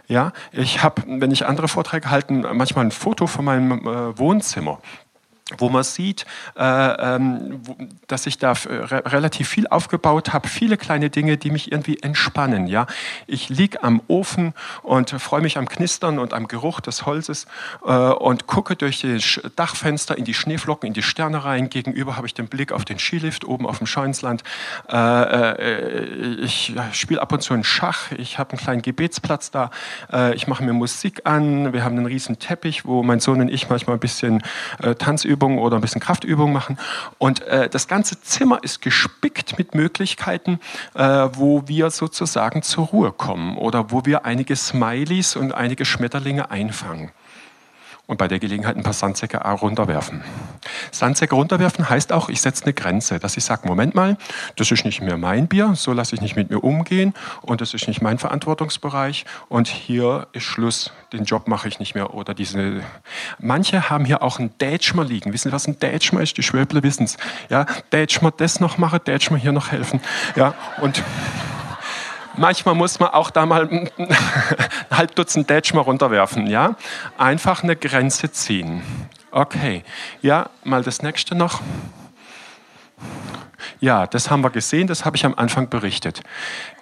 ja. 0.07 0.33
Ich 0.53 0.83
habe, 0.83 1.03
wenn 1.07 1.31
ich 1.31 1.47
andere 1.47 1.69
Vorträge 1.69 2.11
halte, 2.11 2.33
manchmal 2.33 2.87
ein 2.87 2.91
Foto 2.91 3.27
von 3.27 3.45
meinem 3.45 3.73
äh, 3.87 4.19
Wohnzimmer 4.19 4.81
wo 5.57 5.71
man 5.71 5.83
sieht, 5.83 6.27
äh, 6.57 6.63
ähm, 6.63 7.61
dass 8.07 8.27
ich 8.27 8.37
da 8.37 8.53
re 8.53 9.03
relativ 9.07 9.49
viel 9.49 9.67
aufgebaut 9.67 10.33
habe, 10.33 10.47
viele 10.47 10.77
kleine 10.77 11.09
Dinge, 11.09 11.39
die 11.39 11.51
mich 11.51 11.73
irgendwie 11.73 11.99
entspannen. 12.03 12.67
Ja, 12.67 12.87
ich 13.27 13.49
liege 13.49 13.83
am 13.83 14.03
Ofen 14.09 14.53
und 14.83 15.11
freue 15.11 15.41
mich 15.41 15.57
am 15.57 15.67
Knistern 15.67 16.19
und 16.19 16.35
am 16.35 16.49
Geruch 16.49 16.81
des 16.81 17.07
Holzes 17.07 17.47
äh, 17.85 17.93
und 17.93 18.47
gucke 18.47 18.77
durch 18.77 19.01
das 19.01 19.41
Dachfenster 19.57 20.19
in 20.19 20.25
die 20.25 20.35
Schneeflocken, 20.35 20.89
in 20.89 20.93
die 20.93 21.03
Sterne 21.03 21.45
rein. 21.45 21.71
Gegenüber 21.71 22.17
habe 22.17 22.27
ich 22.27 22.35
den 22.35 22.49
Blick 22.49 22.73
auf 22.73 22.85
den 22.85 22.99
Skilift 22.99 23.45
oben 23.45 23.67
auf 23.67 23.79
dem 23.79 23.87
Scheunsland. 23.87 24.43
Äh, 24.91 24.97
äh 24.97 25.99
ich 26.41 26.75
spiele 26.93 27.23
ab 27.23 27.33
und 27.33 27.43
zu 27.43 27.55
einen 27.55 27.65
Schach. 27.65 28.13
Ich 28.13 28.39
habe 28.39 28.51
einen 28.51 28.59
kleinen 28.59 28.83
Gebetsplatz 28.83 29.51
da. 29.51 29.71
Äh, 30.13 30.35
ich 30.35 30.47
mache 30.47 30.63
mir 30.63 30.75
Musik 30.75 31.23
an. 31.25 31.73
Wir 31.73 31.85
haben 31.85 31.97
einen 31.97 32.07
riesen 32.07 32.39
Teppich, 32.39 32.85
wo 32.85 33.03
mein 33.03 33.21
Sohn 33.21 33.41
und 33.41 33.49
ich 33.49 33.71
manchmal 33.71 33.97
ein 33.97 34.01
bisschen 34.01 34.43
äh, 34.83 34.95
Tanzübungen 34.95 35.38
Dehnübungen 35.39 35.59
oder 35.59 35.77
ein 35.77 35.81
bisschen 35.81 36.01
Kraftübungen 36.01 36.53
machen. 36.53 36.79
Und 37.19 37.43
äh, 37.43 37.69
das 37.69 37.89
ganze 37.89 38.21
Zimmer 38.21 38.61
ist 38.63 38.83
gespickt 38.83 39.59
mit 39.59 39.75
Möglichkeiten, 39.75 40.61
äh, 40.95 41.29
wo 41.33 41.63
wir 41.67 41.91
sozusagen 41.91 42.63
zur 42.63 42.87
Ruhe 42.87 43.13
kommen 43.13 43.57
oder 43.57 43.91
wo 43.91 44.05
wir 44.05 44.25
einige 44.25 44.57
Smileys 44.57 45.37
und 45.37 45.53
einige 45.53 45.85
Schmetterlinge 45.85 46.51
einfangen 46.51 47.11
und 48.07 48.17
bei 48.17 48.27
der 48.27 48.39
Gelegenheit 48.39 48.77
ein 48.77 48.83
paar 48.83 48.95
Sandsäcke 48.95 49.39
runterwerfen. 49.39 50.25
Sandsäcke 50.91 51.35
runterwerfen 51.35 51.89
heißt 51.89 52.13
auch, 52.13 52.29
ich 52.29 52.41
setze 52.41 52.65
eine 52.65 52.73
Grenze, 52.73 53.19
dass 53.19 53.37
ich 53.37 53.45
sage, 53.45 53.67
Moment 53.67 53.95
mal, 53.95 54.17
das 54.57 54.71
ist 54.71 54.85
nicht 54.85 55.01
mehr 55.01 55.17
mein 55.17 55.49
Bier, 55.49 55.75
so 55.75 55.93
lasse 55.93 56.15
ich 56.15 56.21
nicht 56.21 56.37
mit 56.37 56.51
mir 56.51 56.61
umgehen 56.61 57.15
und 57.43 57.61
das 57.61 57.75
ist 57.75 57.89
nicht 57.89 58.03
mein 58.03 58.19
Verantwortungsbereich 58.19 59.25
und 59.49 59.69
hier 59.69 60.27
ist 60.33 60.45
Schluss, 60.45 60.93
den 61.13 61.25
Job 61.25 61.49
mache 61.49 61.69
ich 61.69 61.79
nicht 61.79 61.95
mehr 61.95 62.15
oder 62.15 62.35
diese. 62.35 62.83
Manche 63.39 63.91
haben 63.91 64.05
hier 64.05 64.23
auch 64.23 64.39
einen 64.39 64.57
Dätschmer 64.59 65.05
liegen. 65.05 65.33
Wissen 65.33 65.49
Sie, 65.49 65.53
was 65.53 65.67
ein 65.67 65.79
Dätschmer 65.79 66.21
ist? 66.21 66.37
Die 66.37 66.43
Schwäble 66.43 66.83
wissen 66.83 67.05
es. 67.05 67.17
Ja, 67.49 67.67
Dätschmer 67.93 68.31
das 68.31 68.61
noch 68.61 68.79
machen, 68.79 69.01
Dätschmer 69.07 69.39
hier 69.39 69.53
noch 69.53 69.73
helfen. 69.73 70.01
Ja, 70.37 70.55
und 70.81 71.03
manchmal 72.39 72.75
muss 72.75 72.99
man 73.01 73.11
auch 73.11 73.31
da 73.31 73.47
mal 73.47 73.69
ein 73.71 73.91
halb 74.91 75.15
Dutzend 75.15 75.51
Dätsch 75.51 75.75
mal 75.75 75.83
runterwerfen. 75.83 76.47
Ja? 76.47 76.77
Einfach 77.17 77.63
eine 77.63 77.77
Grenze 77.77 78.31
ziehen. 78.33 78.83
Okay, 79.31 79.85
ja, 80.23 80.49
mal 80.65 80.83
das 80.83 81.03
nächste 81.03 81.35
noch. 81.35 81.61
Ja, 83.81 84.07
das 84.07 84.31
haben 84.31 84.43
wir 84.43 84.51
gesehen, 84.51 84.87
das 84.87 85.05
habe 85.05 85.17
ich 85.17 85.27
am 85.27 85.35
Anfang 85.35 85.69
berichtet. 85.69 86.23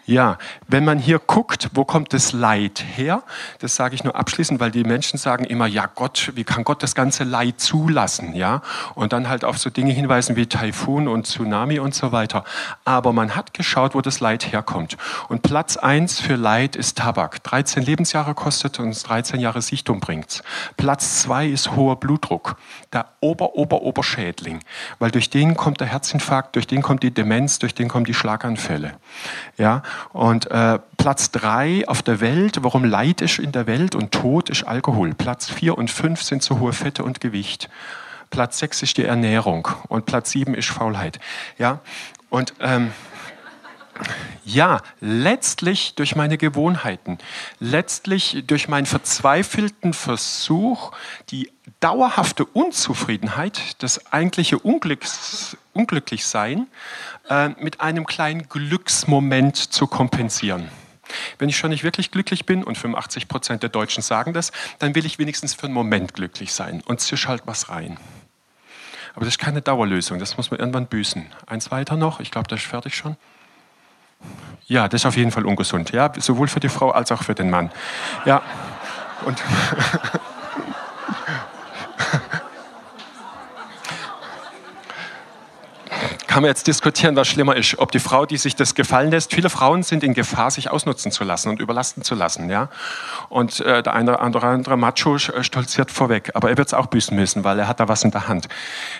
Ja, 0.07 0.39
wenn 0.69 0.85
man 0.85 1.01
hier 1.01 1.19
guckt, 1.19 1.71
wo 1.75 1.85
kommt 1.85 2.13
das 2.13 2.33
Leid 2.33 2.85
her? 2.95 3.25
Das 3.59 3.75
sage 3.75 3.97
ich 3.97 4.05
nur 4.05 4.15
abschließend, 4.15 4.61
weil 4.61 4.71
die 4.71 4.85
Menschen 4.85 5.19
sagen 5.19 5.45
immer, 5.45 5.67
ja 5.67 5.87
Gott, 5.93 6.31
wie 6.37 6.45
kann 6.45 6.63
Gott 6.63 6.85
das 6.85 6.95
ganze 6.95 7.25
Leid 7.25 7.59
zulassen? 7.59 8.33
Ja, 8.33 8.63
und 8.95 9.13
dann 9.13 9.29
halt 9.29 9.45
auf 9.45 9.59
so 9.59 9.69
Dinge 9.69 9.93
hinweisen 9.93 10.37
wie 10.37 10.47
Taifun 10.47 11.09
und 11.09 11.27
Tsunami 11.27 11.81
und 11.81 11.93
so 11.93 12.13
weiter. 12.13 12.45
Aber 12.85 13.13
man 13.13 13.35
hat 13.35 13.53
geschaut, 13.53 13.97
wo 13.97 14.01
das 14.01 14.21
Leid 14.21 14.53
herkommt. 14.53 14.97
Und 15.29 15.43
Platz 15.43 15.77
eins 15.77 16.21
für 16.21 16.37
Leid 16.37 16.77
ist 16.77 16.99
Tabak. 16.99 17.43
13 17.43 17.83
Lebensjahre 17.83 18.35
kostet 18.35 18.79
uns 18.79 19.03
13 19.03 19.41
Jahre 19.41 19.61
Sichtung 19.61 19.99
bringt's. 19.99 20.45
Platz 20.77 21.23
zwei 21.23 21.49
ist 21.49 21.75
hoher 21.75 21.97
Blutdruck. 21.97 22.57
Der 22.93 23.07
Ober, 23.19 23.57
Ober, 23.57 23.83
Oberschädling. 23.83 24.61
Weil 25.01 25.11
durch 25.11 25.31
den 25.31 25.57
kommt 25.57 25.81
der 25.81 25.89
Herzinfarkt, 25.89 26.55
durch 26.55 26.69
den 26.69 26.83
kommt 26.83 27.03
die 27.03 27.13
Demenz, 27.13 27.59
durch 27.59 27.75
den 27.75 27.89
kommen 27.89 28.05
die 28.05 28.15
Schlaganfälle. 28.15 28.93
Ja, 29.59 29.83
und 30.13 30.51
äh, 30.51 30.79
Platz 30.97 31.31
drei 31.31 31.87
auf 31.87 32.03
der 32.03 32.21
Welt, 32.21 32.59
warum 32.63 32.85
Leid 32.85 33.21
ist 33.21 33.39
in 33.39 33.53
der 33.53 33.67
Welt 33.67 33.95
und 33.95 34.13
Tod 34.13 34.51
ist 34.51 34.65
Alkohol. 34.65 35.15
Platz 35.15 35.49
vier 35.51 35.79
und 35.79 35.91
fünf 35.91 36.23
sind 36.23 36.43
zu 36.43 36.59
hohe 36.61 36.73
Fette 36.73 37.05
und 37.05 37.21
Gewicht. 37.21 37.69
Platz 38.31 38.59
sechs 38.59 38.83
ist 38.83 38.97
die 38.97 39.05
Ernährung 39.05 39.69
und 39.89 40.07
Platz 40.07 40.31
sieben 40.31 40.55
ist 40.55 40.69
Faulheit. 40.69 41.21
Ja, 41.59 41.81
und 42.29 42.55
ähm, 42.61 42.93
ja, 44.45 44.81
letztlich 45.01 45.95
durch 45.95 46.17
meine 46.17 46.39
Gewohnheiten, 46.39 47.19
letztlich 47.59 48.45
durch 48.47 48.69
meinen 48.69 48.87
verzweifelten 48.87 49.93
Versuch, 49.93 50.93
die 51.31 51.51
dauerhafte 51.81 52.45
Unzufriedenheit, 52.45 53.83
das 53.83 54.13
eigentliche 54.13 54.59
Unglücks, 54.59 55.57
Unglücklichsein 55.73 56.67
äh, 57.29 57.49
mit 57.61 57.81
einem 57.81 58.07
kleinen 58.07 58.49
Glücksmoment 58.49 59.57
zu 59.57 59.87
kompensieren. 59.87 60.71
Wenn 61.39 61.49
ich 61.49 61.57
schon 61.57 61.71
nicht 61.71 61.85
wirklich 61.85 62.11
glücklich 62.11 62.47
bin, 62.47 62.65
und 62.65 62.79
85 62.79 63.29
Prozent 63.29 63.63
der 63.63 63.71
Deutschen 63.71 64.03
sagen 64.03 64.33
das, 64.33 64.53
dann 64.79 64.95
will 64.95 65.07
ich 65.07 65.19
wenigstens 65.19 65.55
für 65.55 65.65
einen 65.65 65.75
Moment 65.75 66.15
glücklich 66.15 66.53
sein 66.53 66.83
und 66.87 67.01
zisch 67.01 67.29
halt 67.29 67.43
was 67.47 67.69
rein. 67.69 67.99
Aber 69.15 69.25
das 69.25 69.35
ist 69.35 69.39
keine 69.39 69.63
Dauerlösung, 69.63 70.19
das 70.19 70.37
muss 70.37 70.51
man 70.51 70.61
irgendwann 70.61 70.87
büßen. 70.87 71.27
Eins 71.47 71.71
weiter 71.71 71.97
noch, 71.97 72.21
ich 72.21 72.31
glaube, 72.31 72.49
das 72.49 72.61
ist 72.61 72.67
fertig 72.67 72.95
schon. 72.95 73.17
Ja, 74.67 74.89
das 74.89 75.03
ist 75.03 75.07
auf 75.07 75.17
jeden 75.17 75.31
Fall 75.31 75.47
ungesund, 75.47 75.93
ja, 75.93 76.11
sowohl 76.19 76.49
für 76.49 76.61
die 76.61 76.69
Frau 76.69 76.91
als 76.91 77.13
auch 77.13 77.23
für 77.23 77.35
den 77.35 77.51
Mann. 77.51 77.71
Ja, 78.25 78.43
und 79.25 79.41
kann 86.37 86.43
man 86.43 86.51
jetzt 86.51 86.67
diskutieren, 86.67 87.17
was 87.17 87.29
schlimmer 87.29 87.57
ist. 87.57 87.79
Ob 87.79 87.93
die 87.93 87.99
Frau, 87.99 88.27
die 88.27 88.37
sich 88.37 88.55
das 88.55 88.75
gefallen 88.75 89.11
lässt, 89.11 89.33
viele 89.33 89.49
Frauen 89.49 89.83
sind 89.83 90.05
in 90.05 90.13
Gefahr, 90.13 90.51
sich 90.51 90.71
ausnutzen 90.71 91.11
zu 91.11 91.25
lassen 91.25 91.49
und 91.49 91.61
überlasten 91.61 92.03
zu 92.03 92.15
lassen. 92.15 92.51
Ja? 92.51 92.69
Und 93.31 93.61
äh, 93.61 93.83
der 93.83 93.95
eine 93.95 94.19
oder 94.19 94.43
andere, 94.43 94.77
Macho 94.77 95.15
äh, 95.15 95.43
stolziert 95.43 95.91
vorweg. 95.91 96.33
Aber 96.35 96.51
er 96.51 96.59
wird 96.59 96.69
es 96.69 96.75
auch 96.75 96.89
büßen 96.89 97.17
müssen, 97.17 97.43
weil 97.43 97.59
er 97.59 97.69
hat 97.69 97.81
da 97.81 97.89
was 97.89 98.05
in 98.05 98.11
der 98.11 98.29
Hand. 98.29 98.49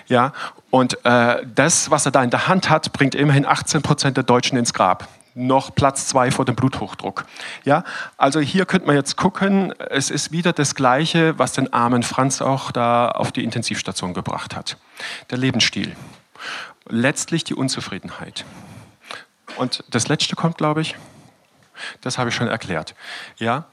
Ja? 0.07 0.31
Und 0.71 0.97
äh, 1.05 1.43
das, 1.53 1.91
was 1.91 2.07
er 2.07 2.11
da 2.11 2.23
in 2.23 2.31
der 2.31 2.47
Hand 2.47 2.71
hat, 2.71 2.91
bringt 2.91 3.13
immerhin 3.13 3.45
18 3.45 3.83
Prozent 3.83 4.17
der 4.17 4.23
Deutschen 4.23 4.57
ins 4.57 4.73
Grab 4.73 5.07
noch 5.37 5.73
Platz 5.75 6.07
zwei 6.07 6.31
vor 6.31 6.45
dem 6.45 6.55
Bluthochdruck. 6.55 7.25
Ja, 7.63 7.83
also 8.17 8.39
hier 8.39 8.65
könnte 8.65 8.87
man 8.87 8.95
jetzt 8.95 9.15
gucken, 9.15 9.73
es 9.89 10.09
ist 10.09 10.31
wieder 10.31 10.51
das 10.51 10.75
Gleiche, 10.75 11.37
was 11.37 11.53
den 11.53 11.71
armen 11.71 12.03
Franz 12.03 12.41
auch 12.41 12.71
da 12.71 13.09
auf 13.09 13.31
die 13.31 13.43
Intensivstation 13.43 14.13
gebracht 14.13 14.55
hat. 14.55 14.77
Der 15.29 15.37
Lebensstil 15.37 15.95
letztlich 16.89 17.43
die 17.43 17.55
Unzufriedenheit. 17.55 18.45
Und 19.57 19.83
das 19.89 20.07
letzte 20.07 20.35
kommt, 20.35 20.57
glaube 20.57 20.81
ich, 20.81 20.95
das 22.01 22.17
habe 22.17 22.29
ich 22.29 22.35
schon 22.35 22.47
erklärt. 22.47 22.95
Ja, 23.37 23.65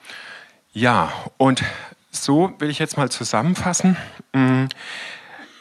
ja, 0.73 1.13
und 1.37 1.63
so 2.11 2.53
will 2.59 2.71
ich 2.71 2.79
jetzt 2.79 2.97
mal 2.97 3.11
zusammenfassen. 3.11 3.97
Mm, 4.33 4.67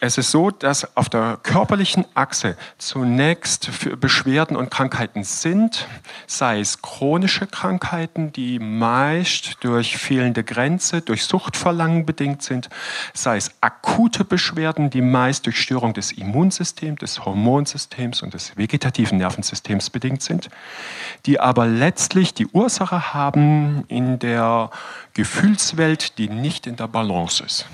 es 0.05 0.17
ist 0.17 0.31
so, 0.31 0.51
dass 0.51 0.97
auf 0.97 1.07
der 1.07 1.39
körperlichen 1.43 2.03
Achse 2.13 2.57
zunächst 2.77 3.69
Beschwerden 4.01 4.57
und 4.57 4.69
Krankheiten 4.69 5.23
sind, 5.23 5.87
sei 6.27 6.59
es 6.59 6.81
chronische 6.81 7.47
Krankheiten, 7.47 8.33
die 8.33 8.59
meist 8.59 9.63
durch 9.63 9.95
fehlende 9.95 10.43
Grenze, 10.43 10.99
durch 10.99 11.23
Suchtverlangen 11.23 12.05
bedingt 12.05 12.43
sind, 12.43 12.67
sei 13.13 13.37
es 13.37 13.51
akute 13.61 14.25
Beschwerden, 14.25 14.89
die 14.89 15.01
meist 15.01 15.45
durch 15.45 15.61
Störung 15.61 15.93
des 15.93 16.11
Immunsystems, 16.11 16.99
des 16.99 17.23
Hormonsystems 17.23 18.23
und 18.23 18.33
des 18.33 18.57
vegetativen 18.57 19.19
Nervensystems 19.19 19.89
bedingt 19.89 20.21
sind, 20.21 20.49
die 21.25 21.39
aber 21.39 21.65
letztlich 21.65 22.33
die 22.33 22.47
Ursache 22.47 23.13
haben 23.13 23.85
in 23.87 24.19
der 24.19 24.69
Gefühlswelt, 25.13 26.17
die 26.17 26.27
nicht 26.27 26.67
in 26.67 26.75
der 26.75 26.89
Balance 26.89 27.41
ist. 27.41 27.67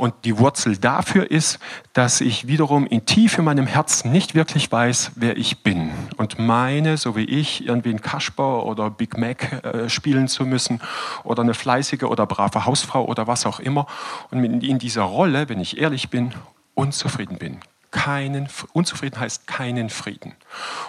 Und 0.00 0.14
die 0.24 0.38
Wurzel 0.38 0.78
dafür 0.78 1.30
ist, 1.30 1.58
dass 1.92 2.22
ich 2.22 2.46
wiederum 2.46 2.86
in 2.86 3.04
tief 3.04 3.36
in 3.36 3.44
meinem 3.44 3.66
Herzen 3.66 4.10
nicht 4.10 4.34
wirklich 4.34 4.72
weiß, 4.72 5.12
wer 5.16 5.36
ich 5.36 5.62
bin. 5.62 5.90
Und 6.16 6.38
meine, 6.38 6.96
so 6.96 7.16
wie 7.16 7.24
ich, 7.26 7.66
irgendwie 7.66 7.90
ein 7.90 8.00
Kasper 8.00 8.64
oder 8.64 8.88
Big 8.88 9.18
Mac 9.18 9.62
äh, 9.62 9.90
spielen 9.90 10.26
zu 10.26 10.46
müssen 10.46 10.80
oder 11.22 11.42
eine 11.42 11.52
fleißige 11.52 12.04
oder 12.04 12.24
brave 12.24 12.64
Hausfrau 12.64 13.04
oder 13.04 13.26
was 13.26 13.44
auch 13.44 13.60
immer. 13.60 13.86
Und 14.30 14.42
in 14.62 14.78
dieser 14.78 15.02
Rolle, 15.02 15.50
wenn 15.50 15.60
ich 15.60 15.76
ehrlich 15.76 16.08
bin, 16.08 16.32
unzufrieden 16.72 17.36
bin. 17.36 17.58
Keinen, 17.90 18.48
unzufrieden 18.72 19.20
heißt 19.20 19.46
keinen 19.46 19.90
Frieden. 19.90 20.32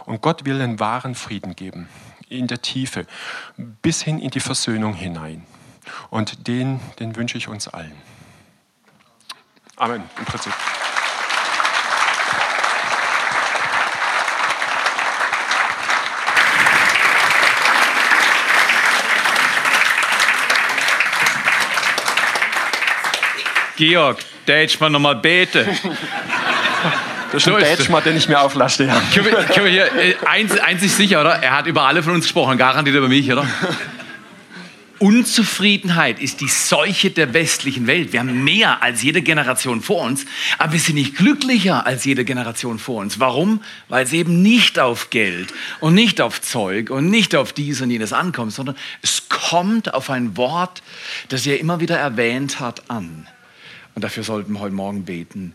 Und 0.06 0.22
Gott 0.22 0.46
will 0.46 0.62
einen 0.62 0.80
wahren 0.80 1.16
Frieden 1.16 1.58
geben, 1.58 1.90
in 2.30 2.48
der 2.48 2.62
Tiefe, 2.62 3.06
bis 3.58 4.02
hin 4.04 4.20
in 4.20 4.30
die 4.30 4.40
Versöhnung 4.40 4.94
hinein. 4.94 5.44
Und 6.10 6.48
den, 6.48 6.80
den 7.00 7.18
wünsche 7.18 7.38
ich 7.38 7.50
uns 7.50 7.68
allen. 7.68 7.92
Amen, 9.82 10.04
im 10.20 10.26
Prinzip. 10.26 10.54
Georg, 23.76 24.20
Deutsch 24.46 24.80
mal 24.80 24.92
nochmal 24.92 25.16
bete. 25.16 25.66
Das 27.32 27.48
ist 27.48 27.52
ein 27.52 27.58
Dätschmer, 27.58 28.02
den 28.02 28.18
ich 28.18 28.30
mir 28.30 28.40
auflasche. 28.40 28.84
Ja. 28.84 29.02
Können 29.12 29.26
wir, 29.26 29.44
können 29.46 29.66
wir 29.66 29.72
hier, 29.72 29.96
äh, 29.96 30.16
eins, 30.28 30.60
eins 30.60 30.84
ist 30.84 30.98
sicher, 30.98 31.22
oder? 31.22 31.42
Er 31.42 31.58
hat 31.58 31.66
über 31.66 31.88
alle 31.88 32.04
von 32.04 32.14
uns 32.14 32.26
gesprochen, 32.26 32.60
garantiert 32.60 32.98
über 32.98 33.08
mich, 33.08 33.32
oder? 33.32 33.48
Unzufriedenheit 35.02 36.20
ist 36.20 36.42
die 36.42 36.48
Seuche 36.48 37.10
der 37.10 37.34
westlichen 37.34 37.88
Welt. 37.88 38.14
Wir 38.14 38.20
haben 38.20 38.44
mehr 38.44 38.84
als 38.84 39.02
jede 39.02 39.24
Generation 39.24 39.82
vor 39.82 40.04
uns, 40.04 40.28
aber 40.60 40.74
wir 40.74 40.80
sind 40.80 40.94
nicht 40.94 41.16
glücklicher 41.16 41.88
als 41.88 42.06
jede 42.06 42.24
Generation 42.24 42.78
vor 42.78 43.02
uns. 43.02 43.20
Warum? 43.20 43.64
Weil 43.90 44.06
es 44.06 44.14
eben 44.14 44.44
nicht 44.44 44.78
auf 44.78 45.10
Geld 45.10 45.52
und 45.80 45.96
nicht 45.96 46.22
auf 46.22 46.40
Zeug 46.40 46.92
und 46.92 47.10
nicht 47.10 47.36
auf 47.36 47.52
dies 47.52 47.82
und 47.82 47.90
jenes 47.90 48.14
ankommt, 48.14 48.54
sondern 48.54 48.76
es 49.02 49.28
kommt 49.28 49.92
auf 49.92 50.12
ein 50.12 50.38
Wort, 50.38 50.84
das 51.30 51.48
er 51.48 51.60
immer 51.60 51.80
wieder 51.80 51.98
erwähnt 51.98 52.60
hat, 52.60 52.92
an. 52.92 53.28
Und 53.96 54.04
dafür 54.04 54.24
sollten 54.24 54.54
wir 54.54 54.60
heute 54.60 54.76
Morgen 54.76 55.04
beten. 55.06 55.54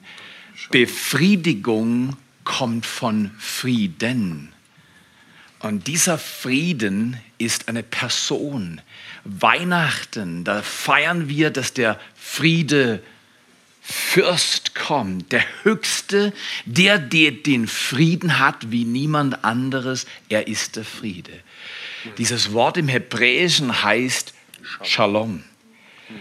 Befriedigung 0.72 2.16
kommt 2.42 2.84
von 2.84 3.30
Frieden. 3.38 4.55
Und 5.66 5.88
dieser 5.88 6.16
Frieden 6.16 7.20
ist 7.38 7.66
eine 7.66 7.82
Person. 7.82 8.80
Weihnachten, 9.24 10.44
da 10.44 10.62
feiern 10.62 11.28
wir, 11.28 11.50
dass 11.50 11.72
der 11.72 11.98
Friede 12.14 13.02
Fürst 13.82 14.76
kommt, 14.76 15.32
der 15.32 15.44
Höchste, 15.64 16.32
der, 16.66 17.00
der 17.00 17.32
den 17.32 17.66
Frieden 17.66 18.38
hat 18.38 18.70
wie 18.70 18.84
niemand 18.84 19.44
anderes. 19.44 20.06
Er 20.28 20.46
ist 20.46 20.76
der 20.76 20.84
Friede. 20.84 21.32
Dieses 22.16 22.52
Wort 22.52 22.76
im 22.76 22.86
Hebräischen 22.86 23.82
heißt 23.82 24.34
Shalom. 24.84 25.42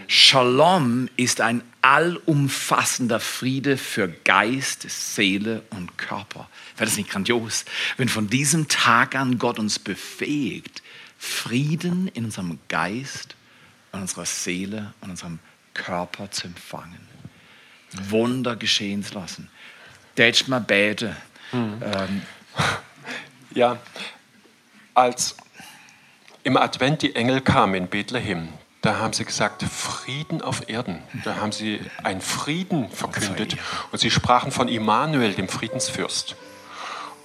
Shalom 0.08 1.08
ist 1.16 1.40
ein 1.40 1.62
allumfassender 1.82 3.20
Friede 3.20 3.76
für 3.76 4.08
Geist, 4.24 4.86
Seele 4.88 5.62
und 5.70 5.96
Körper. 5.98 6.48
Wäre 6.76 6.88
das 6.88 6.96
nicht 6.96 7.10
grandios, 7.10 7.64
wenn 7.96 8.08
von 8.08 8.28
diesem 8.28 8.68
Tag 8.68 9.14
an 9.14 9.38
Gott 9.38 9.58
uns 9.58 9.78
befähigt, 9.78 10.82
Frieden 11.18 12.08
in 12.08 12.26
unserem 12.26 12.58
Geist, 12.68 13.34
in 13.92 14.00
unserer 14.00 14.26
Seele 14.26 14.92
und 15.00 15.10
unserem 15.10 15.38
Körper 15.72 16.30
zu 16.30 16.46
empfangen. 16.46 17.00
Wunder 17.92 18.56
geschehen 18.56 19.02
zu 19.02 19.14
lassen. 19.14 19.48
Dätsch 20.18 20.48
mal 20.48 20.60
bete. 20.60 21.16
Mhm. 21.52 21.82
Ähm, 21.82 22.22
ja, 23.54 23.78
als 24.94 25.36
im 26.42 26.56
Advent 26.56 27.02
die 27.02 27.14
Engel 27.14 27.40
kamen 27.40 27.74
in 27.74 27.88
Bethlehem, 27.88 28.48
da 28.82 28.98
haben 28.98 29.12
sie 29.12 29.24
gesagt, 29.24 29.64
Frieden 29.64 30.42
auf 30.42 30.68
Erden. 30.68 31.02
Da 31.24 31.36
haben 31.36 31.50
sie 31.50 31.80
einen 32.04 32.20
Frieden 32.20 32.88
verkündet 32.88 33.56
und 33.90 33.98
sie 33.98 34.10
sprachen 34.10 34.52
von 34.52 34.68
Immanuel, 34.68 35.34
dem 35.34 35.48
Friedensfürst. 35.48 36.36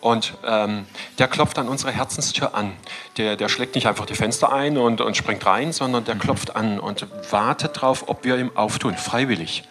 Und 0.02 0.34
ähm, 0.44 0.88
der 1.20 1.28
klopft 1.28 1.60
an 1.60 1.70
unsere 1.70 1.92
Herzenstür 1.92 2.56
an. 2.56 2.74
Der, 3.18 3.36
der 3.36 3.50
schlägt 3.50 3.76
nicht 3.76 3.88
einfach 3.88 4.08
die 4.08 4.16
Fenster 4.16 4.52
ein 4.52 4.78
und, 4.78 5.00
und 5.00 5.16
springt 5.16 5.46
rein, 5.46 5.72
sondern 5.72 6.04
der 6.04 6.16
klopft 6.16 6.56
an 6.56 6.80
und 6.80 7.06
wartet 7.30 7.78
darauf, 7.78 8.10
ob 8.10 8.24
wir 8.24 8.38
ihm 8.38 8.52
auftun, 8.56 8.98
freiwillig. 8.98 9.64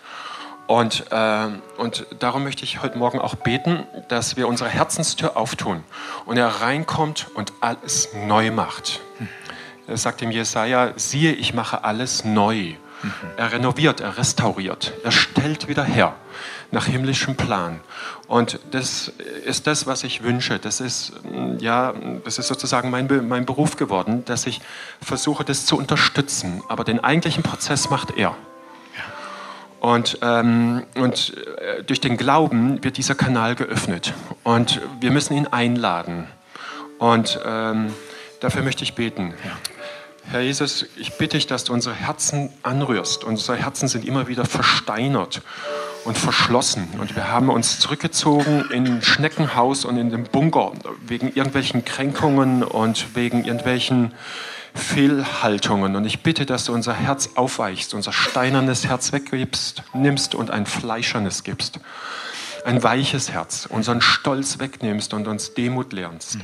Und, 0.69 1.07
äh, 1.11 1.49
und 1.79 2.07
darum 2.21 2.45
möchte 2.45 2.63
ich 2.63 2.81
heute 2.81 2.97
Morgen 2.97 3.19
auch 3.19 3.35
beten, 3.35 3.85
dass 4.07 4.37
wir 4.37 4.47
unsere 4.47 4.71
Herzenstür 4.71 5.37
auftun 5.37 5.83
und 6.27 6.37
er 6.37 6.47
reinkommt 6.47 7.27
und 7.35 7.53
alles 7.61 8.11
neu 8.15 8.53
macht. 8.53 9.01
Er 9.89 9.97
sagt 9.97 10.21
dem 10.21 10.31
Jesaja: 10.31 10.93
Siehe, 10.95 11.33
ich 11.33 11.55
mache 11.55 11.83
alles 11.83 12.25
neu. 12.25 12.75
Er 13.37 13.53
renoviert, 13.53 14.01
er 14.01 14.19
restauriert, 14.19 14.93
er 15.05 15.13
stellt 15.13 15.69
wieder 15.69 15.85
her 15.85 16.15
nach 16.71 16.87
himmlischem 16.87 17.37
Plan. 17.37 17.81
Und 18.29 18.61
das 18.71 19.13
ist 19.45 19.67
das, 19.67 19.87
was 19.87 20.05
ich 20.05 20.23
wünsche. 20.23 20.59
Das 20.59 20.81
ist, 20.81 21.13
ja, 21.59 21.95
das 22.25 22.39
ist 22.39 22.47
sozusagen 22.47 22.91
mein, 22.91 23.09
mein 23.29 23.47
Beruf 23.47 23.77
geworden, 23.77 24.25
dass 24.25 24.47
ich 24.47 24.61
versuche, 25.01 25.45
das 25.45 25.67
zu 25.67 25.77
unterstützen. 25.77 26.63
Aber 26.69 26.85
den 26.85 27.03
eigentlichen 27.03 27.43
Prozess 27.43 27.91
macht 27.91 28.17
er. 28.17 28.37
Und, 29.81 30.19
ähm, 30.21 30.85
und 30.95 31.35
äh, 31.59 31.83
durch 31.83 32.01
den 32.01 32.19
Glauben 32.19 32.85
wird 32.85 32.99
dieser 32.99 33.15
Kanal 33.15 33.55
geöffnet. 33.55 34.13
Und 34.45 34.81
wir 35.01 35.11
müssen 35.11 35.35
ihn 35.35 35.47
einladen. 35.47 36.27
Und 36.99 37.41
ähm, 37.47 37.93
dafür 38.41 38.63
möchte 38.63 38.85
ich 38.85 38.95
beten. 38.95 39.33
Ja. 39.43 39.53
Herr 40.31 40.43
Jesus, 40.43 40.87
ich 40.97 41.15
bitte 41.15 41.37
dich, 41.37 41.49
dass 41.49 41.65
du 41.65 41.73
unsere 41.73 41.93
Herzen 41.93 42.51
anrührst. 42.63 43.25
Unsere 43.25 43.57
Herzen 43.57 43.89
sind 43.89 44.05
immer 44.05 44.29
wieder 44.29 44.45
versteinert 44.45 45.43
und 46.05 46.17
verschlossen. 46.17 46.87
Und 47.01 47.17
wir 47.17 47.33
haben 47.33 47.49
uns 47.49 47.81
zurückgezogen 47.81 48.71
in 48.71 48.87
ein 48.87 49.03
Schneckenhaus 49.03 49.85
und 49.85 49.97
in 49.97 50.11
den 50.11 50.23
Bunker 50.23 50.71
wegen 51.05 51.33
irgendwelchen 51.33 51.85
Kränkungen 51.85 52.63
und 52.63 53.17
wegen 53.17 53.45
irgendwelchen 53.45 54.15
Fehlhaltungen. 54.73 55.97
Und 55.97 56.05
ich 56.05 56.23
bitte, 56.23 56.47
dass 56.47 56.67
du 56.67 56.75
unser 56.75 56.95
Herz 56.95 57.31
aufweichst, 57.35 57.93
unser 57.93 58.13
steinernes 58.13 58.87
Herz 58.87 59.13
weggibst, 59.13 59.83
nimmst 59.95 60.37
und 60.37 60.53
ein 60.53 60.65
fleischernes 60.65 61.43
gibst. 61.43 61.81
Ein 62.65 62.85
weiches 62.85 63.33
Herz, 63.33 63.67
unseren 63.69 64.01
Stolz 64.01 64.61
wegnimmst 64.61 65.13
und 65.13 65.27
uns 65.27 65.55
Demut 65.55 65.93
lernst. 65.93 66.37
Mhm. 66.37 66.43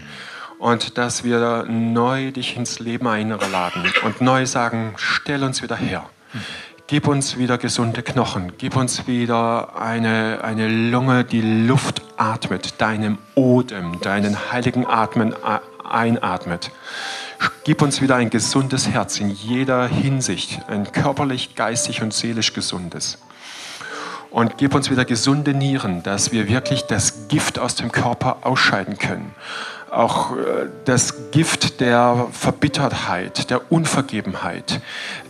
Und 0.58 0.96
dass 0.96 1.22
wir 1.22 1.64
neu 1.68 2.32
dich 2.32 2.56
ins 2.56 2.78
Leben 2.78 3.06
einladen 3.06 3.84
und 4.04 4.20
neu 4.20 4.46
sagen, 4.46 4.94
stell 4.96 5.44
uns 5.44 5.62
wieder 5.62 5.76
her. 5.76 6.08
Gib 6.86 7.08
uns 7.08 7.36
wieder 7.36 7.58
gesunde 7.58 8.02
Knochen. 8.02 8.52
Gib 8.58 8.76
uns 8.76 9.06
wieder 9.06 9.76
eine, 9.80 10.38
eine 10.42 10.68
Lunge, 10.68 11.24
die 11.24 11.66
Luft 11.66 12.02
atmet, 12.16 12.80
deinem 12.80 13.18
Odem, 13.34 14.00
deinen 14.00 14.52
heiligen 14.52 14.86
Atmen 14.86 15.34
einatmet. 15.84 16.70
Gib 17.64 17.82
uns 17.82 18.00
wieder 18.00 18.16
ein 18.16 18.30
gesundes 18.30 18.88
Herz 18.88 19.18
in 19.18 19.30
jeder 19.30 19.88
Hinsicht, 19.88 20.60
ein 20.68 20.90
körperlich, 20.92 21.54
geistig 21.54 22.02
und 22.02 22.14
seelisch 22.14 22.52
gesundes. 22.54 23.18
Und 24.30 24.56
gib 24.56 24.74
uns 24.74 24.90
wieder 24.90 25.04
gesunde 25.04 25.54
Nieren, 25.54 26.02
dass 26.02 26.30
wir 26.30 26.48
wirklich 26.48 26.82
das 26.82 27.28
Gift 27.28 27.58
aus 27.58 27.74
dem 27.74 27.90
Körper 27.90 28.38
ausscheiden 28.42 28.96
können 28.98 29.34
auch 29.96 30.36
äh, 30.36 30.68
das 30.84 31.30
Gift 31.30 31.80
der 31.80 32.28
Verbittertheit, 32.32 33.50
der 33.50 33.72
Unvergebenheit, 33.72 34.80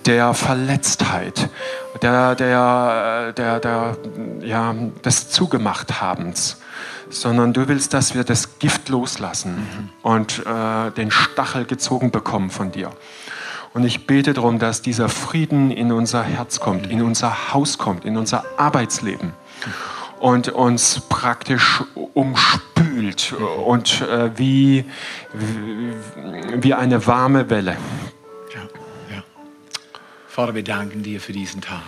der 0.05 0.35
Verletztheit, 0.35 1.49
der, 2.03 2.35
der, 2.35 3.33
der, 3.33 3.61
der, 3.61 3.97
ja, 4.41 4.75
des 5.05 5.31
Zugemachthabens, 5.31 6.61
sondern 7.09 7.53
du 7.53 7.69
willst, 7.69 7.95
dass 7.95 8.15
wir 8.15 8.25
das 8.25 8.59
Gift 8.59 8.89
loslassen 8.89 9.55
mhm. 9.57 9.89
und 10.03 10.45
äh, 10.45 10.91
den 10.91 11.11
Stachel 11.11 11.65
gezogen 11.65 12.11
bekommen 12.11 12.51
von 12.51 12.73
dir. 12.73 12.91
Und 13.73 13.85
ich 13.85 14.07
bete 14.07 14.33
darum, 14.33 14.59
dass 14.59 14.83
dieser 14.83 15.09
Frieden 15.09 15.71
in 15.71 15.93
unser 15.93 16.23
Herz 16.23 16.61
kommt, 16.61 16.91
in 16.91 17.03
unser 17.03 17.53
Haus 17.53 17.79
kommt, 17.79 18.05
in 18.05 18.17
unser 18.17 18.45
Arbeitsleben 18.57 19.33
und 20.19 20.49
uns 20.49 21.03
praktisch 21.09 21.85
umspült 22.15 22.86
und 23.33 24.01
äh, 24.03 24.31
wie, 24.39 24.85
wie 26.57 26.75
eine 26.75 27.07
warme 27.07 27.49
Welle. 27.51 27.77
Ja, 28.55 28.63
ja. 29.15 29.25
Vater, 30.29 30.55
wir 30.55 30.65
danken 30.65 31.03
dir 31.03 31.21
für 31.21 31.33
diesen 31.33 31.61
Tag. 31.61 31.83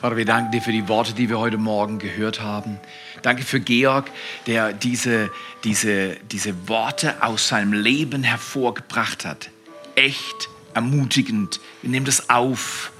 Vater, 0.00 0.16
wir 0.16 0.24
danken 0.24 0.52
dir 0.52 0.62
für 0.62 0.72
die 0.72 0.88
Worte, 0.88 1.12
die 1.12 1.28
wir 1.28 1.38
heute 1.38 1.58
Morgen 1.58 1.98
gehört 1.98 2.40
haben. 2.40 2.78
Danke 3.22 3.42
für 3.42 3.60
Georg, 3.60 4.10
der 4.46 4.72
diese, 4.72 5.30
diese, 5.64 6.16
diese 6.32 6.68
Worte 6.68 7.22
aus 7.22 7.48
seinem 7.48 7.74
Leben 7.74 8.22
hervorgebracht 8.22 9.24
hat. 9.26 9.50
Echt 9.94 10.48
ermutigend. 10.72 11.60
Wir 11.82 11.90
nehmen 11.90 12.06
das 12.06 12.30
auf. 12.30 12.92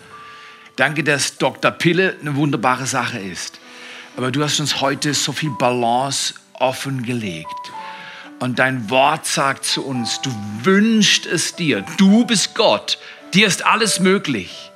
Danke, 0.77 1.05
dass 1.05 1.39
Dr. 1.39 1.71
Pille 1.71 2.17
eine 2.21 2.37
wunderbare 2.37 2.87
Sache 2.87 3.19
ist. 3.19 3.61
Aber 4.17 4.31
du 4.31 4.43
hast 4.43 4.61
uns 4.61 4.81
heute 4.81 5.15
so 5.15 5.33
viel 5.33 5.51
Balance 5.59 6.35
offengelegt. 6.61 7.73
Und 8.39 8.59
dein 8.59 8.89
Wort 8.89 9.27
sagt 9.27 9.65
zu 9.65 9.85
uns, 9.85 10.21
du 10.23 10.31
wünschst 10.63 11.27
es 11.27 11.55
dir. 11.57 11.85
Du 11.99 12.25
bist 12.25 12.55
Gott. 12.55 12.99
Dir 13.35 13.47
ist 13.47 13.67
alles 13.67 14.01
möglich. 14.01 14.71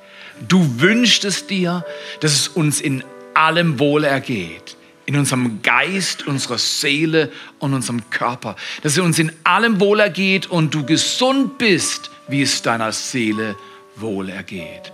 Du 0.47 0.79
wünschst 0.79 1.25
es 1.25 1.47
dir, 1.47 1.83
dass 2.19 2.33
es 2.33 2.47
uns 2.47 2.81
in 2.81 3.03
allem 3.33 3.79
Wohl 3.79 4.03
ergeht. 4.03 4.77
In 5.07 5.17
unserem 5.17 5.61
Geist, 5.61 6.27
unserer 6.27 6.57
Seele 6.57 7.31
und 7.59 7.73
unserem 7.73 8.09
Körper. 8.09 8.55
Dass 8.83 8.93
es 8.93 8.99
uns 8.99 9.17
in 9.17 9.31
allem 9.43 9.79
Wohl 9.79 9.99
ergeht 9.99 10.47
und 10.47 10.73
du 10.73 10.85
gesund 10.85 11.57
bist, 11.57 12.11
wie 12.27 12.41
es 12.41 12.61
deiner 12.61 12.91
Seele 12.91 13.55
wohl 13.95 14.29
ergeht. 14.29 14.91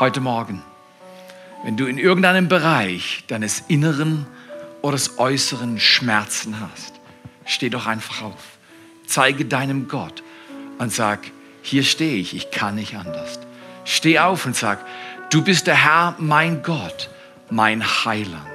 Heute 0.00 0.20
Morgen 0.20 0.62
wenn 1.64 1.78
du 1.78 1.86
in 1.86 1.96
irgendeinem 1.96 2.46
Bereich 2.46 3.24
deines 3.26 3.64
Inneren 3.68 4.26
oder 4.84 4.98
des 4.98 5.18
Äußeren 5.18 5.80
Schmerzen 5.80 6.60
hast, 6.60 6.92
steh 7.46 7.70
doch 7.70 7.86
einfach 7.86 8.20
auf. 8.20 8.58
Zeige 9.06 9.46
deinem 9.46 9.88
Gott 9.88 10.22
und 10.76 10.92
sag, 10.92 11.20
hier 11.62 11.82
stehe 11.82 12.16
ich, 12.16 12.36
ich 12.36 12.50
kann 12.50 12.74
nicht 12.74 12.94
anders. 12.94 13.38
Steh 13.86 14.18
auf 14.18 14.44
und 14.44 14.54
sag, 14.54 14.84
du 15.30 15.42
bist 15.42 15.68
der 15.68 15.82
Herr, 15.82 16.16
mein 16.18 16.62
Gott, 16.62 17.08
mein 17.48 17.82
Heiland. 18.04 18.53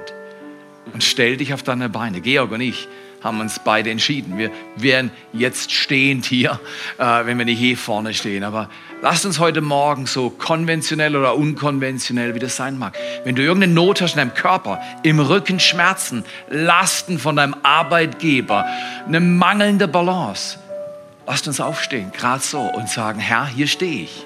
Und 0.92 1.04
stell 1.04 1.36
dich 1.36 1.54
auf 1.54 1.62
deine 1.62 1.88
Beine. 1.88 2.20
Georg 2.20 2.50
und 2.52 2.60
ich 2.60 2.88
haben 3.22 3.40
uns 3.40 3.60
beide 3.62 3.90
entschieden. 3.90 4.38
Wir 4.38 4.50
wären 4.76 5.10
jetzt 5.32 5.72
stehend 5.72 6.24
hier, 6.24 6.58
äh, 6.98 7.26
wenn 7.26 7.38
wir 7.38 7.44
nicht 7.44 7.58
hier 7.58 7.76
vorne 7.76 8.14
stehen. 8.14 8.44
Aber 8.44 8.68
lasst 9.02 9.26
uns 9.26 9.38
heute 9.38 9.60
Morgen 9.60 10.06
so 10.06 10.30
konventionell 10.30 11.14
oder 11.16 11.36
unkonventionell, 11.36 12.34
wie 12.34 12.38
das 12.38 12.56
sein 12.56 12.78
mag. 12.78 12.96
Wenn 13.24 13.34
du 13.34 13.42
irgendeine 13.42 13.74
Not 13.74 14.00
hast 14.00 14.12
in 14.12 14.18
deinem 14.18 14.34
Körper, 14.34 14.80
im 15.02 15.20
Rücken 15.20 15.60
Schmerzen, 15.60 16.24
Lasten 16.48 17.18
von 17.18 17.36
deinem 17.36 17.56
Arbeitgeber, 17.62 18.64
eine 19.06 19.20
mangelnde 19.20 19.86
Balance, 19.86 20.58
lasst 21.26 21.46
uns 21.46 21.60
aufstehen, 21.60 22.12
gerade 22.12 22.42
so, 22.42 22.60
und 22.60 22.88
sagen, 22.88 23.20
Herr, 23.20 23.46
hier 23.46 23.66
stehe 23.66 24.04
ich. 24.04 24.24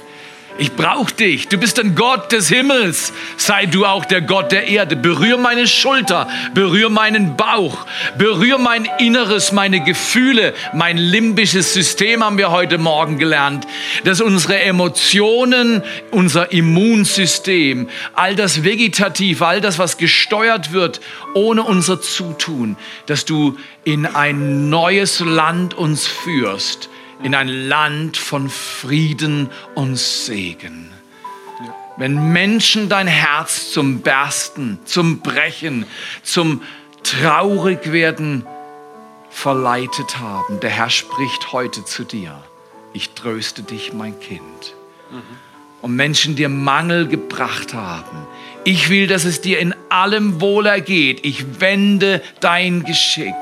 Ich 0.57 0.73
brauche 0.77 1.13
dich. 1.13 1.49
Du 1.49 1.59
bist 1.59 1.81
ein 1.81 1.97
Gott 1.97 2.31
des 2.31 2.49
Himmels. 2.49 3.13
Sei 3.37 3.67
du 3.67 3.85
auch 3.85 4.05
der 4.05 4.21
Gott 4.21 4.53
der 4.53 4.69
Erde. 4.69 4.95
Berühr 4.95 5.37
meine 5.37 5.67
Schulter, 5.67 6.29
berühr 6.55 6.91
meinen 6.91 7.37
Bauch, 7.37 7.87
berühr 8.19 8.59
mein 8.59 8.89
Inneres, 9.01 9.51
meine 9.51 9.83
Gefühle, 9.83 10.55
mein 10.73 10.97
limbisches 10.97 11.75
System 11.75 12.23
haben 12.23 12.39
wir 12.39 12.53
heute 12.53 12.79
Morgen 12.79 13.19
gelernt, 13.19 13.67
dass 14.05 14.21
unsere 14.21 14.61
Emotionen, 14.61 15.83
unser 16.13 16.53
Immunsystem, 16.53 17.89
all 18.15 18.37
das 18.37 18.63
Vegetativ, 18.63 19.43
all 19.43 19.61
das, 19.61 19.81
was 19.81 19.97
gesteuert 19.97 20.73
wird, 20.73 21.01
ohne 21.35 21.65
unser 21.65 22.01
Zutun, 22.01 22.77
dass 23.07 23.25
du 23.25 23.57
in 23.83 24.07
ein 24.07 24.71
neues 24.71 25.19
Land 25.19 25.75
uns 25.75 26.07
führst 26.07 26.91
in 27.23 27.35
ein 27.35 27.49
Land 27.49 28.17
von 28.17 28.49
Frieden 28.49 29.51
und 29.75 29.97
Segen. 29.97 30.91
Wenn 31.97 32.33
Menschen 32.33 32.89
dein 32.89 33.07
Herz 33.07 33.71
zum 33.71 34.01
Bersten, 34.01 34.81
zum 34.85 35.21
Brechen, 35.21 35.87
zum 36.23 36.63
Traurigwerden 37.05 38.45
verleitet 39.31 40.19
haben, 40.19 40.59
der 40.61 40.71
Herr 40.71 40.91
spricht 40.91 41.53
heute 41.53 41.85
zu 41.85 42.05
dir. 42.05 42.43
Ich 42.93 43.11
tröste 43.11 43.63
dich, 43.63 43.93
mein 43.93 44.19
Kind. 44.19 44.75
Und 45.83 45.95
Menschen 45.95 46.35
dir 46.35 46.49
Mangel 46.49 47.07
gebracht 47.07 47.75
haben. 47.75 48.27
Ich 48.65 48.89
will, 48.89 49.07
dass 49.07 49.25
es 49.25 49.41
dir 49.41 49.59
in 49.59 49.75
allem 49.91 50.41
wohl 50.41 50.67
ergeht. 50.67 51.21
Ich 51.25 51.61
wende 51.61 52.23
dein 52.41 52.85
Geschick 52.85 53.35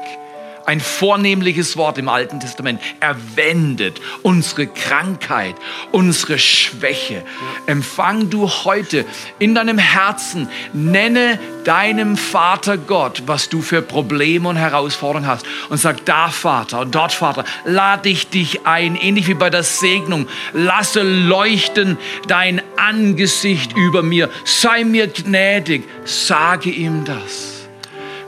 ein 0.66 0.80
vornehmliches 0.80 1.76
Wort 1.76 1.98
im 1.98 2.08
Alten 2.08 2.40
Testament. 2.40 2.80
Er 3.00 3.16
wendet 3.34 4.00
unsere 4.22 4.66
Krankheit, 4.66 5.54
unsere 5.90 6.38
Schwäche. 6.38 7.22
Empfang 7.66 8.30
du 8.30 8.48
heute 8.48 9.04
in 9.38 9.54
deinem 9.54 9.78
Herzen, 9.78 10.48
nenne 10.72 11.38
deinem 11.64 12.16
Vater 12.16 12.76
Gott, 12.76 13.22
was 13.26 13.48
du 13.48 13.62
für 13.62 13.82
Probleme 13.82 14.48
und 14.48 14.56
Herausforderungen 14.56 15.28
hast. 15.28 15.46
Und 15.68 15.78
sag, 15.78 16.04
da 16.04 16.28
Vater 16.28 16.80
und 16.80 16.94
dort 16.94 17.12
Vater, 17.12 17.44
lade 17.64 18.08
ich 18.08 18.28
dich 18.28 18.66
ein, 18.66 18.96
ähnlich 18.96 19.28
wie 19.28 19.34
bei 19.34 19.50
der 19.50 19.62
Segnung. 19.62 20.28
Lasse 20.52 21.02
leuchten 21.02 21.98
dein 22.28 22.62
Angesicht 22.76 23.76
über 23.76 24.02
mir. 24.02 24.28
Sei 24.44 24.84
mir 24.84 25.06
gnädig. 25.06 25.84
Sage 26.04 26.70
ihm 26.70 27.04
das. 27.04 27.61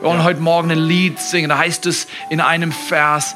Wir 0.05 0.11
wollen 0.11 0.25
heute 0.25 0.43
Morgen 0.43 0.71
ein 0.71 0.81
Lied 0.81 1.19
singen. 1.19 1.49
Da 1.49 1.57
heißt 1.57 1.87
es 1.87 2.09
in 2.29 2.43
einem 2.43 2.73
Vers, 2.73 3.35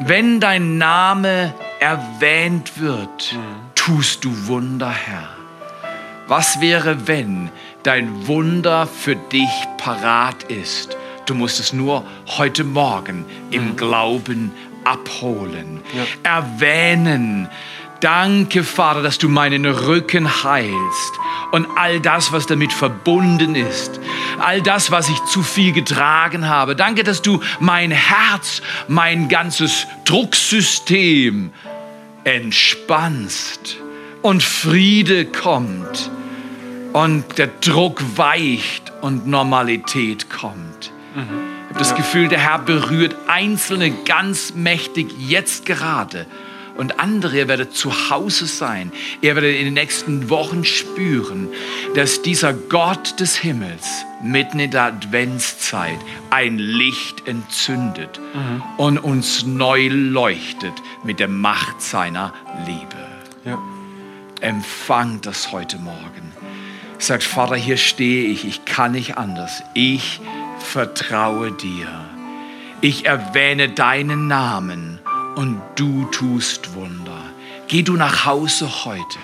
wenn 0.00 0.40
dein 0.40 0.76
Name 0.76 1.54
erwähnt 1.78 2.80
wird, 2.80 3.32
mhm. 3.32 3.38
tust 3.76 4.24
du 4.24 4.48
Wunder, 4.48 4.90
Herr. 4.90 5.28
Was 6.26 6.60
wäre, 6.60 7.06
wenn 7.06 7.50
dein 7.84 8.26
Wunder 8.26 8.88
für 8.88 9.14
dich 9.14 9.48
parat 9.76 10.42
ist? 10.42 10.96
Du 11.26 11.36
musst 11.36 11.60
es 11.60 11.72
nur 11.72 12.04
heute 12.36 12.64
Morgen 12.64 13.24
im 13.52 13.68
mhm. 13.68 13.76
Glauben 13.76 14.52
abholen, 14.82 15.82
ja. 15.94 16.38
erwähnen. 16.38 17.48
Danke, 18.00 18.62
Vater, 18.62 19.02
dass 19.02 19.18
du 19.18 19.28
meinen 19.28 19.66
Rücken 19.66 20.44
heilst 20.44 21.12
und 21.50 21.66
all 21.76 22.00
das, 22.00 22.30
was 22.30 22.46
damit 22.46 22.72
verbunden 22.72 23.56
ist, 23.56 23.98
all 24.38 24.62
das, 24.62 24.92
was 24.92 25.08
ich 25.08 25.18
zu 25.24 25.42
viel 25.42 25.72
getragen 25.72 26.48
habe. 26.48 26.76
Danke, 26.76 27.02
dass 27.02 27.22
du 27.22 27.40
mein 27.58 27.90
Herz, 27.90 28.62
mein 28.86 29.28
ganzes 29.28 29.86
Drucksystem 30.04 31.50
entspannst 32.22 33.78
und 34.22 34.44
Friede 34.44 35.24
kommt 35.24 36.10
und 36.92 37.24
der 37.36 37.48
Druck 37.60 38.00
weicht 38.16 38.92
und 39.00 39.26
Normalität 39.26 40.30
kommt. 40.30 40.92
Mhm. 41.16 41.22
Ich 41.64 41.70
habe 41.70 41.78
das 41.80 41.94
Gefühl, 41.96 42.28
der 42.28 42.38
Herr 42.38 42.60
berührt 42.60 43.16
Einzelne 43.26 43.90
ganz 44.04 44.54
mächtig 44.54 45.08
jetzt 45.18 45.66
gerade 45.66 46.26
und 46.78 47.00
andere, 47.00 47.36
ihr 47.36 47.48
werdet 47.48 47.74
zu 47.74 48.08
Hause 48.08 48.46
sein. 48.46 48.92
Ihr 49.20 49.34
werdet 49.34 49.56
in 49.56 49.64
den 49.64 49.74
nächsten 49.74 50.30
Wochen 50.30 50.64
spüren, 50.64 51.48
dass 51.96 52.22
dieser 52.22 52.54
Gott 52.54 53.18
des 53.18 53.36
Himmels 53.36 54.04
mitten 54.22 54.60
in 54.60 54.70
der 54.70 54.84
Adventszeit 54.84 55.98
ein 56.30 56.56
Licht 56.58 57.26
entzündet 57.26 58.20
mhm. 58.32 58.62
und 58.76 58.98
uns 58.98 59.44
neu 59.44 59.88
leuchtet 59.88 60.74
mit 61.02 61.18
der 61.18 61.26
Macht 61.26 61.82
seiner 61.82 62.32
Liebe. 62.64 62.96
Ja. 63.44 63.58
Empfangt 64.40 65.26
das 65.26 65.50
heute 65.50 65.78
Morgen. 65.78 66.32
Sagt, 66.98 67.24
Vater, 67.24 67.56
hier 67.56 67.76
stehe 67.76 68.28
ich, 68.28 68.46
ich 68.46 68.64
kann 68.64 68.92
nicht 68.92 69.18
anders. 69.18 69.64
Ich 69.74 70.20
vertraue 70.60 71.50
dir. 71.50 71.88
Ich 72.80 73.04
erwähne 73.06 73.68
deinen 73.68 74.28
Namen 74.28 75.00
und 75.38 75.62
du 75.76 76.04
tust 76.06 76.74
Wunder. 76.74 77.22
Geh 77.68 77.82
du 77.82 77.92
nach 77.92 78.26
Hause 78.26 78.84
heute 78.84 79.20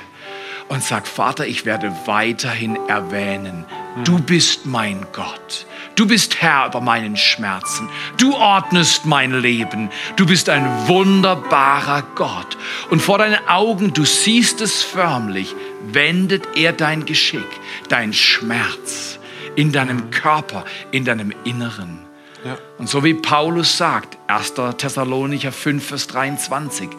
und 0.69 0.81
sag, 0.81 1.09
Vater, 1.09 1.45
ich 1.45 1.65
werde 1.65 1.93
weiterhin 2.07 2.77
erwähnen, 2.87 3.65
du 4.05 4.21
bist 4.21 4.65
mein 4.65 5.05
Gott. 5.13 5.67
Du 5.97 6.07
bist 6.07 6.41
Herr 6.41 6.67
über 6.69 6.81
meinen 6.81 7.17
Schmerzen. 7.17 7.89
Du 8.17 8.33
ordnest 8.37 9.07
mein 9.07 9.33
Leben. 9.33 9.91
Du 10.15 10.25
bist 10.25 10.49
ein 10.49 10.65
wunderbarer 10.87 12.03
Gott. 12.15 12.57
Und 12.91 13.03
vor 13.03 13.19
deinen 13.19 13.49
Augen, 13.49 13.93
du 13.93 14.05
siehst 14.05 14.61
es 14.61 14.85
förmlich, 14.85 15.53
wendet 15.85 16.45
er 16.55 16.73
dein 16.73 17.07
Geschick, 17.07 17.49
dein 17.89 18.13
Schmerz 18.13 19.19
in 19.57 19.73
deinem 19.73 20.11
Körper, 20.11 20.65
in 20.93 21.05
deinem 21.05 21.33
Inneren. 21.43 22.04
Ja. 22.45 22.59
Und 22.77 22.91
so 22.91 23.03
wie 23.03 23.15
Paulus 23.15 23.79
sagt, 23.79 24.19
1. 24.27 24.55
Thessalonicher 24.77 25.51
5, 25.51 25.87
Vers 25.87 26.07
23, 26.09 26.91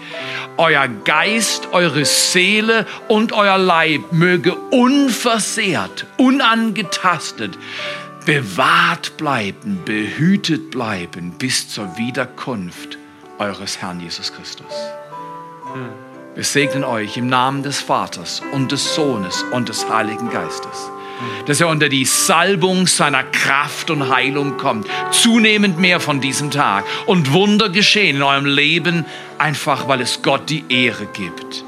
euer 0.57 0.87
Geist, 0.87 1.67
eure 1.71 2.03
Seele 2.03 2.87
und 3.07 3.31
euer 3.31 3.59
Leib 3.59 4.11
möge 4.11 4.55
unversehrt, 4.55 6.07
unangetastet, 6.17 7.59
bewahrt 8.25 9.17
bleiben, 9.17 9.81
behütet 9.85 10.71
bleiben 10.71 11.35
bis 11.37 11.69
zur 11.69 11.95
Wiederkunft 11.97 12.97
eures 13.37 13.81
Herrn 13.81 13.99
Jesus 13.99 14.33
Christus. 14.33 14.73
Hm. 15.73 15.89
Wir 16.33 16.43
segnen 16.43 16.83
euch 16.83 17.17
im 17.17 17.27
Namen 17.27 17.61
des 17.61 17.79
Vaters 17.79 18.41
und 18.51 18.71
des 18.71 18.95
Sohnes 18.95 19.43
und 19.51 19.69
des 19.69 19.87
Heiligen 19.87 20.29
Geistes 20.29 20.89
dass 21.45 21.61
er 21.61 21.67
unter 21.67 21.89
die 21.89 22.05
Salbung 22.05 22.87
seiner 22.87 23.23
Kraft 23.23 23.89
und 23.89 24.09
Heilung 24.09 24.57
kommt. 24.57 24.87
Zunehmend 25.11 25.79
mehr 25.79 25.99
von 25.99 26.21
diesem 26.21 26.51
Tag. 26.51 26.85
Und 27.05 27.33
Wunder 27.33 27.69
geschehen 27.69 28.17
in 28.17 28.23
eurem 28.23 28.45
Leben, 28.45 29.05
einfach 29.37 29.87
weil 29.87 30.01
es 30.01 30.21
Gott 30.21 30.49
die 30.49 30.65
Ehre 30.69 31.05
gibt. 31.05 31.63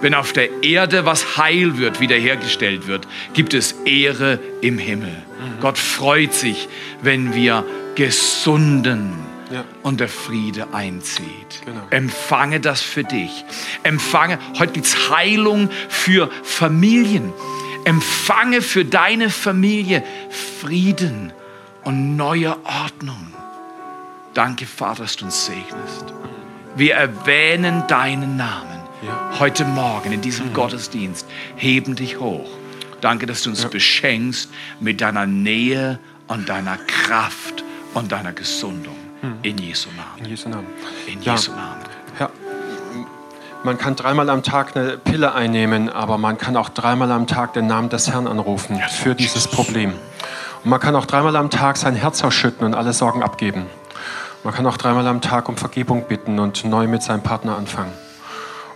Wenn 0.00 0.14
auf 0.14 0.32
der 0.32 0.62
Erde 0.62 1.04
was 1.04 1.36
heil 1.36 1.76
wird, 1.76 2.00
wiederhergestellt 2.00 2.86
wird, 2.86 3.06
gibt 3.34 3.52
es 3.52 3.72
Ehre 3.84 4.38
im 4.62 4.78
Himmel. 4.78 5.10
Mhm. 5.10 5.60
Gott 5.60 5.78
freut 5.78 6.32
sich, 6.32 6.68
wenn 7.02 7.34
wir 7.34 7.64
gesunden 7.96 9.12
ja. 9.52 9.64
und 9.82 10.00
der 10.00 10.08
Friede 10.08 10.68
einzieht. 10.72 11.62
Genau. 11.66 11.82
Empfange 11.90 12.60
das 12.60 12.80
für 12.80 13.04
dich. 13.04 13.44
Empfange, 13.82 14.38
heute 14.58 14.72
gibt 14.72 14.86
es 14.86 15.10
Heilung 15.10 15.68
für 15.88 16.30
Familien. 16.42 17.32
Empfange 17.84 18.62
für 18.62 18.84
deine 18.84 19.30
Familie 19.30 20.02
Frieden 20.60 21.32
und 21.84 22.16
neue 22.16 22.56
Ordnung. 22.64 23.32
Danke, 24.34 24.66
Vater, 24.66 25.02
dass 25.02 25.16
du 25.16 25.24
uns 25.24 25.46
segnest. 25.46 26.14
Wir 26.76 26.94
erwähnen 26.94 27.82
deinen 27.88 28.36
Namen 28.36 28.80
ja. 29.02 29.38
heute 29.38 29.64
Morgen 29.64 30.12
in 30.12 30.20
diesem 30.20 30.48
mhm. 30.48 30.54
Gottesdienst. 30.54 31.26
Heben 31.56 31.96
dich 31.96 32.20
hoch. 32.20 32.48
Danke, 33.00 33.26
dass 33.26 33.42
du 33.42 33.50
uns 33.50 33.62
ja. 33.62 33.68
beschenkst 33.68 34.50
mit 34.78 35.00
deiner 35.00 35.26
Nähe 35.26 35.98
und 36.28 36.48
deiner 36.48 36.76
Kraft 36.76 37.64
und 37.94 38.12
deiner 38.12 38.32
Gesundung. 38.32 38.96
Mhm. 39.22 39.38
In 39.42 39.58
Jesu 39.58 39.88
Namen. 39.96 40.18
In 40.18 40.26
Jesu 40.26 40.48
Namen. 40.48 40.66
In 41.06 41.22
Jesu 41.22 41.50
Namen. 41.52 41.89
Man 43.62 43.76
kann 43.76 43.94
dreimal 43.94 44.30
am 44.30 44.42
Tag 44.42 44.74
eine 44.74 44.96
Pille 44.96 45.34
einnehmen, 45.34 45.90
aber 45.90 46.16
man 46.16 46.38
kann 46.38 46.56
auch 46.56 46.70
dreimal 46.70 47.12
am 47.12 47.26
Tag 47.26 47.52
den 47.52 47.66
Namen 47.66 47.90
des 47.90 48.10
Herrn 48.10 48.26
anrufen 48.26 48.80
für 48.90 49.14
dieses 49.14 49.48
Problem. 49.48 49.92
Und 50.64 50.70
man 50.70 50.80
kann 50.80 50.96
auch 50.96 51.04
dreimal 51.04 51.36
am 51.36 51.50
Tag 51.50 51.76
sein 51.76 51.94
Herz 51.94 52.24
ausschütten 52.24 52.64
und 52.64 52.74
alle 52.74 52.94
Sorgen 52.94 53.22
abgeben. 53.22 53.66
Man 54.44 54.54
kann 54.54 54.66
auch 54.66 54.78
dreimal 54.78 55.06
am 55.06 55.20
Tag 55.20 55.50
um 55.50 55.58
Vergebung 55.58 56.04
bitten 56.08 56.38
und 56.38 56.64
neu 56.64 56.86
mit 56.86 57.02
seinem 57.02 57.22
Partner 57.22 57.58
anfangen. 57.58 57.92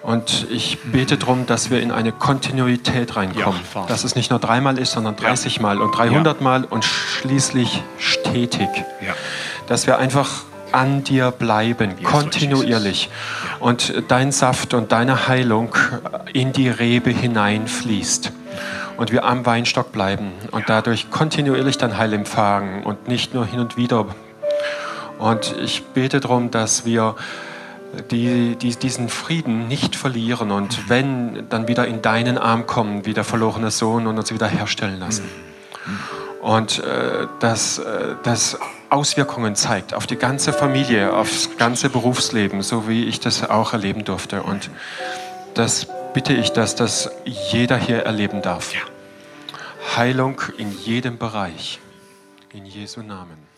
Und 0.03 0.47
ich 0.51 0.79
bete 0.83 1.17
darum, 1.17 1.47
dass 1.47 1.71
wir 1.71 1.81
in 1.81 1.91
eine 1.91 2.13
Kontinuität 2.13 3.17
reinkommen. 3.17 3.61
Ja, 3.75 3.87
dass 3.87 4.05
es 4.05 4.15
nicht 4.17 4.29
nur 4.29 4.39
dreimal 4.39 4.77
ist, 4.77 4.93
sondern 4.93 5.17
30 5.17 5.61
Mal 5.61 5.81
und 5.81 5.97
300 5.97 6.43
Mal 6.43 6.65
und 6.65 6.85
schließlich 6.85 7.83
stetig. 7.97 8.69
Ja. 9.01 9.15
Dass 9.67 9.87
wir 9.87 9.97
einfach 9.97 10.43
an 10.75 11.05
dir 11.05 11.31
bleiben, 11.31 12.03
kontinuierlich. 12.03 13.09
Und 13.61 13.95
dein 14.09 14.33
Saft 14.33 14.75
und 14.75 14.93
deine 14.93 15.29
Heilung 15.29 15.75
in 16.33 16.53
die 16.53 16.69
Rebe 16.69 17.11
hineinfließt. 17.11 18.33
Und 18.97 19.11
wir 19.11 19.25
am 19.25 19.47
Weinstock 19.47 19.93
bleiben 19.93 20.33
und 20.53 20.69
dadurch 20.69 21.11
kontinuierlich 21.11 21.79
dein 21.79 21.97
Heil 21.97 22.13
empfangen 22.13 22.85
und 22.85 23.09
nicht 23.09 23.35
nur 23.35 23.47
hin 23.47 23.61
und 23.61 23.77
wieder. 23.77 24.07
Und 25.19 25.55
ich 25.61 25.85
bete 25.85 26.21
darum, 26.21 26.51
dass 26.51 26.85
wir 26.85 27.17
die, 28.11 28.57
die, 28.57 28.77
diesen 28.77 29.09
Frieden 29.09 29.69
nicht 29.69 29.97
verlieren 29.97 30.51
und 30.51 30.79
mhm. 30.79 30.89
wenn, 30.89 31.49
dann 31.49 31.69
wieder 31.69 31.87
in 31.87 32.03
deinen 32.03 32.39
Arm 32.39 32.67
kommen, 32.67 33.07
wie 33.07 33.15
der 33.15 33.25
verlorene 33.25 33.71
Sohn 33.71 34.07
und 34.07 34.19
uns 34.19 34.33
wieder 34.33 34.49
herstellen 34.49 34.99
lassen. 34.99 35.25
Mhm. 35.25 35.99
Und 36.41 36.79
äh, 36.81 37.27
dass 37.41 37.79
äh, 37.79 38.17
das 38.23 38.59
Auswirkungen 38.95 39.57
zeigt 39.57 39.93
auf 39.93 40.07
die 40.07 40.15
ganze 40.15 40.53
Familie, 40.53 41.13
aufs 41.13 41.57
ganze 41.57 41.91
Berufsleben, 41.91 42.63
so 42.63 42.89
wie 42.89 43.07
ich 43.07 43.19
das 43.19 43.43
auch 43.51 43.73
erleben 43.73 44.05
durfte. 44.05 44.45
Und 44.45 44.71
das 45.55 45.89
bitte 46.13 46.33
ich, 46.33 46.53
dass 46.53 46.77
das 46.77 47.11
jeder 47.25 47.77
hier 47.77 48.05
erleben 48.05 48.41
darf. 48.41 48.73
Heilung 49.97 50.41
in 50.59 50.71
jedem 50.71 51.19
Bereich. 51.19 51.81
In 52.53 52.67
Jesu 52.67 53.03
Namen. 53.03 53.54